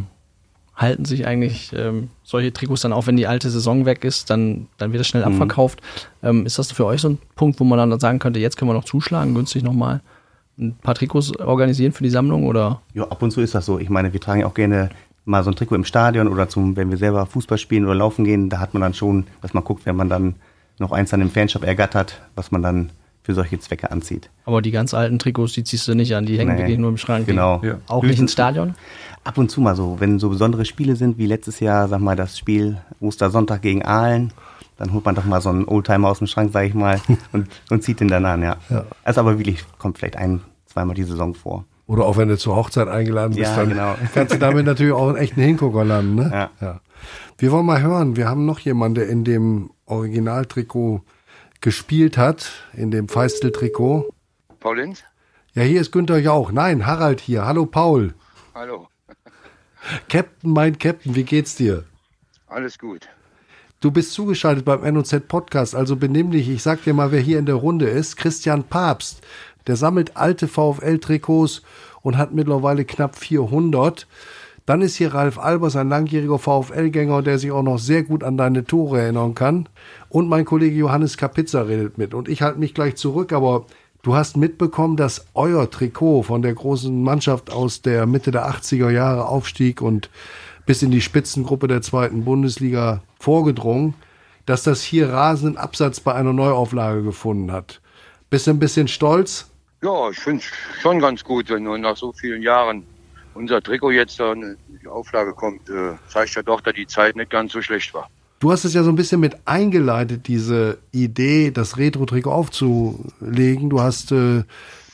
halten 0.78 1.04
sich 1.04 1.26
eigentlich 1.26 1.72
ähm, 1.76 2.08
solche 2.22 2.52
Trikots 2.52 2.82
dann 2.82 2.92
auch, 2.92 3.06
wenn 3.08 3.16
die 3.16 3.26
alte 3.26 3.50
Saison 3.50 3.84
weg 3.84 4.04
ist, 4.04 4.30
dann, 4.30 4.68
dann 4.78 4.92
wird 4.92 5.00
es 5.00 5.08
schnell 5.08 5.24
abverkauft? 5.24 5.82
Ähm, 6.22 6.46
ist 6.46 6.58
das 6.58 6.70
für 6.72 6.86
euch 6.86 7.00
so 7.00 7.10
ein 7.10 7.18
Punkt, 7.34 7.58
wo 7.58 7.64
man 7.64 7.78
dann 7.78 8.00
sagen 8.00 8.20
könnte, 8.20 8.38
jetzt 8.38 8.56
können 8.56 8.70
wir 8.70 8.74
noch 8.74 8.84
zuschlagen, 8.84 9.34
günstig 9.34 9.64
nochmal 9.64 10.00
ein 10.56 10.74
paar 10.74 10.94
Trikots 10.94 11.36
organisieren 11.38 11.92
für 11.92 12.04
die 12.04 12.10
Sammlung 12.10 12.46
oder? 12.46 12.80
Ja, 12.94 13.04
ab 13.04 13.22
und 13.22 13.32
zu 13.32 13.40
ist 13.40 13.54
das 13.54 13.66
so. 13.66 13.78
Ich 13.78 13.90
meine, 13.90 14.12
wir 14.12 14.20
tragen 14.20 14.40
ja 14.40 14.46
auch 14.46 14.54
gerne 14.54 14.90
mal 15.24 15.44
so 15.44 15.50
ein 15.50 15.56
Trikot 15.56 15.74
im 15.74 15.84
Stadion 15.84 16.28
oder 16.28 16.48
zum, 16.48 16.76
wenn 16.76 16.90
wir 16.90 16.96
selber 16.96 17.26
Fußball 17.26 17.58
spielen 17.58 17.84
oder 17.84 17.94
laufen 17.94 18.24
gehen, 18.24 18.48
da 18.48 18.60
hat 18.60 18.72
man 18.72 18.80
dann 18.80 18.94
schon, 18.94 19.26
dass 19.42 19.54
man 19.54 19.64
guckt, 19.64 19.84
wenn 19.84 19.96
man 19.96 20.08
dann 20.08 20.36
noch 20.78 20.92
eins 20.92 21.12
an 21.12 21.20
dem 21.20 21.30
Fanshop 21.30 21.64
ergattert, 21.64 22.20
was 22.34 22.50
man 22.50 22.62
dann 22.62 22.90
für 23.22 23.34
solche 23.34 23.58
Zwecke 23.58 23.90
anzieht. 23.90 24.30
Aber 24.46 24.62
die 24.62 24.70
ganz 24.70 24.94
alten 24.94 25.18
Trikots, 25.18 25.52
die 25.52 25.62
ziehst 25.62 25.86
du 25.86 25.94
nicht 25.94 26.14
an, 26.16 26.24
die 26.24 26.38
hängen 26.38 26.54
Nee, 26.54 26.62
wirklich 26.62 26.78
nur 26.78 26.88
im 26.88 26.96
Schrank. 26.96 27.26
Genau. 27.26 27.60
Ja. 27.62 27.78
Auch 27.86 28.02
nicht 28.02 28.18
ins 28.18 28.32
Stadion? 28.32 28.74
Ab 29.28 29.36
und 29.36 29.50
zu 29.50 29.60
mal 29.60 29.76
so, 29.76 30.00
wenn 30.00 30.18
so 30.18 30.30
besondere 30.30 30.64
Spiele 30.64 30.96
sind, 30.96 31.18
wie 31.18 31.26
letztes 31.26 31.60
Jahr, 31.60 31.86
sag 31.86 32.00
mal, 32.00 32.16
das 32.16 32.38
Spiel 32.38 32.80
Ostersonntag 32.98 33.60
gegen 33.60 33.84
Aalen, 33.84 34.32
dann 34.78 34.90
holt 34.94 35.04
man 35.04 35.14
doch 35.14 35.26
mal 35.26 35.42
so 35.42 35.50
einen 35.50 35.66
Oldtimer 35.66 36.08
aus 36.08 36.16
dem 36.16 36.26
Schrank, 36.26 36.50
sag 36.50 36.64
ich 36.64 36.72
mal, 36.72 36.98
und, 37.32 37.46
und 37.68 37.82
zieht 37.82 38.00
den 38.00 38.08
dann 38.08 38.24
an, 38.24 38.42
ja. 38.42 38.56
Ja. 38.70 38.86
Also 39.04 39.20
aber 39.20 39.36
wirklich, 39.36 39.66
kommt 39.76 39.98
vielleicht 39.98 40.16
ein, 40.16 40.40
zweimal 40.64 40.94
die 40.94 41.02
Saison 41.02 41.34
vor. 41.34 41.66
Oder 41.86 42.06
auch 42.06 42.16
wenn 42.16 42.28
du 42.28 42.38
zur 42.38 42.56
Hochzeit 42.56 42.88
eingeladen 42.88 43.34
bist, 43.34 43.50
Ja, 43.50 43.56
dann 43.56 43.68
genau. 43.68 43.96
kannst 44.14 44.32
du 44.32 44.38
damit 44.38 44.64
natürlich 44.64 44.94
auch 44.94 45.08
einen 45.08 45.18
echten 45.18 45.42
Hingucker 45.42 45.84
landen. 45.84 46.14
Ne? 46.14 46.30
Ja. 46.32 46.50
ja. 46.62 46.80
Wir 47.36 47.52
wollen 47.52 47.66
mal 47.66 47.82
hören, 47.82 48.16
wir 48.16 48.30
haben 48.30 48.46
noch 48.46 48.60
jemanden, 48.60 48.94
der 48.94 49.10
in 49.10 49.24
dem 49.24 49.68
Originaltrikot 49.84 51.02
gespielt 51.60 52.16
hat, 52.16 52.50
in 52.72 52.90
dem 52.90 53.08
Feistel-Trikot. 53.08 54.08
Paulins? 54.58 55.04
Ja, 55.52 55.64
hier 55.64 55.82
ist 55.82 55.92
Günther 55.92 56.18
Jauch. 56.18 56.50
Nein, 56.50 56.86
Harald 56.86 57.20
hier. 57.20 57.44
Hallo 57.44 57.66
Paul. 57.66 58.14
Hallo, 58.54 58.88
Captain, 60.08 60.52
mein 60.52 60.78
Captain, 60.78 61.14
wie 61.14 61.24
geht's 61.24 61.56
dir? 61.56 61.84
alles 62.48 62.78
gut. 62.78 63.08
Du 63.80 63.90
bist 63.90 64.12
zugeschaltet 64.12 64.64
beim 64.64 64.82
NOZ 64.94 65.20
Podcast, 65.28 65.74
also 65.74 65.96
benimm 65.96 66.32
dich. 66.32 66.48
Ich 66.48 66.62
sag 66.62 66.82
dir 66.82 66.94
mal, 66.94 67.12
wer 67.12 67.20
hier 67.20 67.38
in 67.38 67.46
der 67.46 67.54
Runde 67.54 67.86
ist. 67.86 68.16
Christian 68.16 68.64
Papst. 68.64 69.20
Der 69.66 69.76
sammelt 69.76 70.16
alte 70.16 70.48
VfL-Trikots 70.48 71.62
und 72.02 72.16
hat 72.16 72.32
mittlerweile 72.32 72.84
knapp 72.84 73.16
400. 73.16 74.08
Dann 74.66 74.82
ist 74.82 74.96
hier 74.96 75.14
Ralf 75.14 75.38
Albers, 75.38 75.76
ein 75.76 75.88
langjähriger 75.88 76.38
VfL-Gänger, 76.38 77.22
der 77.22 77.38
sich 77.38 77.52
auch 77.52 77.62
noch 77.62 77.78
sehr 77.78 78.02
gut 78.02 78.24
an 78.24 78.36
deine 78.36 78.64
Tore 78.64 79.00
erinnern 79.00 79.34
kann. 79.34 79.68
Und 80.08 80.28
mein 80.28 80.44
Kollege 80.44 80.76
Johannes 80.76 81.16
Kapitzer 81.16 81.68
redet 81.68 81.98
mit. 81.98 82.14
Und 82.14 82.28
ich 82.28 82.42
halte 82.42 82.58
mich 82.58 82.74
gleich 82.74 82.96
zurück, 82.96 83.32
aber 83.32 83.66
du 84.02 84.14
hast 84.14 84.36
mitbekommen, 84.36 84.96
dass 84.96 85.26
euer 85.34 85.70
Trikot 85.70 86.24
von 86.24 86.42
der 86.42 86.54
großen 86.54 87.02
Mannschaft 87.02 87.50
aus 87.50 87.82
der 87.82 88.06
Mitte 88.06 88.30
der 88.30 88.48
80er 88.48 88.90
Jahre 88.90 89.26
aufstieg 89.26 89.80
und 89.80 90.10
bis 90.66 90.82
in 90.82 90.90
die 90.90 91.00
Spitzengruppe 91.00 91.68
der 91.68 91.82
zweiten 91.82 92.24
Bundesliga 92.24 93.02
vorgedrungen, 93.18 93.94
dass 94.46 94.62
das 94.62 94.82
hier 94.82 95.10
rasenden 95.10 95.56
Absatz 95.58 96.00
bei 96.00 96.14
einer 96.14 96.32
Neuauflage 96.32 97.02
gefunden 97.02 97.52
hat. 97.52 97.80
Bist 98.30 98.46
du 98.46 98.50
ein 98.50 98.58
bisschen 98.58 98.88
stolz? 98.88 99.50
Ja, 99.82 100.10
ich 100.10 100.18
finde 100.18 100.42
es 100.42 100.80
schon 100.82 101.00
ganz 101.00 101.22
gut, 101.24 101.48
wenn 101.50 101.62
nur 101.62 101.78
nach 101.78 101.96
so 101.96 102.12
vielen 102.12 102.42
Jahren 102.42 102.84
unser 103.34 103.62
Trikot 103.62 103.92
jetzt 103.92 104.18
da 104.18 104.32
in 104.32 104.56
die 104.82 104.88
Auflage 104.88 105.32
kommt, 105.32 105.68
äh, 105.70 105.94
zeigt 106.08 106.34
ja 106.34 106.42
doch, 106.42 106.60
dass 106.60 106.74
die 106.74 106.86
Zeit 106.86 107.16
nicht 107.16 107.30
ganz 107.30 107.52
so 107.52 107.62
schlecht 107.62 107.94
war. 107.94 108.10
Du 108.40 108.52
hast 108.52 108.64
es 108.64 108.72
ja 108.72 108.84
so 108.84 108.90
ein 108.90 108.96
bisschen 108.96 109.20
mit 109.20 109.36
eingeleitet, 109.46 110.28
diese 110.28 110.78
Idee, 110.92 111.50
das 111.50 111.76
Retro-Trikot 111.76 112.30
aufzulegen. 112.30 113.68
Du 113.68 113.80
hast 113.80 114.12
äh, 114.12 114.44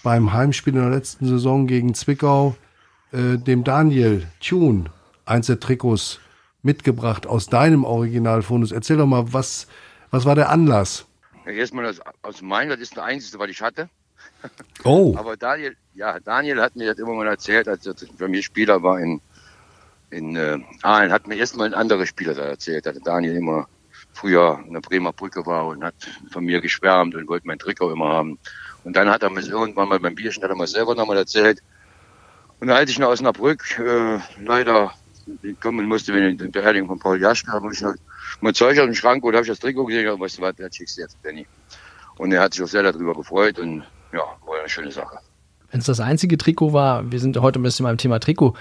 beim 0.03 0.33
Heimspiel 0.33 0.75
in 0.75 0.81
der 0.81 0.91
letzten 0.91 1.27
Saison 1.27 1.67
gegen 1.67 1.95
Zwickau 1.95 2.57
äh, 3.13 3.37
dem 3.37 3.63
Daniel 3.63 4.27
Thun 4.41 4.89
eins 5.27 5.47
der 5.47 5.61
Trikots 5.61 6.21
mitgebracht 6.63 7.27
aus 7.27 7.47
deinem 7.47 7.85
Originalfundus. 7.85 8.73
Erzähl 8.73 8.97
doch 8.97 9.07
mal, 9.07 9.33
was, 9.33 9.67
was 10.11 10.25
war 10.25 10.35
der 10.35 10.49
Anlass? 10.49 11.05
Erstmal 11.45 11.85
das, 11.85 12.01
aus 12.23 12.41
meinem, 12.41 12.71
das 12.71 12.81
ist 12.81 12.97
das 12.97 13.05
Einzige, 13.05 13.39
was 13.39 13.51
ich 13.51 13.61
hatte. 13.61 13.91
Oh, 14.85 15.15
Aber 15.19 15.37
Daniel, 15.37 15.77
ja, 15.95 16.19
Daniel 16.19 16.63
hat 16.63 16.77
mir 16.77 16.87
das 16.87 16.99
immer 16.99 17.13
mal 17.13 17.27
erzählt, 17.27 17.69
als 17.69 17.87
er 17.87 17.95
für 18.17 18.29
mich 18.29 18.47
Spieler 18.47 18.83
war 18.83 18.99
in, 18.99 19.21
in 20.14 20.37
äh, 20.37 20.59
Aalen, 20.83 21.12
hat 21.12 21.27
mir 21.27 21.37
erstmal 21.37 21.66
ein 21.66 21.74
anderer 21.74 22.07
Spieler 22.07 22.35
da 22.35 22.42
erzählt, 22.42 22.87
dass 22.87 22.98
Daniel 23.00 23.37
immer 23.37 23.66
früher 24.12 24.61
in 24.66 24.72
der 24.72 24.81
Bremer 24.81 25.12
Brücke 25.12 25.44
war 25.44 25.66
und 25.66 25.83
hat 25.83 25.94
von 26.31 26.44
mir 26.44 26.61
geschwärmt 26.61 27.14
und 27.14 27.29
wollte 27.29 27.46
mein 27.46 27.59
Trikot 27.59 27.92
immer 27.92 28.09
haben. 28.09 28.38
Und 28.85 28.94
dann 28.94 29.09
hat 29.11 29.22
er 29.22 29.31
mir 29.31 29.40
irgendwann 29.40 29.88
mal 29.88 29.98
beim 29.98 30.14
Bierchen, 30.14 30.42
hat 30.42 30.50
er 30.50 30.57
mir 30.57 30.66
selber 30.66 30.94
nochmal 30.94 31.16
erzählt. 31.16 31.62
Und 32.61 32.70
als 32.70 32.90
ich 32.90 32.98
nach 32.98 33.09
Osnabrück 33.09 33.79
äh, 33.79 34.18
leider 34.42 34.92
kommen 35.61 35.87
musste, 35.87 36.14
wegen 36.14 36.38
der 36.38 36.48
Beerdigung 36.48 36.88
von 36.88 36.98
Paul 36.98 37.20
Jaschke, 37.20 37.50
habe 37.50 37.72
ich 37.72 37.83
halt 37.83 37.98
mein 38.40 38.55
Zeug 38.55 38.79
aus 38.79 38.85
dem 38.85 38.94
Schrank 38.94 39.24
und 39.24 39.35
habe 39.35 39.42
ich 39.42 39.48
das 39.48 39.59
Trikot 39.59 39.87
gesehen 39.87 40.09
und 40.09 40.20
weißt 40.20 40.38
du 40.38 40.42
was, 40.42 40.55
der 40.57 40.70
schickst 40.70 40.98
jetzt, 40.98 41.18
Danny. 41.22 41.46
Und 42.18 42.33
er 42.33 42.42
hat 42.42 42.55
sich 42.55 42.62
auch 42.62 42.68
sehr 42.68 42.83
darüber 42.83 43.14
gefreut 43.14 43.59
und 43.59 43.85
ja, 44.12 44.20
war 44.46 44.61
eine 44.61 44.68
schöne 44.68 44.92
Sache. 44.92 45.18
Wenn 45.74 45.81
es 45.81 45.87
das 45.87 45.98
einzige 45.98 46.38
Trikot 46.38 46.72
war, 46.72 47.11
wir 47.11 47.18
sind 47.18 47.37
heute 47.38 47.59
ein 47.59 47.64
bisschen 47.64 47.85
beim 47.85 47.98
Thema 47.98 48.20
Trikot, 48.20 48.55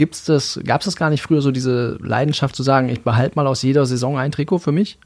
gibt's 0.00 0.24
das, 0.24 0.58
gab 0.64 0.80
es 0.80 0.86
das 0.86 0.96
gar 0.96 1.10
nicht 1.10 1.22
früher 1.22 1.42
so 1.42 1.50
diese 1.50 1.98
Leidenschaft 2.00 2.56
zu 2.56 2.62
sagen, 2.62 2.88
ich 2.88 3.02
behalte 3.02 3.36
mal 3.36 3.46
aus 3.46 3.60
jeder 3.60 3.84
Saison 3.84 4.16
ein 4.16 4.32
Trikot 4.32 4.58
für 4.58 4.72
mich? 4.72 4.98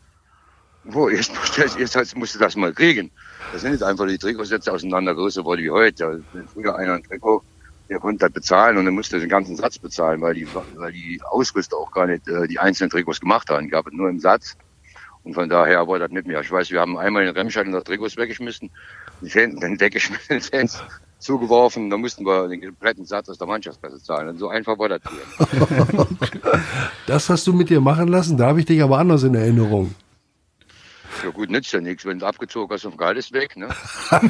Wo, 0.84 1.08
jetzt, 1.08 1.32
jetzt, 1.58 1.76
jetzt, 1.96 2.16
musst 2.16 2.36
du 2.36 2.38
das 2.38 2.54
mal 2.54 2.72
kriegen. 2.72 3.10
Das 3.52 3.62
sind 3.62 3.72
jetzt 3.72 3.82
einfach 3.82 4.06
die 4.06 4.18
Trikots 4.18 4.50
jetzt 4.50 4.70
auseinander 4.70 5.12
größer 5.16 5.40
geworden 5.40 5.64
wie 5.64 5.70
heute. 5.70 6.22
Früher 6.52 6.76
einer 6.76 6.92
ein 6.92 7.02
Trikot, 7.02 7.42
der 7.88 7.98
konnte 7.98 8.20
das 8.20 8.32
bezahlen 8.32 8.76
und 8.76 8.84
dann 8.84 8.94
musste 8.94 9.18
den 9.18 9.28
ganzen 9.28 9.56
Satz 9.56 9.80
bezahlen, 9.80 10.20
weil 10.20 10.34
die, 10.34 10.46
weil 10.76 10.92
die 10.92 11.20
Ausrüster 11.28 11.76
auch 11.76 11.90
gar 11.90 12.06
nicht 12.06 12.28
äh, 12.28 12.46
die 12.46 12.60
einzelnen 12.60 12.90
Trikots 12.90 13.20
gemacht 13.20 13.50
haben. 13.50 13.68
Gab 13.68 13.88
es 13.88 13.92
nur 13.92 14.08
im 14.08 14.20
Satz. 14.20 14.56
Und 15.24 15.34
von 15.34 15.48
daher 15.48 15.88
war 15.88 15.98
das 15.98 16.12
nicht 16.12 16.28
mehr. 16.28 16.40
Ich 16.40 16.52
weiß, 16.52 16.70
wir 16.70 16.80
haben 16.80 16.96
einmal 16.96 17.24
in 17.24 17.30
Remscheid 17.30 17.66
unsere 17.66 17.82
Trikots 17.82 18.16
weggeschmissen, 18.16 18.70
die 19.22 19.30
Fans, 19.30 19.58
den 19.58 19.80
weggeschmissen, 19.80 20.40
Fans 20.40 20.80
zugeworfen, 21.24 21.90
da 21.90 21.96
mussten 21.96 22.24
wir 22.24 22.48
den 22.48 22.60
kompletten 22.60 23.04
Satz 23.04 23.28
aus 23.28 23.38
der 23.38 23.46
Mannschaftspresse 23.46 24.02
zahlen. 24.02 24.28
Und 24.28 24.38
so 24.38 24.48
einfach 24.48 24.78
war 24.78 24.88
das 24.88 25.00
hier. 25.02 26.06
das 27.06 27.28
hast 27.28 27.46
du 27.46 27.52
mit 27.52 27.70
dir 27.70 27.80
machen 27.80 28.08
lassen? 28.08 28.36
Da 28.36 28.46
habe 28.46 28.60
ich 28.60 28.66
dich 28.66 28.82
aber 28.82 28.98
anders 28.98 29.22
in 29.22 29.34
Erinnerung. 29.34 29.94
Ja 31.22 31.30
gut, 31.30 31.50
nützt 31.50 31.72
ja 31.72 31.80
nichts. 31.80 32.04
Wenn 32.04 32.18
du 32.18 32.26
abgezogen 32.26 32.72
hast, 32.72 32.84
und 32.84 32.98
Gehalt 32.98 33.18
ist 33.18 33.32
weg, 33.32 33.56
ne? 33.56 33.68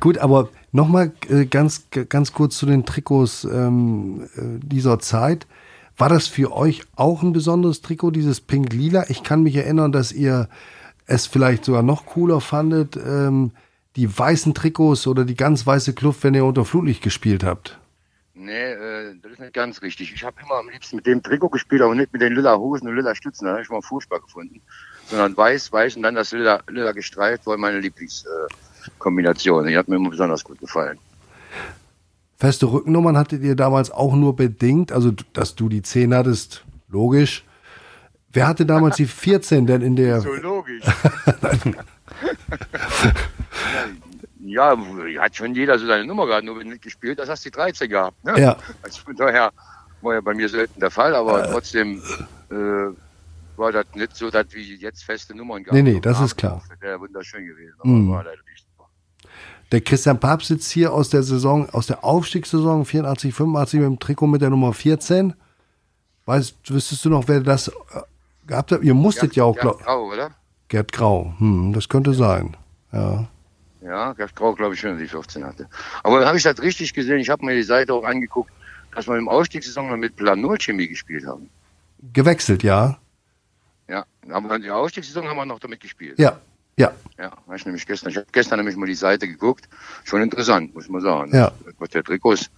Gut, 0.00 0.18
aber 0.18 0.48
nochmal 0.72 1.12
äh, 1.28 1.46
ganz, 1.46 1.86
ganz 1.90 2.32
kurz 2.32 2.58
zu 2.58 2.66
den 2.66 2.84
Trikots 2.84 3.44
ähm, 3.44 4.28
äh, 4.36 4.58
dieser 4.62 4.98
Zeit. 4.98 5.46
War 5.96 6.08
das 6.08 6.26
für 6.26 6.52
euch 6.52 6.82
auch 6.96 7.22
ein 7.22 7.32
besonderes 7.32 7.80
Trikot, 7.80 8.10
dieses 8.10 8.40
Pink-Lila? 8.40 9.04
Ich 9.08 9.22
kann 9.22 9.42
mich 9.42 9.56
erinnern, 9.56 9.92
dass 9.92 10.12
ihr 10.12 10.48
es 11.06 11.26
vielleicht 11.26 11.64
sogar 11.64 11.82
noch 11.82 12.06
cooler 12.06 12.40
fandet, 12.40 12.96
ähm, 12.96 13.52
die 13.96 14.18
weißen 14.18 14.54
Trikots 14.54 15.06
oder 15.06 15.24
die 15.24 15.36
ganz 15.36 15.66
weiße 15.66 15.94
Kluft, 15.94 16.24
wenn 16.24 16.34
ihr 16.34 16.44
unter 16.44 16.64
Flutlicht 16.64 17.02
gespielt 17.02 17.44
habt. 17.44 17.78
Nee, 18.34 18.72
äh, 18.72 19.14
das 19.22 19.32
ist 19.32 19.40
nicht 19.40 19.54
ganz 19.54 19.80
richtig. 19.82 20.12
Ich 20.12 20.24
habe 20.24 20.36
immer 20.44 20.56
am 20.56 20.68
liebsten 20.68 20.96
mit 20.96 21.06
dem 21.06 21.22
Trikot 21.22 21.50
gespielt, 21.50 21.82
aber 21.82 21.94
nicht 21.94 22.12
mit 22.12 22.20
den 22.20 22.34
lila 22.34 22.58
Hosen 22.58 22.88
und 22.88 22.96
lila 22.96 23.14
Stützen. 23.14 23.44
Das 23.44 23.52
habe 23.52 23.62
ich 23.62 23.70
mal 23.70 23.80
furchtbar 23.80 24.20
gefunden. 24.20 24.60
Sondern 25.06 25.36
weiß, 25.36 25.70
weiß 25.70 25.96
und 25.96 26.02
dann 26.02 26.16
das 26.16 26.32
lila, 26.32 26.60
lila 26.68 26.92
gestreift 26.92 27.46
war 27.46 27.56
meine 27.56 27.78
Lieblingskombination. 27.78 29.66
Die 29.66 29.76
hat 29.76 29.88
mir 29.88 29.96
immer 29.96 30.10
besonders 30.10 30.42
gut 30.42 30.58
gefallen. 30.58 30.98
Feste 32.36 32.66
Rückennummern 32.66 33.16
hattet 33.16 33.42
ihr 33.42 33.54
damals 33.54 33.92
auch 33.92 34.16
nur 34.16 34.34
bedingt, 34.34 34.90
also 34.90 35.12
dass 35.32 35.54
du 35.54 35.68
die 35.68 35.82
10 35.82 36.12
hattest, 36.14 36.64
logisch. 36.88 37.44
Wer 38.32 38.48
hatte 38.48 38.66
damals 38.66 38.96
die 38.98 39.06
14 39.06 39.66
denn 39.66 39.80
in 39.80 39.94
der. 39.94 40.20
So 40.20 40.34
logisch. 40.34 40.84
ja, 44.40 44.76
hat 45.20 45.36
schon 45.36 45.54
jeder 45.54 45.78
so 45.78 45.86
seine 45.86 46.04
Nummer 46.04 46.26
gehabt, 46.26 46.44
nur 46.44 46.58
wenn 46.58 46.66
du 46.66 46.72
nicht 46.72 46.82
gespielt 46.82 47.18
hast, 47.20 47.28
hast 47.28 47.44
du 47.44 47.50
die 47.50 47.56
13 47.56 47.88
gehabt. 47.88 48.24
Ne? 48.24 48.40
Ja. 48.40 48.56
Also 48.82 49.02
von 49.02 49.16
daher 49.16 49.52
war 50.02 50.14
ja 50.14 50.20
bei 50.20 50.34
mir 50.34 50.48
selten 50.48 50.80
der 50.80 50.90
Fall, 50.90 51.14
aber 51.14 51.50
trotzdem 51.50 52.02
äh, 52.50 52.54
war 53.56 53.72
das 53.72 53.86
nicht 53.94 54.16
so, 54.16 54.30
dass 54.30 54.46
wir 54.52 54.62
jetzt 54.62 55.04
feste 55.04 55.34
Nummern 55.34 55.62
gehabt 55.62 55.74
Nee, 55.74 55.82
nee, 55.94 56.00
das 56.00 56.20
ist 56.20 56.36
klar. 56.36 56.62
Das 56.68 56.80
wäre 56.80 57.00
wunderschön 57.00 57.46
gewesen, 57.46 57.74
aber 57.78 57.88
Mhm. 57.88 58.10
war 58.10 58.24
leider 58.24 58.42
nicht. 58.50 58.64
Der 59.72 59.80
Christian 59.80 60.20
Papst 60.20 60.48
sitzt 60.48 60.70
hier 60.70 60.92
aus 60.92 61.08
der 61.08 61.22
Saison, 61.22 61.68
aus 61.70 61.86
der 61.86 62.04
Aufstiegssaison 62.04 62.84
84, 62.84 63.34
85 63.34 63.80
mit 63.80 63.86
dem 63.88 63.98
Trikot 63.98 64.26
mit 64.26 64.40
der 64.42 64.50
Nummer 64.50 64.72
14. 64.72 65.34
Weißt, 66.26 66.54
wüsstest 66.70 67.04
du 67.04 67.10
noch, 67.10 67.26
wer 67.28 67.40
das 67.40 67.68
äh, 67.68 67.72
gehabt 68.46 68.72
hat? 68.72 68.82
Ihr 68.82 68.94
musstet 68.94 69.34
ja 69.34 69.44
auch, 69.44 69.54
Gerd 69.54 69.62
glaub, 69.62 69.82
Grau, 69.82 70.12
oder? 70.12 70.30
Gerd 70.68 70.92
Grau. 70.92 71.34
Hm, 71.38 71.72
das 71.72 71.88
könnte 71.88 72.14
sein. 72.14 72.56
Ja. 72.92 73.26
Ja, 73.84 74.14
Gerd 74.14 74.34
Grau, 74.34 74.54
glaube 74.54 74.74
ich 74.74 74.80
schon, 74.80 74.98
die 74.98 75.06
14 75.06 75.44
hatte. 75.44 75.68
Aber 76.02 76.18
dann 76.18 76.28
habe 76.28 76.38
ich 76.38 76.42
das 76.42 76.60
richtig 76.62 76.94
gesehen. 76.94 77.18
Ich 77.18 77.28
habe 77.28 77.44
mir 77.44 77.54
die 77.54 77.62
Seite 77.62 77.92
auch 77.92 78.04
angeguckt, 78.04 78.50
dass 78.94 79.06
wir 79.06 79.16
im 79.16 79.28
Aufstiegssaison 79.28 79.90
noch 79.90 79.96
mit 79.96 80.16
Planol-Chemie 80.16 80.88
gespielt 80.88 81.26
haben. 81.26 81.50
Gewechselt, 82.12 82.62
ja. 82.62 82.98
Ja, 83.88 84.04
aber 84.30 84.56
in 84.56 84.62
der 84.62 84.76
Aufstiegssaison 84.76 85.28
haben 85.28 85.36
wir 85.36 85.44
noch 85.44 85.58
damit 85.58 85.80
gespielt. 85.80 86.18
Ja, 86.18 86.38
ja. 86.76 86.92
Ja, 87.18 87.30
habe 87.46 87.56
ich 87.56 87.66
nämlich 87.66 87.86
gestern. 87.86 88.10
Ich 88.10 88.16
habe 88.16 88.26
gestern 88.32 88.58
nämlich 88.58 88.76
mal 88.76 88.86
die 88.86 88.94
Seite 88.94 89.28
geguckt. 89.28 89.68
Schon 90.04 90.22
interessant, 90.22 90.74
muss 90.74 90.88
man 90.88 91.02
sagen. 91.02 91.34
Ja. 91.34 91.52
Was 91.78 91.90
der 91.90 92.02
Trikots. 92.02 92.50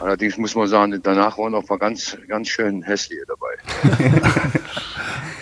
Allerdings 0.00 0.36
muss 0.36 0.54
man 0.54 0.66
sagen, 0.66 1.00
danach 1.02 1.38
waren 1.38 1.52
noch 1.52 1.60
ein 1.60 1.66
paar 1.66 1.78
ganz, 1.78 2.16
ganz 2.28 2.48
schön 2.48 2.82
hässliche 2.82 3.22
dabei. 3.26 4.20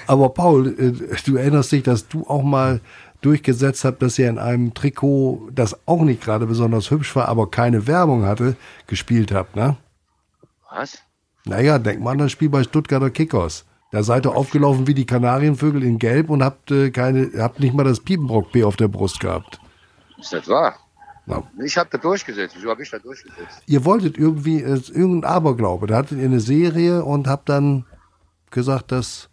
Aber 0.07 0.29
Paul, 0.29 0.69
äh, 0.79 1.17
du 1.25 1.37
erinnerst 1.37 1.73
dich, 1.73 1.83
dass 1.83 2.07
du 2.07 2.27
auch 2.29 2.43
mal 2.43 2.81
durchgesetzt 3.25 3.85
habt, 3.85 4.03
dass 4.03 4.19
ihr 4.19 4.29
in 4.29 4.39
einem 4.39 4.75
Trikot, 4.75 5.49
das 5.53 5.77
auch 5.87 6.03
nicht 6.03 6.23
gerade 6.23 6.47
besonders 6.47 6.91
hübsch 6.91 7.15
war, 7.17 7.29
aber 7.29 7.51
keine 7.51 7.87
Werbung 7.87 8.25
hatte, 8.25 8.57
gespielt 8.87 9.33
habt, 9.33 9.57
ne? 9.57 9.77
Was? 10.71 10.99
Naja, 11.45 11.79
denk 11.79 12.01
mal 12.01 12.13
an 12.13 12.19
das 12.19 12.33
Spiel 12.33 12.49
bei 12.49 12.63
Stuttgarter 12.63 13.11
Kickers. 13.11 13.65
Da 13.91 14.03
seid 14.03 14.27
ihr 14.27 14.35
aufgelaufen 14.35 14.87
wie 14.87 14.95
die 14.95 15.07
Kanarienvögel 15.07 15.85
in 15.85 15.99
Gelb 15.99 16.29
und 16.31 16.43
habt 16.43 16.71
äh, 16.71 16.91
keine, 16.91 17.31
habt 17.39 17.61
nicht 17.61 17.75
mal 17.75 17.85
das 17.85 18.01
Piepenbrock-P 18.01 18.65
auf 18.65 18.77
der 18.77 18.89
Brust 18.89 19.21
gehabt. 19.21 19.61
Ist 20.19 20.33
das 20.33 20.49
wahr? 20.49 20.75
Na, 21.27 21.43
Ich 21.65 21.77
habe 21.79 21.91
da 21.93 21.99
durchgesetzt. 21.99 22.57
Wieso 22.59 22.71
habe 22.71 22.83
ich 22.83 22.91
da 22.91 22.99
durchgesetzt? 22.99 23.63
ihr 23.67 23.85
wolltet 23.85 24.19
irgendwie, 24.19 24.63
äh, 24.63 24.81
irgendein 24.93 25.31
Aberglaube. 25.31 25.87
Da 25.87 25.97
hattet 25.99 26.19
ihr 26.19 26.25
eine 26.25 26.41
Serie 26.41 27.05
und 27.05 27.29
habt 27.29 27.49
dann 27.49 27.85
gesagt, 28.51 28.91
dass 28.91 29.29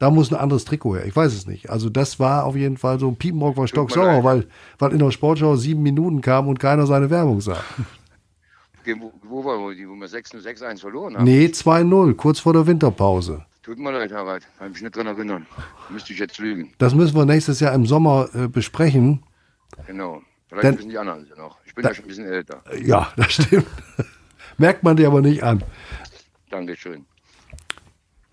da 0.00 0.10
muss 0.10 0.32
ein 0.32 0.36
anderes 0.40 0.64
Trikot 0.64 0.96
her. 0.96 1.04
Ich 1.06 1.14
weiß 1.14 1.32
es 1.32 1.46
nicht. 1.46 1.68
Also 1.70 1.90
das 1.90 2.18
war 2.18 2.46
auf 2.46 2.56
jeden 2.56 2.78
Fall 2.78 2.98
so, 2.98 3.12
Piepenbrock 3.12 3.56
war 3.58 3.68
stocksauer, 3.68 4.24
weil, 4.24 4.48
weil 4.78 4.92
in 4.92 4.98
der 4.98 5.10
Sportschau 5.10 5.56
sieben 5.56 5.82
Minuten 5.82 6.22
kam 6.22 6.48
und 6.48 6.58
keiner 6.58 6.86
seine 6.86 7.10
Werbung 7.10 7.40
sah. 7.42 7.62
Wo, 8.98 9.12
wo 9.22 9.44
war 9.44 9.74
die, 9.74 9.86
wo 9.86 9.92
wir 9.94 10.08
6-1 10.08 10.80
verloren 10.80 11.16
haben? 11.16 11.24
Nee, 11.24 11.46
2-0, 11.46 12.14
kurz 12.14 12.40
vor 12.40 12.54
der 12.54 12.66
Winterpause. 12.66 13.44
Tut 13.62 13.78
mir 13.78 13.92
leid, 13.92 14.10
Harald. 14.10 14.48
Kann 14.58 14.72
mich 14.72 14.80
nicht 14.80 14.96
dran 14.96 15.06
erinnern. 15.06 15.46
Müsste 15.90 16.14
ich 16.14 16.18
jetzt 16.18 16.38
lügen. 16.38 16.72
Das 16.78 16.94
müssen 16.94 17.14
wir 17.14 17.26
nächstes 17.26 17.60
Jahr 17.60 17.74
im 17.74 17.84
Sommer 17.84 18.30
äh, 18.34 18.48
besprechen. 18.48 19.22
Genau. 19.86 20.22
Vielleicht 20.48 20.64
Dann- 20.64 20.78
wissen 20.78 20.88
die 20.88 20.98
anderen 20.98 21.26
ja 21.28 21.36
noch. 21.36 21.58
Ich 21.66 21.74
bin 21.74 21.84
ja 21.84 21.94
schon 21.94 22.06
ein 22.06 22.08
bisschen 22.08 22.24
älter. 22.24 22.62
Ja, 22.82 23.12
das 23.16 23.34
stimmt. 23.34 23.66
Merkt 24.56 24.82
man 24.82 24.96
dir 24.96 25.08
aber 25.08 25.20
nicht 25.20 25.42
an. 25.42 25.62
Dankeschön. 26.48 27.04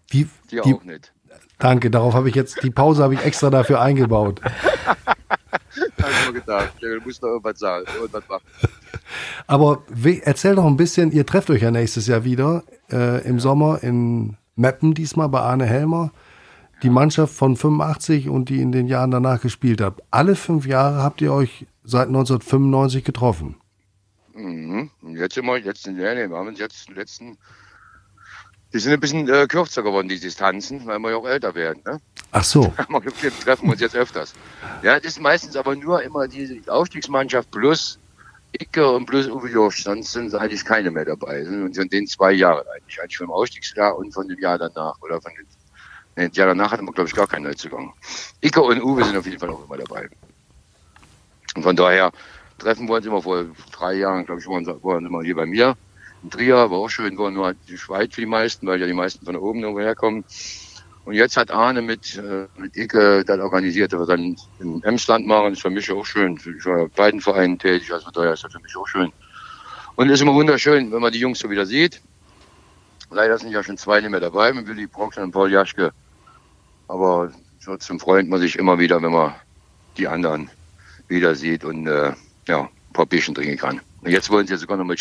Wie, 0.10 0.28
Dir 0.50 0.62
die, 0.62 0.74
auch 0.74 0.84
nicht. 0.86 1.12
Danke, 1.60 1.89
darauf 1.89 2.14
habe 2.14 2.30
ich 2.30 2.36
jetzt, 2.36 2.64
die 2.64 2.72
Pause 2.72 3.03
habe 3.03 3.14
ich 3.14 3.24
extra 3.24 3.49
dafür 3.49 3.82
eingebaut. 3.82 4.41
Hab 6.08 6.10
ich 6.12 6.28
mir 6.28 6.39
gedacht. 6.39 6.74
Du 6.80 6.99
musst 7.03 7.22
doch 7.22 7.30
irgendwas 7.30 7.60
sagen, 7.60 7.86
irgendwas 7.95 8.24
machen. 8.28 8.43
Aber 9.45 9.84
erzähl 10.24 10.55
doch 10.55 10.66
ein 10.66 10.78
bisschen, 10.78 11.12
ihr 11.12 11.26
trefft 11.26 11.49
euch 11.49 11.62
ja 11.62 11.72
nächstes 11.72 12.08
Jahr 12.08 12.24
wieder 12.24 12.64
äh, 12.91 13.26
im 13.28 13.39
Sommer 13.39 13.84
in 13.84 14.38
Meppen 14.55 14.93
diesmal 14.93 15.30
bei 15.30 15.39
Arne 15.39 15.66
Helmer. 15.66 16.12
Die 16.84 16.89
Mannschaft 16.89 17.34
von 17.34 17.55
85 17.55 18.30
und 18.30 18.49
die 18.49 18.62
in 18.62 18.72
den 18.72 18.88
Jahren 18.88 19.10
danach 19.10 19.41
gespielt 19.41 19.82
habt. 19.82 20.01
Alle 20.12 20.36
fünf 20.36 20.68
Jahre 20.68 21.01
habt 21.01 21.22
ihr 21.22 21.34
euch 21.34 21.66
seit 21.84 22.08
1995 22.08 23.03
getroffen. 23.03 23.55
Mhm. 24.36 24.91
Jetzt 25.16 25.36
sind 25.36 25.45
wir, 25.45 25.58
jetzt, 25.58 25.88
nee, 25.88 25.93
nee, 25.93 26.30
wir 26.30 26.38
haben 26.38 26.47
uns 26.47 26.60
jetzt 26.60 26.88
die 26.88 26.93
letzten, 26.93 27.38
Die 28.78 28.82
sind 28.84 28.94
ein 28.94 29.00
bisschen 29.00 29.28
äh, 29.28 29.48
kürzer 29.48 29.82
geworden, 29.82 30.08
die 30.08 30.20
Distanzen, 30.20 30.86
weil 30.86 31.00
wir 31.00 31.10
ja 31.10 31.18
auch 31.18 31.28
älter 31.28 31.56
werden. 31.56 31.82
Ne? 31.84 32.00
Ach 32.32 32.44
so. 32.44 32.72
wir 32.88 33.40
treffen 33.40 33.72
uns 33.72 33.82
jetzt 33.82 33.96
öfters. 33.96 34.36
Ja, 34.84 35.00
das 35.00 35.14
ist 35.14 35.20
meistens 35.20 35.56
aber 35.56 35.76
nur 35.76 36.04
immer 36.04 36.28
die 36.28 36.62
Aufstiegsmannschaft 36.68 37.50
plus 37.50 37.98
Icke 38.52 38.88
und 38.88 39.08
plus 39.08 39.28
Uwe 39.30 39.50
Josch, 39.50 39.84
sonst 39.84 40.12
sind 40.12 40.36
eigentlich 40.36 40.64
keine 40.64 40.92
mehr 40.92 41.06
dabei. 41.06 41.42
Und 41.42 41.76
von 41.76 41.90
den 41.90 42.06
zwei 42.06 42.34
Jahren 42.34 42.68
eigentlich. 42.68 43.02
Eigentlich 43.02 43.18
vom 43.18 43.32
Ausstiegsjahr 43.32 43.98
und 43.98 44.14
von 44.14 44.28
dem 44.28 44.38
Jahr 44.38 44.60
danach. 44.60 45.02
Oder 45.02 45.20
von 45.22 45.32
dem, 45.34 45.48
nee, 46.16 46.30
Jahr 46.34 46.50
danach 46.50 46.72
hatten 46.72 46.86
wir, 46.86 46.94
glaube 46.94 47.10
ich, 47.10 47.16
gar 47.16 47.26
keinen 47.26 47.46
Neuzugang. 47.46 47.94
Icke 48.42 48.62
und 48.62 48.84
Uwe 48.84 49.04
sind 49.06 49.18
auf 49.18 49.26
jeden 49.26 49.40
Fall 49.40 49.50
auch 49.50 49.66
immer 49.66 49.78
dabei. 49.78 50.08
Und 51.56 51.64
von 51.64 51.76
daher 51.76 52.12
treffen 52.60 52.88
wir 52.88 52.98
uns 52.98 53.08
immer 53.08 53.24
vor 53.24 53.44
drei 53.72 53.96
Jahren, 53.96 54.24
glaube 54.28 54.40
ich, 54.40 54.48
waren 54.48 54.66
sie 54.66 54.72
immer 55.08 55.24
hier 55.24 55.36
bei 55.36 55.48
mir. 55.48 55.76
In 56.24 56.30
Trier 56.30 56.55
war 56.55 56.78
auch 56.78 56.89
schön, 56.89 57.18
waren 57.18 57.34
nur 57.34 57.53
die 57.68 57.78
Schweiz 57.78 58.15
für 58.15 58.22
die 58.22 58.28
meisten, 58.28 58.68
weil 58.68 58.80
ja 58.80 58.88
die 58.88 58.93
meisten 58.93 59.26
von 59.26 59.36
oben 59.36 59.61
irgendwo 59.61 59.82
herkommen. 59.82 60.26
Und 61.05 61.13
jetzt 61.13 61.38
hat 61.38 61.51
Arne 61.51 61.82
mit, 61.82 62.18
äh, 62.18 62.47
mit 62.57 62.76
Icke 62.76 63.24
das 63.24 63.39
organisiert, 63.39 63.93
wir 63.93 64.05
dann 64.05 64.36
im 64.59 64.84
Emsland 64.84 65.26
machen. 65.26 65.53
Ist 65.53 65.61
für 65.61 65.70
mich 65.70 65.89
auch 65.89 66.05
schön. 66.05 66.38
Ich 66.38 66.65
war 66.65 66.88
bei 66.88 66.88
beiden 66.88 67.22
Vereinen 67.22 67.57
tätig, 67.57 67.93
also 67.93 68.11
daher 68.11 68.34
ist 68.34 68.43
das 68.43 68.51
für 68.51 68.59
mich 68.59 68.76
auch 68.76 68.88
schön. 68.88 69.11
Und 69.95 70.07
es 70.09 70.15
ist 70.15 70.22
immer 70.22 70.34
wunderschön, 70.34 70.91
wenn 70.91 71.01
man 71.01 71.13
die 71.13 71.20
Jungs 71.20 71.39
so 71.39 71.49
wieder 71.49 71.65
sieht. 71.65 72.01
Leider 73.09 73.38
sind 73.38 73.51
ja 73.51 73.63
schon 73.63 73.78
zwei 73.78 74.01
nicht 74.01 74.09
mehr 74.09 74.20
dabei, 74.20 74.51
mit 74.51 74.68
Willi 74.68 74.86
Brocksen 74.86 75.24
und 75.24 75.32
Paul 75.32 75.49
Jaschke. 75.49 75.91
Aber 76.89 77.32
trotzdem 77.63 77.99
freut 77.99 78.28
man 78.28 78.41
sich 78.41 78.57
immer 78.57 78.78
wieder, 78.78 79.01
wenn 79.01 79.13
man 79.13 79.34
die 79.97 80.07
anderen 80.07 80.49
wieder 81.07 81.36
sieht 81.36 81.63
und 81.63 81.88
äh, 81.88 82.13
ja, 82.47 82.63
ein 82.63 82.93
paar 82.93 83.05
Bierchen 83.05 83.34
trinken 83.34 83.57
kann. 83.57 83.82
Und 84.01 84.11
jetzt 84.11 84.30
wollen 84.30 84.45
sie 84.45 84.57
sogar 84.57 84.78
noch 84.78 84.84
mal 84.84 84.97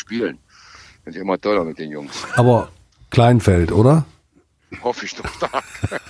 ist 1.07 1.17
immer 1.17 1.41
toller 1.41 1.65
mit 1.65 1.79
den 1.79 1.91
Jungs. 1.91 2.27
Aber 2.35 2.69
Kleinfeld, 3.11 3.73
oder? 3.73 4.05
Hoffe 4.83 5.07
ich 5.07 5.15
doch 5.15 5.29
stark. 5.29 5.65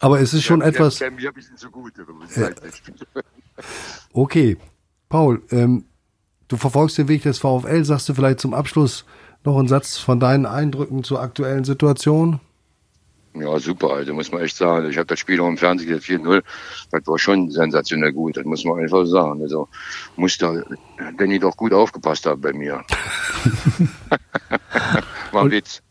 Aber 0.00 0.20
es 0.20 0.32
ist 0.34 0.44
schon 0.44 0.60
der, 0.60 0.68
etwas. 0.70 0.96
Der 0.96 1.10
mir 1.10 1.28
ein 1.28 1.34
bisschen 1.34 1.56
zu 1.56 1.70
gut, 1.70 1.92
wenn 1.96 2.16
man 2.16 2.28
ja. 2.34 2.50
Okay. 4.12 4.56
Paul, 5.08 5.42
ähm, 5.50 5.84
du 6.48 6.56
verfolgst 6.56 6.98
den 6.98 7.08
Weg 7.08 7.22
des 7.22 7.38
VfL. 7.38 7.84
Sagst 7.84 8.08
du 8.08 8.14
vielleicht 8.14 8.40
zum 8.40 8.54
Abschluss 8.54 9.04
noch 9.44 9.58
einen 9.58 9.68
Satz 9.68 9.98
von 9.98 10.20
deinen 10.20 10.46
Eindrücken 10.46 11.04
zur 11.04 11.20
aktuellen 11.20 11.64
Situation? 11.64 12.40
Ja, 13.40 13.58
super, 13.58 13.90
also 13.90 14.14
muss 14.14 14.32
man 14.32 14.42
echt 14.42 14.56
sagen. 14.56 14.90
Ich 14.90 14.96
habe 14.96 15.06
das 15.06 15.18
Spiel 15.18 15.40
auch 15.40 15.48
im 15.48 15.56
Fernsehen 15.56 15.88
gesehen, 15.88 16.24
4-0. 16.24 16.42
Das 16.90 17.06
war 17.06 17.18
schon 17.18 17.50
sensationell 17.50 18.12
gut, 18.12 18.36
das 18.36 18.44
muss 18.44 18.64
man 18.64 18.80
einfach 18.80 19.04
sagen. 19.06 19.42
Also 19.42 19.68
muss 20.16 20.38
da 20.38 20.62
Danny 21.16 21.38
doch 21.38 21.56
gut 21.56 21.72
aufgepasst 21.72 22.26
haben 22.26 22.40
bei 22.40 22.52
mir. 22.52 22.84
war 25.32 25.44
ein 25.44 25.50
Witz. 25.50 25.82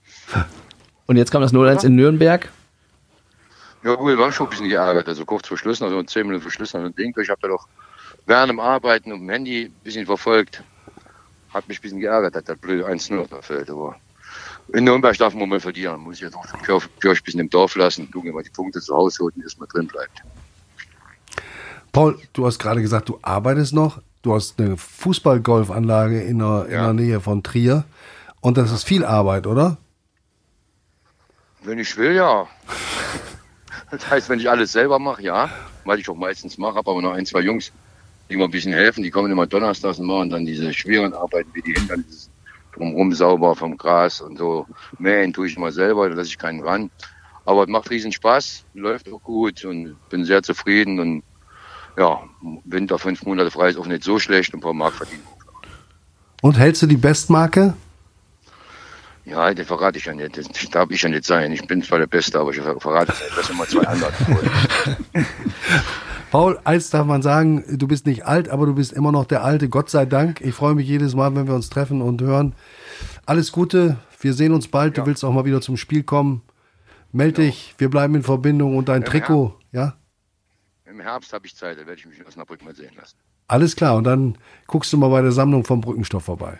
Und 1.05 1.17
jetzt 1.17 1.31
kam 1.31 1.41
das 1.41 1.53
0-1 1.53 1.85
in 1.85 1.95
Nürnberg. 1.95 2.49
Ja, 3.83 3.95
gut, 3.95 4.17
war 4.17 4.31
schon 4.31 4.47
ein 4.47 4.49
bisschen 4.49 4.69
geärgert. 4.69 5.07
Also 5.07 5.23
kurz 5.23 5.47
vor 5.47 5.57
Schluss, 5.57 5.81
also 5.81 6.01
zehn 6.03 6.27
Minuten 6.27 6.41
vor 6.41 6.51
Schluss 6.51 6.73
noch 6.73 6.83
ein 6.83 6.95
Ding. 6.95 7.13
Ich 7.21 7.29
habe 7.29 7.39
da 7.41 7.47
doch 7.47 7.67
während 8.25 8.49
dem 8.49 8.59
Arbeiten 8.59 9.11
auf 9.11 9.19
dem 9.19 9.29
Handy 9.29 9.65
ein 9.65 9.83
bisschen 9.83 10.05
verfolgt. 10.05 10.63
Hat 11.53 11.67
mich 11.67 11.79
ein 11.79 11.81
bisschen 11.81 11.99
geärgert, 12.01 12.35
dass 12.35 12.43
das 12.43 12.57
blöde 12.57 12.85
1-0 12.85 13.27
da 13.29 13.41
fällt. 13.41 13.69
Aber 13.69 13.95
in 14.73 14.83
Nürnberg 14.83 15.17
darf 15.17 15.33
man 15.33 15.47
mal 15.49 15.59
verlieren. 15.59 16.01
Muss 16.01 16.15
ich 16.15 16.21
jetzt 16.21 16.35
auch 16.35 16.45
den 16.45 16.61
Kirch, 16.99 17.23
bisschen 17.23 17.39
im 17.39 17.49
Dorf 17.49 17.75
lassen, 17.75 18.09
gucken, 18.11 18.33
mal 18.33 18.43
die 18.43 18.49
Punkte 18.49 18.81
zu 18.81 18.95
Hause 18.95 19.23
holen 19.23 19.33
und 19.37 19.43
erstmal 19.43 19.67
drin 19.67 19.87
bleibt. 19.87 20.21
Paul, 21.91 22.19
du 22.33 22.45
hast 22.45 22.59
gerade 22.59 22.81
gesagt, 22.81 23.09
du 23.09 23.17
arbeitest 23.21 23.73
noch. 23.73 24.01
Du 24.21 24.33
hast 24.33 24.59
eine 24.59 24.75
Fußball-Golfanlage 24.77 26.21
in, 26.21 26.39
der, 26.39 26.65
in 26.65 26.71
der 26.71 26.93
Nähe 26.93 27.21
von 27.21 27.43
Trier. 27.43 27.85
Und 28.41 28.57
das 28.57 28.71
ist 28.71 28.83
viel 28.83 29.05
Arbeit, 29.05 29.47
oder? 29.47 29.77
Wenn 31.63 31.79
ich 31.79 31.95
will, 31.97 32.13
ja. 32.13 32.47
Das 33.89 34.09
heißt, 34.09 34.27
wenn 34.27 34.39
ich 34.39 34.49
alles 34.49 34.73
selber 34.73 34.99
mache, 34.99 35.23
ja, 35.23 35.49
weil 35.85 35.99
ich 35.99 36.09
auch 36.09 36.15
meistens 36.15 36.57
mache, 36.57 36.75
habe 36.75 36.91
aber 36.91 37.01
noch 37.01 37.13
ein, 37.13 37.25
zwei 37.25 37.39
Jungs, 37.39 37.71
die 38.29 38.35
mir 38.35 38.43
ein 38.43 38.51
bisschen 38.51 38.73
helfen, 38.73 39.01
die 39.01 39.09
kommen 39.09 39.31
immer 39.31 39.47
donnerstags 39.47 39.99
und 39.99 40.07
machen 40.07 40.29
dann 40.29 40.45
diese 40.45 40.73
schweren 40.73 41.13
Arbeiten 41.13 41.49
wie 41.53 41.61
die 41.61 41.73
Hintern, 41.73 42.03
dieses 42.05 42.29
drumherum 42.77 43.13
sauber 43.13 43.55
vom 43.55 43.77
Gras 43.77 44.21
und 44.21 44.37
so. 44.37 44.65
Mähen 44.99 45.33
tue 45.33 45.47
ich 45.47 45.57
immer 45.57 45.71
selber, 45.71 46.09
da 46.09 46.15
lasse 46.15 46.29
ich 46.29 46.37
keinen 46.37 46.61
ran. 46.61 46.89
Aber 47.45 47.63
es 47.63 47.69
macht 47.69 47.89
riesen 47.89 48.11
Spaß, 48.11 48.65
läuft 48.73 49.11
auch 49.11 49.21
gut 49.23 49.63
und 49.65 49.95
bin 50.09 50.25
sehr 50.25 50.43
zufrieden 50.43 50.99
und 50.99 51.23
ja, 51.97 52.21
Winter 52.65 52.99
fünf 52.99 53.23
Monate 53.23 53.49
frei 53.49 53.69
ist 53.69 53.77
auch 53.77 53.87
nicht 53.87 54.03
so 54.03 54.19
schlecht 54.19 54.53
und 54.53 54.59
ein 54.59 54.63
paar 54.63 54.73
Mark 54.73 54.93
verdienen. 54.93 55.23
Und 56.41 56.57
hältst 56.57 56.81
du 56.83 56.87
die 56.87 56.97
Bestmarke? 56.97 57.73
Ja, 59.25 59.53
das 59.53 59.67
verrate 59.67 59.97
ich 59.97 60.05
ja 60.05 60.13
nicht. 60.13 60.37
Das 60.37 60.47
darf 60.69 60.89
ich 60.89 61.01
ja 61.01 61.09
nicht 61.09 61.25
sein. 61.25 61.51
Ich 61.51 61.65
bin 61.67 61.81
zwar 61.83 61.99
der 61.99 62.07
Beste, 62.07 62.39
aber 62.39 62.51
ich 62.51 62.61
verrate 62.61 63.11
es 63.11 63.19
nicht. 63.21 63.37
Das 63.37 63.47
sind 63.47 63.57
mal 63.57 63.67
zwei 63.67 63.85
andere. 63.87 64.13
Paul, 66.31 66.59
eins 66.65 66.89
darf 66.89 67.05
man 67.05 67.21
sagen, 67.21 67.63
du 67.77 67.87
bist 67.87 68.05
nicht 68.05 68.25
alt, 68.25 68.49
aber 68.49 68.65
du 68.65 68.75
bist 68.75 68.91
immer 68.91 69.11
noch 69.13 69.25
der 69.25 69.43
Alte, 69.43 69.69
Gott 69.69 69.89
sei 69.89 70.05
Dank. 70.05 70.41
Ich 70.41 70.53
freue 70.53 70.75
mich 70.75 70.87
jedes 70.87 71.15
Mal, 71.15 71.33
wenn 71.35 71.47
wir 71.47 71.55
uns 71.55 71.69
treffen 71.69 72.01
und 72.01 72.21
hören. 72.21 72.53
Alles 73.25 73.53
Gute, 73.53 73.97
wir 74.19 74.33
sehen 74.33 74.53
uns 74.53 74.67
bald. 74.67 74.97
Ja. 74.97 75.03
Du 75.03 75.09
willst 75.09 75.23
auch 75.23 75.31
mal 75.31 75.45
wieder 75.45 75.61
zum 75.61 75.77
Spiel 75.77 76.03
kommen. 76.03 76.41
Meld 77.13 77.35
genau. 77.35 77.47
dich, 77.47 77.75
wir 77.77 77.89
bleiben 77.89 78.15
in 78.15 78.23
Verbindung 78.23 78.75
und 78.75 78.89
dein 78.89 79.03
Im 79.03 79.07
Trikot, 79.07 79.55
Herbst. 79.71 79.73
ja? 79.73 79.97
Im 80.85 80.99
Herbst 80.99 81.31
habe 81.31 81.45
ich 81.45 81.55
Zeit, 81.55 81.77
da 81.77 81.85
werde 81.85 81.99
ich 81.99 82.05
mich 82.05 82.19
in 82.19 82.25
Osnabrück 82.25 82.63
mal 82.63 82.75
sehen 82.75 82.91
lassen. 82.97 83.15
Alles 83.47 83.75
klar, 83.77 83.95
und 83.95 84.03
dann 84.03 84.37
guckst 84.67 84.91
du 84.91 84.97
mal 84.97 85.09
bei 85.09 85.21
der 85.21 85.31
Sammlung 85.31 85.63
vom 85.63 85.79
Brückenstoff 85.79 86.25
vorbei. 86.25 86.59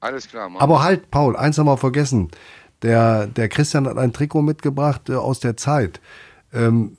Alles 0.00 0.28
klar, 0.28 0.50
Mann. 0.50 0.60
Aber 0.60 0.82
halt, 0.82 1.10
Paul, 1.10 1.36
eins 1.36 1.56
haben 1.56 1.66
wir 1.66 1.78
vergessen. 1.78 2.30
Der, 2.82 3.26
der 3.26 3.48
Christian 3.48 3.88
hat 3.88 3.96
ein 3.96 4.12
Trikot 4.12 4.42
mitgebracht 4.42 5.08
äh, 5.08 5.14
aus 5.14 5.40
der 5.40 5.56
Zeit. 5.56 6.00
Ähm, 6.52 6.98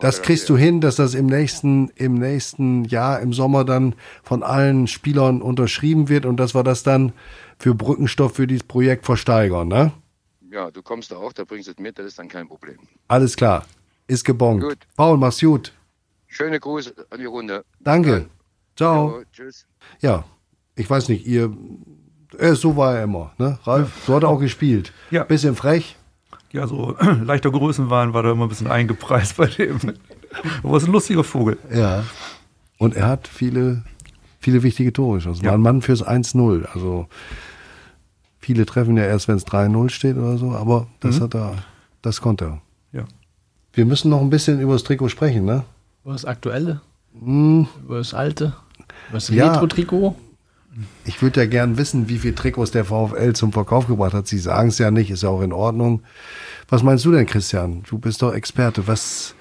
das 0.00 0.22
kriegst 0.22 0.48
du 0.48 0.56
hin, 0.56 0.80
dass 0.80 0.96
das 0.96 1.14
im 1.14 1.26
nächsten, 1.26 1.88
im 1.94 2.14
nächsten 2.14 2.84
Jahr, 2.84 3.20
im 3.20 3.32
Sommer 3.32 3.64
dann 3.64 3.94
von 4.22 4.42
allen 4.42 4.86
Spielern 4.86 5.42
unterschrieben 5.42 6.08
wird 6.08 6.26
und 6.26 6.36
dass 6.38 6.54
wir 6.54 6.62
das 6.62 6.82
dann 6.82 7.12
für 7.58 7.74
Brückenstoff 7.74 8.34
für 8.34 8.46
dieses 8.46 8.64
Projekt 8.64 9.06
versteigern, 9.06 9.68
ne? 9.68 9.92
Ja, 10.50 10.70
du 10.70 10.82
kommst 10.82 11.10
da 11.10 11.16
auch, 11.16 11.32
da 11.32 11.44
bringst 11.44 11.68
du 11.68 11.72
es 11.72 11.78
mit, 11.78 11.98
das 11.98 12.06
ist 12.06 12.18
dann 12.18 12.28
kein 12.28 12.46
Problem. 12.46 12.78
Alles 13.08 13.36
klar. 13.36 13.66
Ist 14.06 14.24
gebongt. 14.24 14.62
Gut. 14.62 14.78
Paul, 14.96 15.18
mach's 15.18 15.40
gut. 15.40 15.72
Schöne 16.26 16.60
Grüße 16.60 16.94
an 17.10 17.18
die 17.18 17.24
Runde. 17.24 17.64
Danke. 17.80 18.26
Ciao. 18.76 19.18
Ja, 19.18 19.24
tschüss. 19.32 19.66
Ja, 20.00 20.24
ich 20.76 20.88
weiß 20.88 21.08
nicht, 21.08 21.26
ihr. 21.26 21.54
Äh, 22.38 22.54
so 22.54 22.76
war 22.76 22.96
er 22.96 23.04
immer, 23.04 23.32
ne? 23.38 23.58
Ralf, 23.64 24.04
so 24.06 24.14
hat 24.14 24.22
er 24.22 24.28
auch 24.28 24.40
gespielt. 24.40 24.92
Ja. 25.10 25.24
Bisschen 25.24 25.56
frech 25.56 25.96
ja, 26.56 26.66
so 26.66 26.96
leichter 27.24 27.50
Größenwahn 27.50 28.14
war 28.14 28.22
da 28.22 28.32
immer 28.32 28.46
ein 28.46 28.48
bisschen 28.48 28.66
eingepreist 28.66 29.36
bei 29.36 29.46
dem. 29.46 29.78
Aber 30.62 30.76
es 30.76 30.82
ist 30.82 30.88
ein 30.88 30.92
lustiger 30.92 31.22
Vogel. 31.22 31.58
Ja. 31.72 32.04
Und 32.78 32.96
er 32.96 33.06
hat 33.06 33.28
viele, 33.28 33.84
viele 34.40 34.62
wichtige 34.62 34.92
Tore 34.92 35.18
geschossen. 35.18 35.44
Ja. 35.44 35.50
War 35.50 35.58
ein 35.58 35.62
Mann 35.62 35.82
fürs 35.82 36.04
1-0. 36.04 36.64
Also 36.64 37.06
viele 38.38 38.66
treffen 38.66 38.96
ja 38.96 39.04
erst, 39.04 39.28
wenn 39.28 39.36
es 39.36 39.46
3-0 39.46 39.90
steht 39.90 40.16
oder 40.16 40.38
so, 40.38 40.52
aber 40.52 40.86
das 41.00 41.18
mhm. 41.18 41.24
hat 41.24 41.34
er, 41.34 41.54
das 42.02 42.20
konnte 42.20 42.44
er. 42.44 43.00
Ja. 43.00 43.04
Wir 43.72 43.84
müssen 43.84 44.10
noch 44.10 44.20
ein 44.20 44.30
bisschen 44.30 44.60
über 44.60 44.72
das 44.72 44.84
Trikot 44.84 45.08
sprechen, 45.10 45.44
ne? 45.44 45.64
Über 46.04 46.14
das 46.14 46.24
Aktuelle? 46.24 46.80
Mhm. 47.12 47.68
Über 47.84 47.98
das 47.98 48.14
Alte? 48.14 48.54
Über 49.08 49.18
das 49.18 49.28
ja. 49.28 49.52
Retro-Trikot? 49.52 50.16
Ich 51.04 51.22
würde 51.22 51.40
ja 51.40 51.46
gern 51.46 51.78
wissen, 51.78 52.08
wie 52.08 52.18
viele 52.18 52.34
Trikots 52.34 52.70
der 52.70 52.84
VfL 52.84 53.32
zum 53.32 53.52
Verkauf 53.52 53.86
gebracht 53.86 54.12
hat. 54.12 54.26
Sie 54.26 54.38
sagen 54.38 54.68
es 54.68 54.78
ja 54.78 54.90
nicht, 54.90 55.10
ist 55.10 55.22
ja 55.22 55.28
auch 55.30 55.40
in 55.40 55.52
Ordnung. 55.52 56.02
Was 56.68 56.82
meinst 56.82 57.04
du 57.04 57.12
denn, 57.12 57.26
Christian? 57.26 57.82
Du 57.88 57.98
bist 57.98 58.22
doch 58.22 58.34
Experte. 58.34 58.86
Was, 58.86 59.34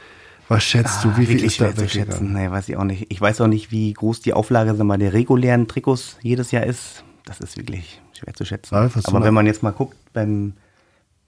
was 0.47 0.63
schätzt 0.63 0.99
ah, 0.99 1.09
du? 1.09 1.17
Wie 1.17 1.25
viel 1.25 1.43
ist 1.43 1.59
da 1.59 1.73
schätzen? 1.88 2.33
Nee, 2.33 2.49
weiß 2.49 2.69
ich 2.69 2.77
auch 2.77 2.83
nicht. 2.83 3.07
Ich 3.09 3.19
weiß 3.19 3.41
auch 3.41 3.47
nicht, 3.47 3.71
wie 3.71 3.91
groß 3.93 4.21
die 4.21 4.33
Auflage 4.33 4.77
wir, 4.77 4.97
der 4.97 5.13
regulären 5.13 5.67
Trikots 5.67 6.17
jedes 6.21 6.51
Jahr 6.51 6.65
ist. 6.65 7.03
Das 7.25 7.39
ist 7.39 7.57
wirklich 7.57 8.01
schwer 8.13 8.33
zu 8.33 8.45
schätzen. 8.45 8.75
Ralf, 8.75 8.97
Aber 9.03 9.23
wenn 9.23 9.33
man 9.33 9.45
jetzt 9.45 9.63
mal 9.63 9.71
guckt, 9.71 9.97
beim, 10.13 10.53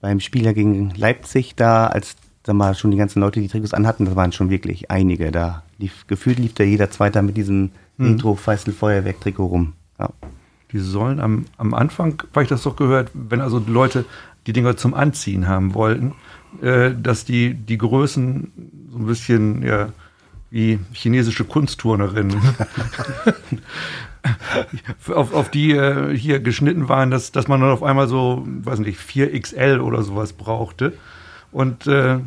beim 0.00 0.20
Spieler 0.20 0.54
gegen 0.54 0.90
Leipzig, 0.90 1.54
da 1.56 1.88
als 1.88 2.16
sag 2.48 2.56
mal, 2.56 2.74
schon 2.74 2.90
die 2.90 2.96
ganzen 2.96 3.20
Leute, 3.20 3.40
die 3.40 3.48
Trikots 3.48 3.74
anhatten, 3.74 4.06
das 4.06 4.16
waren 4.16 4.32
schon 4.32 4.48
wirklich 4.48 4.90
einige. 4.90 5.30
Da 5.32 5.64
lief, 5.76 6.06
gefühlt 6.06 6.38
lief 6.38 6.54
da 6.54 6.64
jeder 6.64 6.90
Zweiter 6.90 7.20
mit 7.20 7.36
diesem 7.36 7.72
hm. 7.98 8.06
Intro-Feißel-Feuerwerk-Trikot 8.06 9.44
rum. 9.44 9.74
Ja. 9.98 10.10
Die 10.72 10.78
sollen 10.78 11.20
am, 11.20 11.46
am 11.56 11.72
Anfang, 11.72 12.22
weil 12.34 12.42
ich 12.42 12.48
das 12.48 12.62
doch 12.62 12.76
gehört, 12.76 13.10
wenn 13.14 13.40
also 13.40 13.62
Leute 13.66 14.04
die 14.46 14.52
Dinger 14.52 14.76
zum 14.76 14.94
Anziehen 14.94 15.48
haben 15.48 15.74
wollten, 15.74 16.14
äh, 16.62 16.92
dass 16.94 17.24
die, 17.24 17.54
die 17.54 17.78
Größen 17.78 18.52
so 18.90 18.98
ein 18.98 19.06
bisschen 19.06 19.62
ja, 19.62 19.88
wie 20.50 20.78
chinesische 20.92 21.44
Kunstturnerinnen 21.44 22.36
auf, 25.14 25.34
auf 25.34 25.50
die 25.50 25.72
äh, 25.72 26.16
hier 26.16 26.40
geschnitten 26.40 26.88
waren, 26.88 27.10
dass, 27.10 27.32
dass 27.32 27.48
man 27.48 27.60
dann 27.60 27.70
auf 27.70 27.82
einmal 27.82 28.08
so, 28.08 28.44
weiß 28.46 28.78
nicht, 28.80 29.00
4XL 29.00 29.80
oder 29.80 30.02
sowas 30.02 30.32
brauchte. 30.32 30.94
Und 31.52 31.86
äh, 31.86 32.18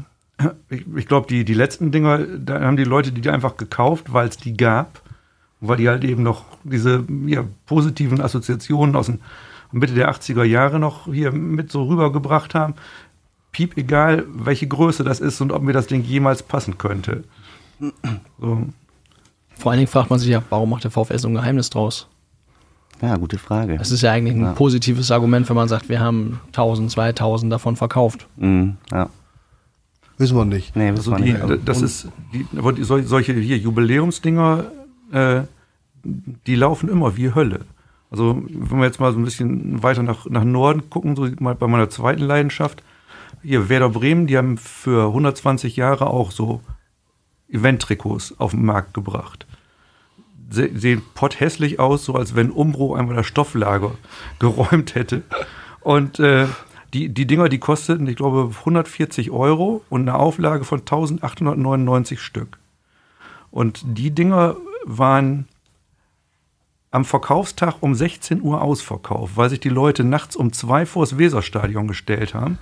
ich, 0.69 0.85
ich 0.95 1.07
glaube, 1.07 1.27
die, 1.27 1.45
die 1.45 1.53
letzten 1.53 1.91
Dinger, 1.91 2.19
da 2.19 2.61
haben 2.61 2.77
die 2.77 2.83
Leute 2.83 3.11
die 3.11 3.29
einfach 3.29 3.57
gekauft, 3.57 4.13
weil 4.13 4.27
es 4.27 4.37
die 4.37 4.55
gab 4.55 5.01
weil 5.61 5.77
die 5.77 5.87
halt 5.87 6.03
eben 6.03 6.23
noch 6.23 6.43
diese 6.63 7.03
ja, 7.25 7.45
positiven 7.65 8.19
Assoziationen 8.21 8.95
aus 8.95 9.05
den, 9.05 9.19
Mitte 9.71 9.93
der 9.93 10.11
80er 10.11 10.43
Jahre 10.43 10.79
noch 10.79 11.05
hier 11.05 11.31
mit 11.31 11.71
so 11.71 11.83
rübergebracht 11.85 12.53
haben. 12.53 12.73
Piep 13.53 13.77
egal, 13.77 14.25
welche 14.33 14.67
Größe 14.67 15.03
das 15.05 15.19
ist 15.21 15.39
und 15.39 15.51
ob 15.53 15.61
mir 15.63 15.71
das 15.73 15.87
Ding 15.87 16.03
jemals 16.03 16.43
passen 16.43 16.77
könnte. 16.77 17.23
So. 18.39 18.65
Vor 19.55 19.71
allen 19.71 19.79
Dingen 19.79 19.87
fragt 19.87 20.09
man 20.09 20.19
sich 20.19 20.29
ja, 20.29 20.43
warum 20.49 20.69
macht 20.71 20.83
der 20.83 20.91
VfL 20.91 21.17
so 21.19 21.27
ein 21.29 21.33
Geheimnis 21.35 21.69
draus? 21.69 22.07
Ja, 23.01 23.15
gute 23.17 23.37
Frage. 23.37 23.77
Das 23.77 23.91
ist 23.91 24.01
ja 24.01 24.11
eigentlich 24.11 24.35
ein 24.35 24.41
Ja. 24.43 24.51
positives 24.53 25.09
Argument, 25.09 25.47
wenn 25.49 25.55
man 25.55 25.67
sagt, 25.67 25.89
wir 25.89 25.99
haben 25.99 26.39
1000, 26.47 26.91
2000 26.91 27.51
davon 27.51 27.75
verkauft. 27.75 28.27
Mhm, 28.37 28.77
ja. 28.91 29.09
Wissen 30.17 30.37
wir 30.37 30.45
nicht. 30.45 30.75
Nee, 30.75 30.89
Also 30.89 31.11
also 31.13 31.23
die, 31.23 31.33
nicht. 31.33 31.43
das 31.65 31.81
ist, 31.81 32.09
die, 32.33 32.45
solche 32.83 33.33
hier 33.33 33.57
Jubiläumsdinger, 33.57 34.65
äh, 35.11 35.43
die 36.03 36.55
laufen 36.55 36.89
immer 36.89 37.17
wie 37.17 37.33
Hölle. 37.33 37.65
Also 38.09 38.43
wenn 38.47 38.79
wir 38.79 38.85
jetzt 38.85 38.99
mal 38.99 39.13
so 39.13 39.19
ein 39.19 39.23
bisschen 39.23 39.81
weiter 39.83 40.03
nach, 40.03 40.25
nach 40.25 40.43
Norden 40.43 40.89
gucken, 40.89 41.15
so 41.15 41.27
mal 41.39 41.55
bei 41.55 41.67
meiner 41.67 41.89
zweiten 41.89 42.23
Leidenschaft, 42.23 42.83
hier 43.41 43.69
Werder 43.69 43.89
Bremen, 43.89 44.27
die 44.27 44.37
haben 44.37 44.57
für 44.57 45.07
120 45.07 45.77
Jahre 45.77 46.07
auch 46.07 46.31
so 46.31 46.61
Event-Trikots 47.49 48.39
auf 48.39 48.51
den 48.51 48.65
Markt 48.65 48.93
gebracht. 48.93 49.47
Se 50.49 50.69
sehen 50.73 51.01
potthässlich 51.15 51.79
aus, 51.79 52.03
so 52.03 52.15
als 52.15 52.35
wenn 52.35 52.51
Umbro 52.51 52.95
einmal 52.95 53.15
das 53.15 53.27
Stofflager 53.27 53.93
geräumt 54.39 54.95
hätte. 54.95 55.23
Und 55.79 56.19
äh, 56.19 56.47
die, 56.93 57.09
die 57.09 57.25
Dinger, 57.25 57.47
die 57.47 57.59
kosteten, 57.59 58.07
ich 58.07 58.17
glaube, 58.17 58.51
140 58.59 59.31
Euro 59.31 59.83
und 59.89 60.01
eine 60.01 60.15
Auflage 60.15 60.65
von 60.65 60.79
1899 60.79 62.19
Stück. 62.19 62.59
Und 63.49 63.81
die 63.85 64.11
Dinger 64.11 64.57
waren 64.83 65.47
am 66.91 67.05
Verkaufstag 67.05 67.75
um 67.79 67.95
16 67.95 68.41
Uhr 68.41 68.61
ausverkauft, 68.61 69.37
weil 69.37 69.49
sich 69.49 69.61
die 69.61 69.69
Leute 69.69 70.03
nachts 70.03 70.35
um 70.35 70.51
zwei 70.51 70.85
vors 70.85 71.17
Weserstadion 71.17 71.87
gestellt 71.87 72.33
haben. 72.33 72.57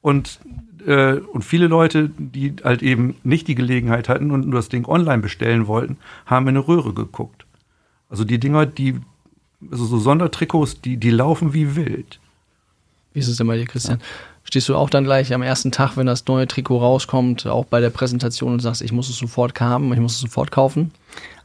Und, 0.00 0.40
äh, 0.86 1.14
und 1.14 1.44
viele 1.44 1.66
Leute, 1.66 2.10
die 2.16 2.56
halt 2.64 2.82
eben 2.82 3.16
nicht 3.22 3.46
die 3.48 3.54
Gelegenheit 3.54 4.08
hatten 4.08 4.30
und 4.30 4.46
nur 4.46 4.58
das 4.58 4.70
Ding 4.70 4.86
online 4.86 5.22
bestellen 5.22 5.66
wollten, 5.66 5.98
haben 6.24 6.48
in 6.48 6.56
eine 6.56 6.66
Röhre 6.66 6.94
geguckt. 6.94 7.44
Also 8.08 8.24
die 8.24 8.38
Dinger, 8.38 8.64
die, 8.64 9.00
also 9.70 9.84
so 9.84 9.98
Sondertrikots, 9.98 10.80
die, 10.80 10.96
die 10.96 11.10
laufen 11.10 11.52
wie 11.52 11.76
wild. 11.76 12.20
Wie 13.12 13.20
ist 13.20 13.28
es 13.28 13.36
denn 13.36 13.46
bei 13.46 13.56
dir, 13.56 13.66
Christian? 13.66 14.00
Stehst 14.54 14.68
du 14.68 14.76
auch 14.76 14.88
dann 14.88 15.02
gleich 15.02 15.34
am 15.34 15.42
ersten 15.42 15.72
Tag, 15.72 15.96
wenn 15.96 16.06
das 16.06 16.24
neue 16.28 16.46
Trikot 16.46 16.78
rauskommt, 16.78 17.44
auch 17.44 17.64
bei 17.64 17.80
der 17.80 17.90
Präsentation 17.90 18.52
und 18.52 18.60
sagst, 18.60 18.82
ich 18.82 18.92
muss 18.92 19.10
es 19.10 19.18
sofort 19.18 19.60
haben, 19.60 19.92
ich 19.92 19.98
muss 19.98 20.12
es 20.14 20.20
sofort 20.20 20.52
kaufen? 20.52 20.92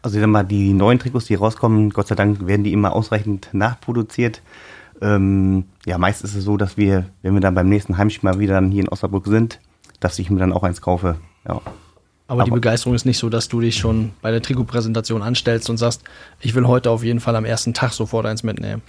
Also 0.03 0.17
ich 0.17 0.21
sag 0.21 0.29
mal, 0.29 0.43
die 0.43 0.73
neuen 0.73 0.99
Trikots, 0.99 1.25
die 1.25 1.33
rauskommen, 1.33 1.89
Gott 1.89 2.07
sei 2.07 2.13
Dank 2.13 2.45
werden 2.45 2.63
die 2.63 2.71
immer 2.71 2.93
ausreichend 2.93 3.49
nachproduziert. 3.51 4.43
Ähm, 5.01 5.63
ja, 5.87 5.97
meist 5.97 6.23
ist 6.23 6.35
es 6.35 6.43
so, 6.43 6.55
dass 6.55 6.77
wir, 6.77 7.07
wenn 7.23 7.33
wir 7.33 7.41
dann 7.41 7.55
beim 7.55 7.67
nächsten 7.67 7.97
Heimspiel 7.97 8.29
mal 8.29 8.37
wieder 8.37 8.53
dann 8.53 8.69
hier 8.69 8.83
in 8.83 8.89
Osnabrück 8.89 9.25
sind, 9.25 9.59
dass 9.99 10.19
ich 10.19 10.29
mir 10.29 10.37
dann 10.37 10.53
auch 10.53 10.61
eins 10.61 10.79
kaufe. 10.79 11.15
Ja. 11.47 11.61
Aber, 12.27 12.43
die 12.43 12.51
Aber- 12.51 12.57
Begeisterung 12.57 12.93
ist 12.93 13.07
nicht 13.07 13.17
so, 13.17 13.27
dass 13.29 13.47
du 13.47 13.59
dich 13.59 13.75
schon 13.77 14.11
bei 14.21 14.29
der 14.29 14.43
Trikotpräsentation 14.43 15.23
anstellst 15.23 15.67
und 15.71 15.77
sagst, 15.77 16.03
ich 16.41 16.53
will 16.53 16.67
heute 16.67 16.91
auf 16.91 17.03
jeden 17.03 17.21
Fall 17.21 17.35
am 17.35 17.43
ersten 17.43 17.73
Tag 17.73 17.91
sofort 17.91 18.27
eins 18.27 18.43
mitnehmen. 18.43 18.83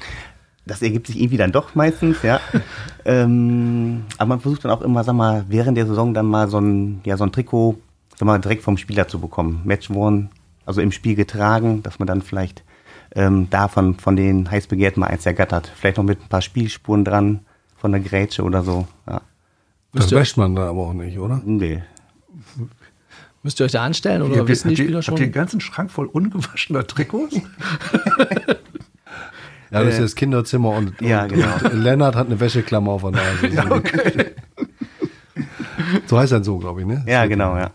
Das 0.66 0.82
ergibt 0.82 1.06
sich 1.06 1.18
irgendwie 1.18 1.36
dann 1.38 1.52
doch 1.52 1.74
meistens, 1.74 2.22
ja. 2.22 2.40
ähm, 3.04 4.04
aber 4.18 4.28
man 4.28 4.40
versucht 4.40 4.64
dann 4.64 4.70
auch 4.70 4.82
immer, 4.82 5.02
sag 5.04 5.14
mal, 5.14 5.44
während 5.48 5.76
der 5.76 5.86
Saison 5.86 6.14
dann 6.14 6.26
mal 6.26 6.48
so 6.48 6.58
ein, 6.58 7.00
ja, 7.04 7.16
so 7.16 7.24
ein 7.24 7.32
Trikot, 7.32 7.78
sag 8.16 8.26
mal, 8.26 8.38
direkt 8.38 8.62
vom 8.62 8.76
Spieler 8.76 9.08
zu 9.08 9.18
bekommen. 9.20 9.62
Matchworn, 9.64 10.28
also 10.66 10.80
im 10.80 10.92
Spiel 10.92 11.14
getragen, 11.16 11.82
dass 11.82 11.98
man 11.98 12.06
dann 12.06 12.22
vielleicht 12.22 12.62
ähm, 13.16 13.48
davon 13.50 13.94
von 13.98 14.14
den 14.16 14.50
heiß 14.50 14.66
begehrten 14.68 15.00
mal 15.00 15.06
eins 15.08 15.26
ergattert. 15.26 15.72
Vielleicht 15.74 15.96
noch 15.96 16.04
mit 16.04 16.20
ein 16.20 16.28
paar 16.28 16.42
Spielspuren 16.42 17.04
dran, 17.04 17.40
von 17.76 17.90
der 17.92 18.00
Grätsche 18.00 18.42
oder 18.44 18.62
so. 18.62 18.86
Ja. 19.08 19.22
Das 19.94 20.12
wäscht 20.12 20.36
man 20.36 20.54
dann 20.54 20.68
aber 20.68 20.82
auch 20.82 20.92
nicht, 20.92 21.18
oder? 21.18 21.40
Nee. 21.44 21.82
Müsst 23.42 23.58
ihr 23.61 23.64
euch 23.64 23.72
da 23.72 23.82
anstellen 23.84 24.20
oder 24.22 24.32
Habt 24.36 24.42
ihr- 24.42 24.48
wissen 24.48 24.68
die 24.68 24.74
habt 24.74 24.78
ihr- 24.78 24.84
Spieler 24.84 24.96
Habt 24.98 25.04
schon? 25.06 25.16
ihr 25.16 25.26
den 25.26 25.32
ganzen 25.32 25.61
Schrank 25.61 25.90
voll 25.90 26.06
ungewaschener 26.06 26.86
Trikots? 26.86 27.40
Ja, 29.71 29.85
das 29.85 29.95
ist 29.95 29.99
Äh, 29.99 30.03
das 30.03 30.14
Kinderzimmer 30.16 30.71
und, 30.71 31.01
ja, 31.01 31.23
und, 31.23 31.29
genau. 31.33 31.47
und 31.64 31.75
Lennart 31.83 32.16
hat 32.16 32.27
eine 32.27 32.41
Wäscheklammer 32.41 32.93
auf 32.93 33.03
der 33.03 33.12
Nase. 33.12 34.33
So 36.07 36.18
heißt 36.18 36.33
er 36.33 36.45
so, 36.45 36.59
glaube 36.59 36.81
ich, 36.81 36.87
ne? 36.87 37.05
Ja, 37.07 37.27
genau, 37.27 37.57
ja. 37.57 37.71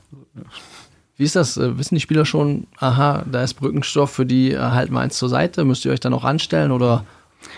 Wie 1.18 1.24
ist 1.24 1.36
das? 1.36 1.58
Äh, 1.58 1.78
Wissen 1.78 1.96
die 1.96 2.02
Spieler 2.02 2.26
schon, 2.26 2.68
aha, 2.80 3.24
da 3.30 3.44
ist 3.44 3.56
Brückenstoff, 3.56 4.12
für 4.12 4.26
die 4.26 4.52
äh, 4.52 4.58
halten 4.60 4.94
wir 4.94 5.00
eins 5.00 5.18
zur 5.18 5.30
Seite? 5.30 5.64
Müsst 5.64 5.86
ihr 5.86 5.92
euch 5.92 6.00
da 6.00 6.10
noch 6.10 6.24
anstellen 6.24 6.72
oder 6.72 7.04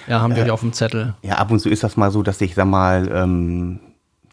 ja, 0.07 0.21
haben 0.21 0.33
die 0.35 0.41
euch 0.41 0.51
auf 0.51 0.61
dem 0.61 0.73
Zettel? 0.73 1.15
Ja, 1.21 1.35
ab 1.35 1.51
und 1.51 1.59
zu 1.59 1.69
ist 1.69 1.83
das 1.83 1.97
mal 1.97 2.11
so, 2.11 2.23
dass 2.23 2.39
sich, 2.39 2.55
sag 2.55 2.65
mal, 2.67 3.09
ähm, 3.13 3.79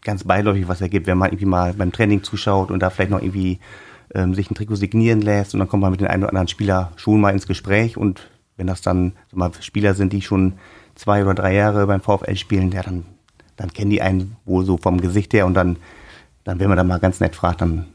ganz 0.03 0.25
beiläufig 0.25 0.69
was 0.69 0.81
ergibt, 0.81 1.07
wenn 1.07 1.19
man 1.19 1.31
irgendwie 1.31 1.47
mal 1.47 1.73
beim 1.73 1.93
Training 1.93 2.23
zuschaut 2.23 2.71
und 2.71 2.81
da 2.81 2.91
vielleicht 2.91 3.11
noch 3.11 3.23
irgendwie 3.23 3.59
ähm, 4.15 4.35
sich 4.35 4.51
ein 4.51 4.55
Trikot 4.55 4.77
signieren 4.77 5.23
lässt 5.23 5.55
und 5.55 5.61
dann 5.61 5.69
kommt 5.69 5.81
man 5.81 5.91
mit 5.91 6.01
den 6.01 6.09
einen 6.09 6.23
oder 6.23 6.31
anderen 6.31 6.49
Spieler 6.49 6.93
schon 6.97 7.21
mal 7.21 7.31
ins 7.31 7.47
Gespräch 7.47 7.97
und 7.97 8.29
wenn 8.57 8.67
das 8.67 8.83
dann 8.83 9.13
mal, 9.33 9.51
Spieler 9.61 9.95
sind, 9.95 10.13
die 10.13 10.23
schon 10.23 10.55
zwei 10.95 11.23
oder 11.23 11.35
drei 11.35 11.55
Jahre 11.55 11.87
beim 11.87 12.01
VfL 12.01 12.37
spielen, 12.37 12.71
ja, 12.73 12.83
dann, 12.83 13.05
dann 13.57 13.73
kennen 13.73 13.91
die 13.91 14.03
einen 14.03 14.37
wohl 14.45 14.65
so 14.65 14.77
vom 14.77 15.01
Gesicht 15.01 15.33
her 15.35 15.47
und 15.47 15.55
dann, 15.55 15.77
dann 16.45 16.59
wenn 16.61 16.69
man 16.69 16.77
dann 16.77 16.87
mal 16.87 17.01
ganz 17.01 17.21
nett 17.21 17.35
fragt, 17.35 17.61
dann 17.61 17.87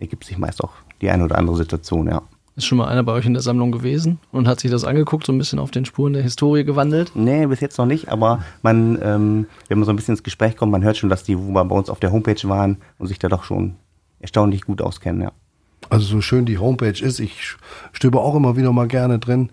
ergibt 0.00 0.24
sich 0.24 0.38
meist 0.38 0.62
auch 0.62 0.72
die 1.00 1.10
eine 1.10 1.24
oder 1.24 1.38
andere 1.38 1.56
Situation, 1.56 2.08
ja. 2.08 2.22
Ist 2.56 2.64
schon 2.64 2.78
mal 2.78 2.88
einer 2.88 3.02
bei 3.02 3.12
euch 3.12 3.26
in 3.26 3.34
der 3.34 3.42
Sammlung 3.42 3.70
gewesen 3.70 4.18
und 4.32 4.48
hat 4.48 4.60
sich 4.60 4.70
das 4.70 4.84
angeguckt, 4.84 5.26
so 5.26 5.32
ein 5.32 5.36
bisschen 5.36 5.58
auf 5.58 5.70
den 5.70 5.84
Spuren 5.84 6.14
der 6.14 6.22
Historie 6.22 6.64
gewandelt? 6.64 7.12
Nee, 7.14 7.46
bis 7.46 7.60
jetzt 7.60 7.76
noch 7.76 7.84
nicht, 7.84 8.08
aber 8.08 8.42
man, 8.62 8.98
ähm, 9.02 9.46
wenn 9.68 9.78
man 9.78 9.84
so 9.84 9.92
ein 9.92 9.96
bisschen 9.96 10.14
ins 10.14 10.22
Gespräch 10.22 10.56
kommt, 10.56 10.72
man 10.72 10.82
hört 10.82 10.96
schon, 10.96 11.10
dass 11.10 11.22
die, 11.22 11.38
wo 11.38 11.50
wir 11.50 11.64
bei 11.66 11.76
uns 11.76 11.90
auf 11.90 12.00
der 12.00 12.12
Homepage 12.12 12.48
waren 12.48 12.78
und 12.96 13.08
sich 13.08 13.18
da 13.18 13.28
doch 13.28 13.44
schon 13.44 13.74
erstaunlich 14.20 14.62
gut 14.62 14.80
auskennen, 14.80 15.20
ja. 15.20 15.32
Also 15.90 16.06
so 16.06 16.20
schön 16.22 16.46
die 16.46 16.56
Homepage 16.56 16.98
ist, 16.98 17.20
ich 17.20 17.56
stöbe 17.92 18.20
auch 18.20 18.34
immer 18.34 18.56
wieder 18.56 18.72
mal 18.72 18.88
gerne 18.88 19.18
drin. 19.18 19.50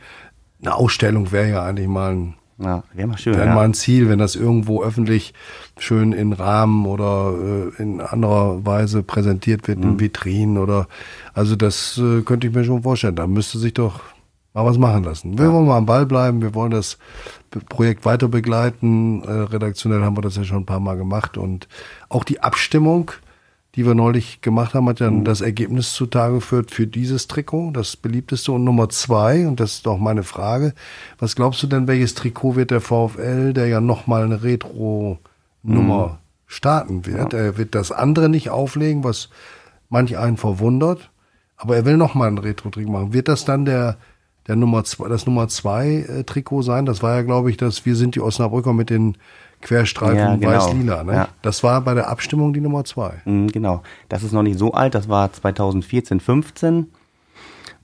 Eine 0.64 0.76
Ausstellung 0.76 1.32
wäre 1.32 1.50
ja 1.50 1.64
eigentlich 1.66 1.88
mal 1.88 2.12
ein, 2.14 2.34
Ja, 2.58 2.84
wäre 2.94 3.08
mal 3.08 3.18
schön. 3.18 3.36
wäre 3.36 3.48
Ja. 3.48 3.56
mal 3.56 3.66
ein 3.66 3.74
Ziel, 3.74 4.08
wenn 4.10 4.20
das 4.20 4.36
irgendwo 4.36 4.84
öffentlich 4.84 5.34
schön 5.78 6.14
in 6.14 6.34
Rahmen 6.34 6.86
oder 6.86 7.34
äh, 7.78 7.82
in 7.82 8.00
anderer 8.00 8.66
Weise 8.66 9.04
präsentiert 9.04 9.68
wird, 9.68 9.80
Mhm. 9.80 9.84
in 9.84 10.00
Vitrinen 10.00 10.58
oder 10.58 10.88
also 11.34 11.56
das 11.56 11.98
äh, 11.98 12.22
könnte 12.22 12.48
ich 12.48 12.54
mir 12.54 12.64
schon 12.64 12.84
vorstellen. 12.84 13.16
Da 13.16 13.28
müsste 13.28 13.58
sich 13.60 13.74
doch 13.74 14.00
mal 14.54 14.66
was 14.66 14.78
machen 14.78 15.04
lassen. 15.04 15.38
Wir 15.38 15.52
wollen 15.52 15.68
mal 15.68 15.78
am 15.78 15.86
Ball 15.88 16.06
bleiben, 16.06 16.42
wir 16.42 16.54
wollen 16.54 16.72
das 16.72 16.98
Projekt 17.70 18.06
weiter 18.06 18.28
begleiten. 18.28 19.24
Äh, 19.24 19.32
redaktionell 19.32 20.02
haben 20.04 20.16
wir 20.16 20.22
das 20.22 20.38
ja 20.38 20.44
schon 20.44 20.58
ein 20.60 20.66
paar 20.66 20.80
Mal 20.80 20.96
gemacht 20.96 21.38
und 21.38 21.68
auch 22.08 22.24
die 22.24 22.42
Abstimmung, 22.42 23.12
die 23.76 23.86
wir 23.86 23.96
neulich 23.96 24.42
gemacht 24.42 24.76
haben, 24.76 24.88
hat 24.88 25.00
ja 25.00 25.10
das 25.10 25.42
Ergebnis 25.42 25.94
zutage 25.94 26.36
geführt 26.36 26.70
für 26.70 26.86
dieses 26.86 27.28
Trikot, 27.28 27.72
das 27.72 27.96
beliebteste 27.96 28.52
und 28.52 28.64
Nummer 28.64 28.90
zwei. 28.90 29.48
Und 29.48 29.60
das 29.60 29.76
ist 29.76 29.88
auch 29.88 29.98
meine 29.98 30.24
Frage. 30.24 30.74
Was 31.18 31.36
glaubst 31.36 31.64
du 31.64 31.68
denn, 31.68 31.88
welches 31.88 32.14
Trikot 32.14 32.56
wird 32.56 32.70
der 32.70 32.82
VfL, 32.82 33.54
der 33.54 33.68
ja 33.68 33.82
nochmal 33.82 34.24
eine 34.24 34.44
Retro-Nummer 34.44 36.20
starten 36.46 37.08
wird? 37.08 37.34
Er 37.34 37.58
wird 37.58 37.74
das 37.74 37.92
andere 37.92 38.30
nicht 38.30 38.52
auflegen, 38.52 39.04
was 39.04 39.30
manch 39.90 40.18
einen 40.20 40.38
verwundert. 40.38 41.10
Aber 41.58 41.76
er 41.76 41.86
will 41.86 41.98
nochmal 41.98 42.28
ein 42.28 42.38
Retro-Trikot 42.38 42.92
machen. 42.92 43.14
Wird 43.14 43.28
das 43.28 43.44
dann 43.44 43.66
der, 43.66 43.98
der 44.46 44.56
Nummer 44.56 44.84
zwei, 44.84 45.08
das 45.08 45.26
Nummer 45.26 45.48
zwei 45.48 46.06
äh, 46.08 46.24
Trikot 46.26 46.62
sein? 46.62 46.86
Das 46.86 47.02
war 47.02 47.16
ja, 47.16 47.22
glaube 47.24 47.50
ich, 47.50 47.58
das 47.58 47.88
Wir 47.88 47.96
sind 47.96 48.14
die 48.14 48.22
Osnabrücker 48.22 48.74
mit 48.74 48.92
den 48.92 49.18
Querstreifen 49.64 50.18
Ja, 50.18 50.36
genau. 50.36 50.52
weiß-lila. 50.52 51.04
Ne? 51.04 51.14
Ja. 51.14 51.28
Das 51.42 51.64
war 51.64 51.82
bei 51.82 51.94
der 51.94 52.10
Abstimmung 52.10 52.54
die 52.54 52.62
Nummer 52.62 52.84
zwei. 52.86 53.22
Mm, 53.26 53.48
Genau. 53.48 53.82
Das 54.10 54.24
ist 54.24 54.32
noch 54.34 54.44
nicht 54.44 54.60
so 54.60 54.74
alt, 54.74 54.94
das 54.96 55.10
war 55.10 55.32
2014, 55.32 56.20
15. 56.20 56.88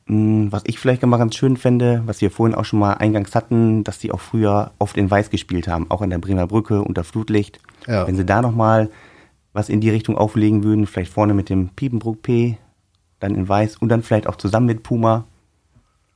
Mm, 0.08 0.48
Was 0.52 0.64
ich 0.66 0.80
vielleicht 0.80 1.06
mal 1.06 1.18
ganz 1.18 1.36
schön 1.36 1.58
fände, 1.58 2.04
was 2.06 2.22
wir 2.22 2.32
vorhin 2.32 2.56
auch 2.56 2.66
schon 2.66 2.80
mal 2.80 2.94
eingangs 2.94 3.36
hatten, 3.36 3.84
dass 3.84 4.00
die 4.00 4.12
auch 4.12 4.20
früher 4.20 4.72
oft 4.80 4.98
in 4.98 5.10
Weiß 5.10 5.30
gespielt 5.30 5.68
haben, 5.68 5.90
auch 5.90 6.02
in 6.02 6.10
der 6.10 6.18
Bremer 6.20 6.48
Brücke 6.48 6.82
unter 6.82 7.04
Flutlicht. 7.04 7.60
Ja. 7.88 8.08
Wenn 8.08 8.16
sie 8.16 8.26
da 8.26 8.42
nochmal 8.42 8.90
was 9.54 9.70
in 9.70 9.82
die 9.82 9.90
Richtung 9.90 10.18
auflegen 10.18 10.64
würden, 10.64 10.86
vielleicht 10.86 11.12
vorne 11.12 11.34
mit 11.34 11.50
dem 11.50 11.70
Piepenbrook 11.70 12.22
P, 12.22 12.58
dann 13.20 13.36
in 13.36 13.48
Weiß 13.50 13.78
und 13.78 13.90
dann 13.90 14.04
vielleicht 14.04 14.28
auch 14.28 14.36
zusammen 14.36 14.68
mit 14.68 14.84
Puma, 14.84 15.26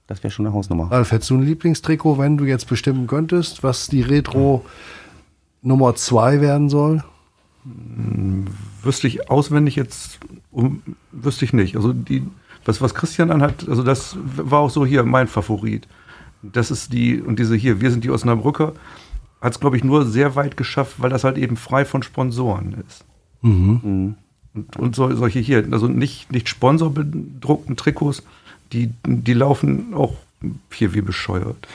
das 0.08 0.24
wäre 0.24 0.32
schon 0.32 0.46
eine 0.46 0.54
Hausnummer. 0.54 0.92
Ralf, 0.92 1.12
hättest 1.12 1.30
du 1.32 1.36
ein 1.36 1.44
Lieblingstrikot, 1.44 2.18
wenn 2.18 2.38
du 2.38 2.46
jetzt 2.46 2.68
bestimmen 2.68 3.08
könntest, 3.08 3.64
was 3.64 3.88
die 3.88 4.02
Retro 4.02 4.64
Nummer 5.64 5.96
zwei 5.96 6.42
werden 6.42 6.70
soll? 6.70 7.04
Wüsste 8.84 9.08
ich 9.08 9.30
auswendig 9.30 9.76
jetzt, 9.76 10.20
um, 10.52 10.84
wüsste 11.12 11.46
ich 11.46 11.54
nicht. 11.54 11.76
Also 11.76 11.94
die, 11.94 12.24
was, 12.66 12.82
was 12.82 12.94
Christian 12.94 13.32
anhat, 13.32 13.68
also 13.68 13.82
das 13.84 14.18
war 14.36 14.60
auch 14.60 14.70
so 14.70 14.86
hier 14.86 15.04
mein 15.04 15.28
Favorit. 15.28 15.88
Das 16.42 16.72
ist 16.72 16.92
die, 16.92 17.22
und 17.22 17.40
diese 17.40 17.56
hier, 17.56 17.80
wir 17.80 17.90
sind 17.90 18.04
die 18.04 18.12
Osnabrücker, 18.12 18.74
hat 19.42 19.54
es, 19.54 19.60
glaube 19.60 19.78
ich, 19.78 19.84
nur 19.84 20.06
sehr 20.06 20.36
weit 20.36 20.58
geschafft, 20.58 20.96
weil 20.98 21.10
das 21.10 21.24
halt 21.24 21.38
eben 21.38 21.56
frei 21.56 21.86
von 21.86 22.04
Sponsoren 22.04 22.76
ist. 22.88 23.06
Und, 24.54 24.78
und 24.78 24.96
so, 24.96 25.14
solche 25.16 25.40
hier, 25.40 25.66
also 25.72 25.88
nicht, 25.88 26.32
nicht 26.32 26.50
sponsorbedruckten 26.50 27.76
Trikots, 27.76 28.24
die, 28.72 28.92
die 29.06 29.34
laufen 29.34 29.94
auch 29.94 30.16
hier 30.72 30.94
wie 30.94 31.02
bescheuert. 31.02 31.68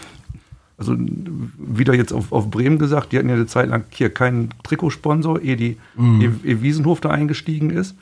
Also 0.79 0.97
wieder 0.97 1.93
jetzt 1.93 2.13
auf, 2.13 2.33
auf 2.33 2.51
Bremen 2.51 2.79
gesagt, 2.79 3.13
die 3.13 3.19
hatten 3.19 3.29
ja 3.29 3.35
eine 3.35 3.47
Zeit 3.47 3.69
lang 3.69 3.85
hier 3.91 4.11
keinen 4.11 4.51
Trikotsponsor, 4.63 5.43
ehe 5.43 5.57
die 5.57 5.77
mhm. 5.97 6.41
ehe 6.45 6.63
Wiesenhof 6.63 7.01
da 7.01 7.11
eingestiegen 7.11 7.71
ist. 7.71 7.97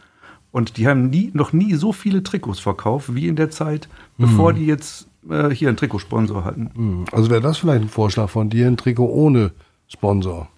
Und 0.53 0.77
die 0.77 0.87
haben 0.87 1.11
nie, 1.11 1.31
noch 1.35 1.53
nie 1.53 1.75
so 1.75 1.93
viele 1.93 2.23
Trikots 2.23 2.61
verkauft 2.61 3.15
wie 3.15 3.29
in 3.29 3.37
der 3.37 3.51
Zeit, 3.51 3.89
bevor 4.19 4.53
mhm. 4.53 4.57
die 4.57 4.67
jetzt 4.67 5.07
äh, 5.29 5.51
hier 5.51 5.69
einen 5.69 5.77
Trikotsponsor 5.77 6.45
hatten. 6.45 6.71
Mhm. 6.75 7.05
Also 7.13 7.31
wäre 7.31 7.41
das 7.41 7.59
vielleicht 7.59 7.83
ein 7.83 7.89
Vorschlag 7.89 8.29
von 8.29 8.51
dir, 8.51 8.67
ein 8.67 8.77
Trikot 8.77 9.09
ohne 9.09 9.53
Sponsor? 9.89 10.49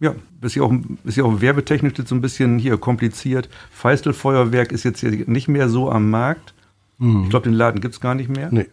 Ja, 0.00 0.14
ist 0.40 0.54
ja 0.54 0.62
auch, 0.62 0.72
ist 1.04 1.16
ja 1.16 1.24
auch 1.24 1.40
werbetechnisch 1.40 1.94
jetzt 1.98 2.08
so 2.08 2.14
ein 2.14 2.20
bisschen 2.20 2.58
hier 2.58 2.78
kompliziert. 2.78 3.48
Feistelfeuerwerk 3.70 4.70
ist 4.70 4.84
jetzt 4.84 5.00
hier 5.00 5.10
nicht 5.26 5.48
mehr 5.48 5.68
so 5.68 5.90
am 5.90 6.10
Markt. 6.10 6.54
Mhm. 6.98 7.24
Ich 7.24 7.30
glaube, 7.30 7.44
den 7.44 7.54
Laden 7.54 7.80
gibt 7.80 7.94
es 7.94 8.00
gar 8.00 8.14
nicht 8.14 8.28
mehr. 8.28 8.48
Nee. 8.50 8.66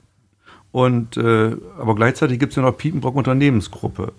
Und, 0.76 1.15
äh, 1.15 1.55
aber 1.80 1.95
gleichzeitig 1.95 2.38
gibt 2.38 2.51
es 2.51 2.57
ja 2.57 2.61
noch 2.61 2.78
Piepenbrock 2.78 3.15
Unternehmensgruppe. 3.15 4.11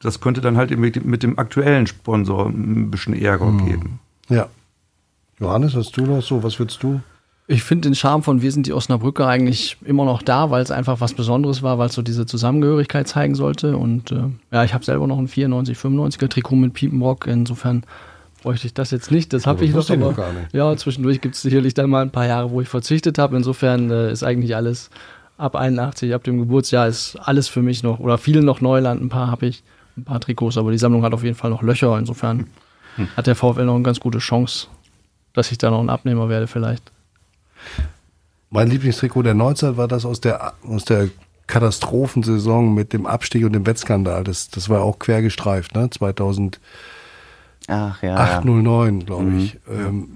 Das 0.00 0.20
könnte 0.20 0.40
dann 0.40 0.56
halt 0.56 0.76
mit, 0.76 1.04
mit 1.04 1.22
dem 1.22 1.38
aktuellen 1.38 1.86
Sponsor 1.86 2.48
ein 2.48 2.90
bisschen 2.90 3.14
Ärger 3.14 3.46
mhm. 3.46 3.66
geben. 3.66 4.00
Ja. 4.28 4.48
Johannes, 5.38 5.76
hast 5.76 5.96
du 5.96 6.04
noch 6.04 6.22
so? 6.22 6.42
Was 6.42 6.58
würdest 6.58 6.82
du? 6.82 7.00
Ich 7.46 7.62
finde 7.62 7.88
den 7.88 7.94
Charme 7.94 8.24
von 8.24 8.42
Wir 8.42 8.50
sind 8.50 8.66
die 8.66 8.72
Osnabrücker 8.72 9.28
eigentlich 9.28 9.76
immer 9.84 10.04
noch 10.04 10.22
da, 10.22 10.50
weil 10.50 10.60
es 10.60 10.72
einfach 10.72 11.00
was 11.00 11.14
Besonderes 11.14 11.62
war, 11.62 11.78
weil 11.78 11.86
es 11.86 11.94
so 11.94 12.02
diese 12.02 12.26
Zusammengehörigkeit 12.26 13.06
zeigen 13.06 13.36
sollte. 13.36 13.76
Und 13.76 14.10
äh, 14.10 14.24
ja, 14.50 14.64
ich 14.64 14.74
habe 14.74 14.84
selber 14.84 15.06
noch 15.06 15.18
ein 15.18 15.28
94, 15.28 15.78
95er 15.78 16.28
Trikot 16.28 16.56
mit 16.56 16.74
Piepenbrock. 16.74 17.28
Insofern 17.28 17.84
bräuchte 18.42 18.66
ich 18.66 18.74
das 18.74 18.90
jetzt 18.90 19.12
nicht. 19.12 19.32
Das 19.32 19.46
habe 19.46 19.64
ich 19.64 19.72
noch. 19.72 19.88
Aber, 19.88 19.96
noch 19.98 20.16
gar 20.16 20.32
nicht. 20.32 20.52
Ja, 20.52 20.76
zwischendurch 20.76 21.20
gibt 21.20 21.36
es 21.36 21.42
sicherlich 21.42 21.74
dann 21.74 21.90
mal 21.90 22.02
ein 22.02 22.10
paar 22.10 22.26
Jahre, 22.26 22.50
wo 22.50 22.60
ich 22.60 22.68
verzichtet 22.68 23.18
habe. 23.18 23.36
Insofern 23.36 23.88
äh, 23.92 24.10
ist 24.10 24.24
eigentlich 24.24 24.56
alles 24.56 24.90
ab 25.38 25.56
81, 25.56 26.14
ab 26.14 26.24
dem 26.24 26.38
Geburtsjahr 26.38 26.88
ist 26.88 27.16
alles 27.16 27.48
für 27.48 27.62
mich 27.62 27.82
noch 27.82 27.98
oder 27.98 28.18
viel 28.18 28.40
noch 28.40 28.60
Neuland. 28.60 29.02
Ein 29.02 29.08
paar 29.08 29.30
habe 29.30 29.46
ich, 29.46 29.62
ein 29.96 30.04
paar 30.04 30.20
Trikots, 30.20 30.56
aber 30.58 30.70
die 30.70 30.78
Sammlung 30.78 31.02
hat 31.02 31.14
auf 31.14 31.22
jeden 31.22 31.36
Fall 31.36 31.50
noch 31.50 31.62
Löcher. 31.62 31.98
Insofern 31.98 32.46
hm. 32.96 33.08
hat 33.16 33.26
der 33.26 33.34
VfL 33.34 33.64
noch 33.64 33.74
eine 33.74 33.84
ganz 33.84 34.00
gute 34.00 34.18
Chance, 34.18 34.68
dass 35.32 35.52
ich 35.52 35.58
da 35.58 35.70
noch 35.70 35.80
ein 35.80 35.90
Abnehmer 35.90 36.28
werde 36.28 36.46
vielleicht. 36.46 36.90
Mein 38.50 38.68
Lieblingstrikot 38.68 39.22
der 39.22 39.34
Neuzeit 39.34 39.76
war 39.76 39.88
das 39.88 40.04
aus 40.04 40.20
der, 40.20 40.54
aus 40.66 40.84
der 40.84 41.08
Katastrophensaison 41.46 42.74
mit 42.74 42.92
dem 42.92 43.06
Abstieg 43.06 43.44
und 43.44 43.52
dem 43.52 43.66
Wettskandal. 43.66 44.24
Das, 44.24 44.48
das 44.48 44.68
war 44.68 44.82
auch 44.82 44.98
quer 44.98 45.22
gestreift, 45.22 45.74
ne? 45.74 45.90
2008, 45.90 46.60
Ach, 47.68 48.02
ja, 48.02 48.16
8, 48.16 48.44
09, 48.44 49.06
glaube 49.06 49.24
mhm. 49.24 49.38
ich. 49.38 49.58
Ähm, 49.68 50.15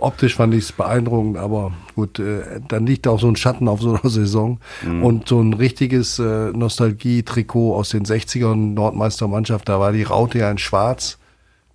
optisch 0.00 0.36
fand 0.36 0.54
ich 0.54 0.64
es 0.64 0.72
beeindruckend, 0.72 1.36
aber 1.36 1.72
gut, 1.94 2.18
äh, 2.18 2.60
dann 2.68 2.86
liegt 2.86 3.06
auch 3.06 3.20
so 3.20 3.28
ein 3.28 3.36
Schatten 3.36 3.68
auf 3.68 3.80
so 3.80 3.94
einer 3.94 4.10
Saison. 4.10 4.58
Mhm. 4.82 5.02
Und 5.02 5.28
so 5.28 5.40
ein 5.40 5.54
richtiges 5.54 6.18
äh, 6.18 6.50
Nostalgie-Trikot 6.52 7.74
aus 7.74 7.90
den 7.90 8.04
60ern, 8.04 8.74
Nordmeistermannschaft, 8.74 9.68
da 9.68 9.80
war 9.80 9.92
die 9.92 10.02
Raute 10.04 10.38
ja 10.38 10.50
in 10.50 10.58
schwarz, 10.58 11.18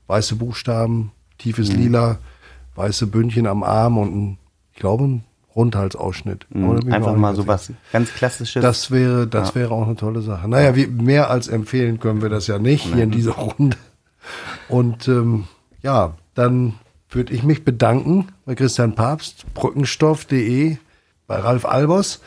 weiße 0.08 0.36
Buchstaben, 0.36 1.12
tiefes 1.38 1.72
mhm. 1.72 1.80
Lila, 1.80 2.18
weiße 2.76 3.08
Bündchen 3.08 3.48
am 3.48 3.64
Arm 3.64 3.98
und 3.98 4.16
ein 4.16 4.38
glaube, 4.82 5.06
ein 5.06 5.24
Rundhalsausschnitt. 5.56 6.48
Mhm, 6.50 6.92
einfach 6.92 7.16
mal 7.16 7.36
so 7.36 7.48
was 7.48 7.72
ganz 7.92 8.14
Klassisches. 8.14 8.62
Das 8.62 8.92
wäre, 8.92 9.28
das 9.28 9.50
ja. 9.50 9.56
wäre 9.56 9.72
auch 9.72 9.86
eine 9.86 9.96
tolle 9.96 10.22
Sache. 10.22 10.48
Naja, 10.48 10.76
wie, 10.76 10.88
mehr 10.88 11.30
als 11.30 11.48
empfehlen 11.48 12.00
können 12.00 12.22
wir 12.22 12.30
das 12.30 12.48
ja 12.48 12.60
nicht 12.60 12.86
Nein. 12.86 12.96
hier 12.96 13.04
in 13.04 13.12
dieser 13.12 13.34
Runde. 13.34 13.78
Und 14.68 15.08
ähm, 15.08 15.46
ja, 15.84 16.16
dann 16.36 16.76
würde 17.12 17.34
ich 17.34 17.44
mich 17.44 17.64
bedanken 17.64 18.30
bei 18.46 18.56
Christian 18.56 18.96
Papst, 18.96 19.46
brückenstoff.de, 19.54 20.78
bei 21.28 21.36
Ralf 21.36 21.66
Albers, 21.66 22.22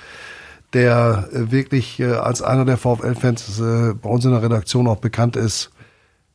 der 0.72 1.28
äh, 1.32 1.50
wirklich 1.50 2.00
äh, 2.00 2.12
als 2.12 2.42
einer 2.42 2.64
der 2.64 2.76
VfL-Fans 2.76 3.60
äh, 3.60 3.94
bei 3.94 4.08
uns 4.08 4.24
in 4.24 4.32
der 4.32 4.42
Redaktion 4.42 4.86
auch 4.86 4.98
bekannt 4.98 5.36
ist, 5.36 5.70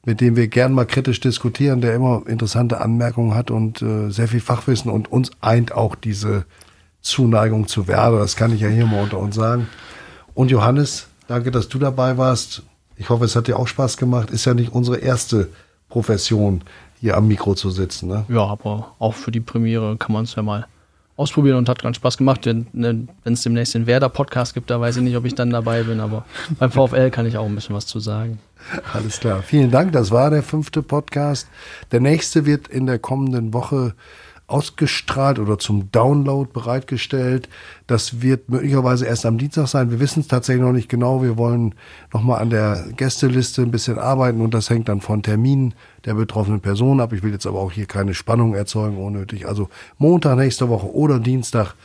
mit 0.06 0.22
dem 0.22 0.36
wir 0.36 0.48
gern 0.48 0.74
mal 0.74 0.86
kritisch 0.86 1.20
diskutieren, 1.20 1.82
der 1.82 1.94
immer 1.94 2.24
interessante 2.26 2.82
Anmerkungen 2.82 3.36
hat 3.36 3.52
und 3.52 3.80
sehr 3.80 4.30
viel 4.30 4.40
Fachwissen 4.40 4.90
und 4.90 5.12
uns 5.12 5.30
eint 5.42 5.74
auch 5.74 5.94
diese 5.94 6.46
Zuneigung 7.02 7.68
zu 7.68 7.88
Werder. 7.90 8.20
Das 8.20 8.38
kann 8.38 8.54
ich 8.54 8.62
ja 8.62 8.70
hier 8.70 8.86
mal 8.86 9.04
unter 9.04 9.20
uns 9.20 9.36
sagen. 9.36 9.68
Und 10.34 10.52
Johannes, 10.52 11.08
danke, 11.28 11.52
dass 11.52 11.68
du 11.68 11.80
dabei 11.80 12.18
warst. 12.18 12.64
Ich 12.96 13.10
hoffe, 13.10 13.26
es 13.26 13.36
hat 13.36 13.48
dir 13.48 13.60
auch 13.60 13.68
Spaß 13.68 13.98
gemacht. 13.98 14.32
Ist 14.32 14.46
ja 14.46 14.54
nicht 14.54 14.72
unsere 14.72 14.98
erste 14.98 15.50
Profession, 15.90 16.64
hier 17.00 17.18
am 17.18 17.28
Mikro 17.28 17.56
zu 17.56 17.70
sitzen. 17.70 18.10
Ne? 18.10 18.26
Ja, 18.30 18.46
aber 18.46 18.96
auch 19.00 19.14
für 19.14 19.32
die 19.32 19.40
Premiere 19.40 19.98
kann 19.98 20.14
man 20.14 20.26
es 20.26 20.36
ja 20.36 20.42
mal 20.42 20.66
ausprobieren 21.16 21.58
und 21.58 21.68
hat 21.68 21.82
ganz 21.82 21.98
Spaß 21.98 22.18
gemacht. 22.18 22.46
Wenn 22.46 23.10
es 23.26 23.44
demnächst 23.44 23.74
den 23.74 23.88
Werder-Podcast 23.88 24.54
gibt, 24.54 24.70
da 24.70 24.80
weiß 24.80 24.98
ich 24.98 25.04
nicht, 25.04 25.18
ob 25.18 25.26
ich 25.26 25.36
dann 25.36 25.50
dabei 25.50 25.84
bin, 25.84 26.00
aber 26.00 26.26
beim 26.58 26.72
VfL 26.72 27.10
kann 27.10 27.26
ich 27.26 27.38
auch 27.38 27.46
ein 27.46 27.56
bisschen 27.56 27.76
was 27.76 27.86
zu 27.86 28.00
sagen. 28.00 28.40
Alles 28.94 29.20
klar. 29.20 29.42
Vielen 29.44 29.70
Dank. 29.70 29.92
Das 29.92 30.12
war 30.12 30.30
der 30.30 30.44
fünfte 30.44 30.82
Podcast. 30.82 31.50
Der 31.92 32.00
nächste 32.00 32.46
wird 32.46 32.70
in 32.70 32.86
der 32.86 33.00
kommenden 33.00 33.54
Woche 33.54 33.94
ausgestrahlt 34.50 35.40
oder 35.40 35.60
zum 35.60 35.92
Download 35.92 36.50
bereitgestellt. 36.52 37.50
Das 37.88 38.22
wird 38.22 38.50
möglicherweise 38.50 39.06
erst 39.06 39.26
am 39.26 39.38
Dienstag 39.38 39.68
sein. 39.68 39.92
Wir 39.92 40.00
wissen 40.00 40.22
es 40.22 40.28
tatsächlich 40.28 40.64
noch 40.64 40.72
nicht 40.72 40.90
genau. 40.90 41.22
Wir 41.22 41.38
wollen 41.38 41.76
nochmal 42.14 42.42
an 42.42 42.50
der 42.50 42.86
Gästeliste 42.96 43.62
ein 43.62 43.72
bisschen 43.72 44.00
arbeiten 44.00 44.42
und 44.42 44.54
das 44.54 44.70
hängt 44.70 44.90
dann 44.90 45.02
von 45.02 45.24
Terminen 45.24 45.74
der 46.06 46.16
betroffenen 46.16 46.62
Person 46.62 47.00
ab. 47.00 47.14
Ich 47.14 47.24
will 47.24 47.32
jetzt 47.32 47.46
aber 47.46 47.60
auch 47.60 47.72
hier 47.72 47.86
keine 47.86 48.14
Spannung 48.14 48.56
erzeugen 48.56 48.98
unnötig. 48.98 49.48
Also 49.48 49.70
Montag 49.98 50.38
nächste 50.38 50.70
Woche 50.70 50.94
oder 50.94 51.20
Dienstag 51.20 51.76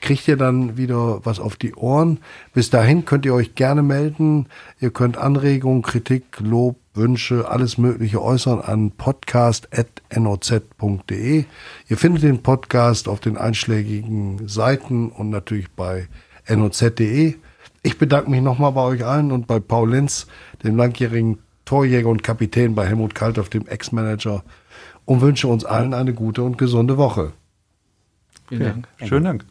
kriegt 0.00 0.28
ihr 0.28 0.36
dann 0.36 0.76
wieder 0.76 1.24
was 1.24 1.40
auf 1.40 1.56
die 1.56 1.74
Ohren. 1.74 2.18
Bis 2.52 2.70
dahin 2.70 3.04
könnt 3.04 3.24
ihr 3.24 3.34
euch 3.34 3.54
gerne 3.54 3.82
melden. 3.82 4.46
Ihr 4.80 4.90
könnt 4.90 5.16
Anregungen, 5.16 5.82
Kritik, 5.82 6.24
Lob, 6.40 6.76
Wünsche, 6.94 7.48
alles 7.48 7.76
Mögliche 7.76 8.22
äußern 8.22 8.60
an 8.60 8.92
podcast.noz.de. 8.92 11.44
Ihr 11.88 11.96
findet 11.96 12.22
den 12.22 12.42
Podcast 12.42 13.08
auf 13.08 13.20
den 13.20 13.36
einschlägigen 13.36 14.48
Seiten 14.48 15.10
und 15.10 15.30
natürlich 15.30 15.70
bei 15.72 16.08
noz.de. 16.48 17.34
Ich 17.82 17.98
bedanke 17.98 18.30
mich 18.30 18.40
nochmal 18.40 18.72
bei 18.72 18.82
euch 18.82 19.04
allen 19.04 19.32
und 19.32 19.46
bei 19.46 19.60
Paul 19.60 19.90
Lenz, 19.90 20.26
dem 20.62 20.76
langjährigen 20.76 21.38
Torjäger 21.64 22.08
und 22.08 22.22
Kapitän 22.22 22.74
bei 22.74 22.86
Helmut 22.86 23.14
Kalthoff, 23.14 23.48
dem 23.48 23.66
Ex-Manager, 23.66 24.44
und 25.04 25.20
wünsche 25.20 25.48
uns 25.48 25.64
allen 25.64 25.94
eine 25.94 26.14
gute 26.14 26.42
und 26.42 26.58
gesunde 26.58 26.96
Woche. 26.96 27.32
Vielen 28.48 28.62
Dank. 28.62 28.88
Schönen 29.04 29.24
Dank. 29.24 29.44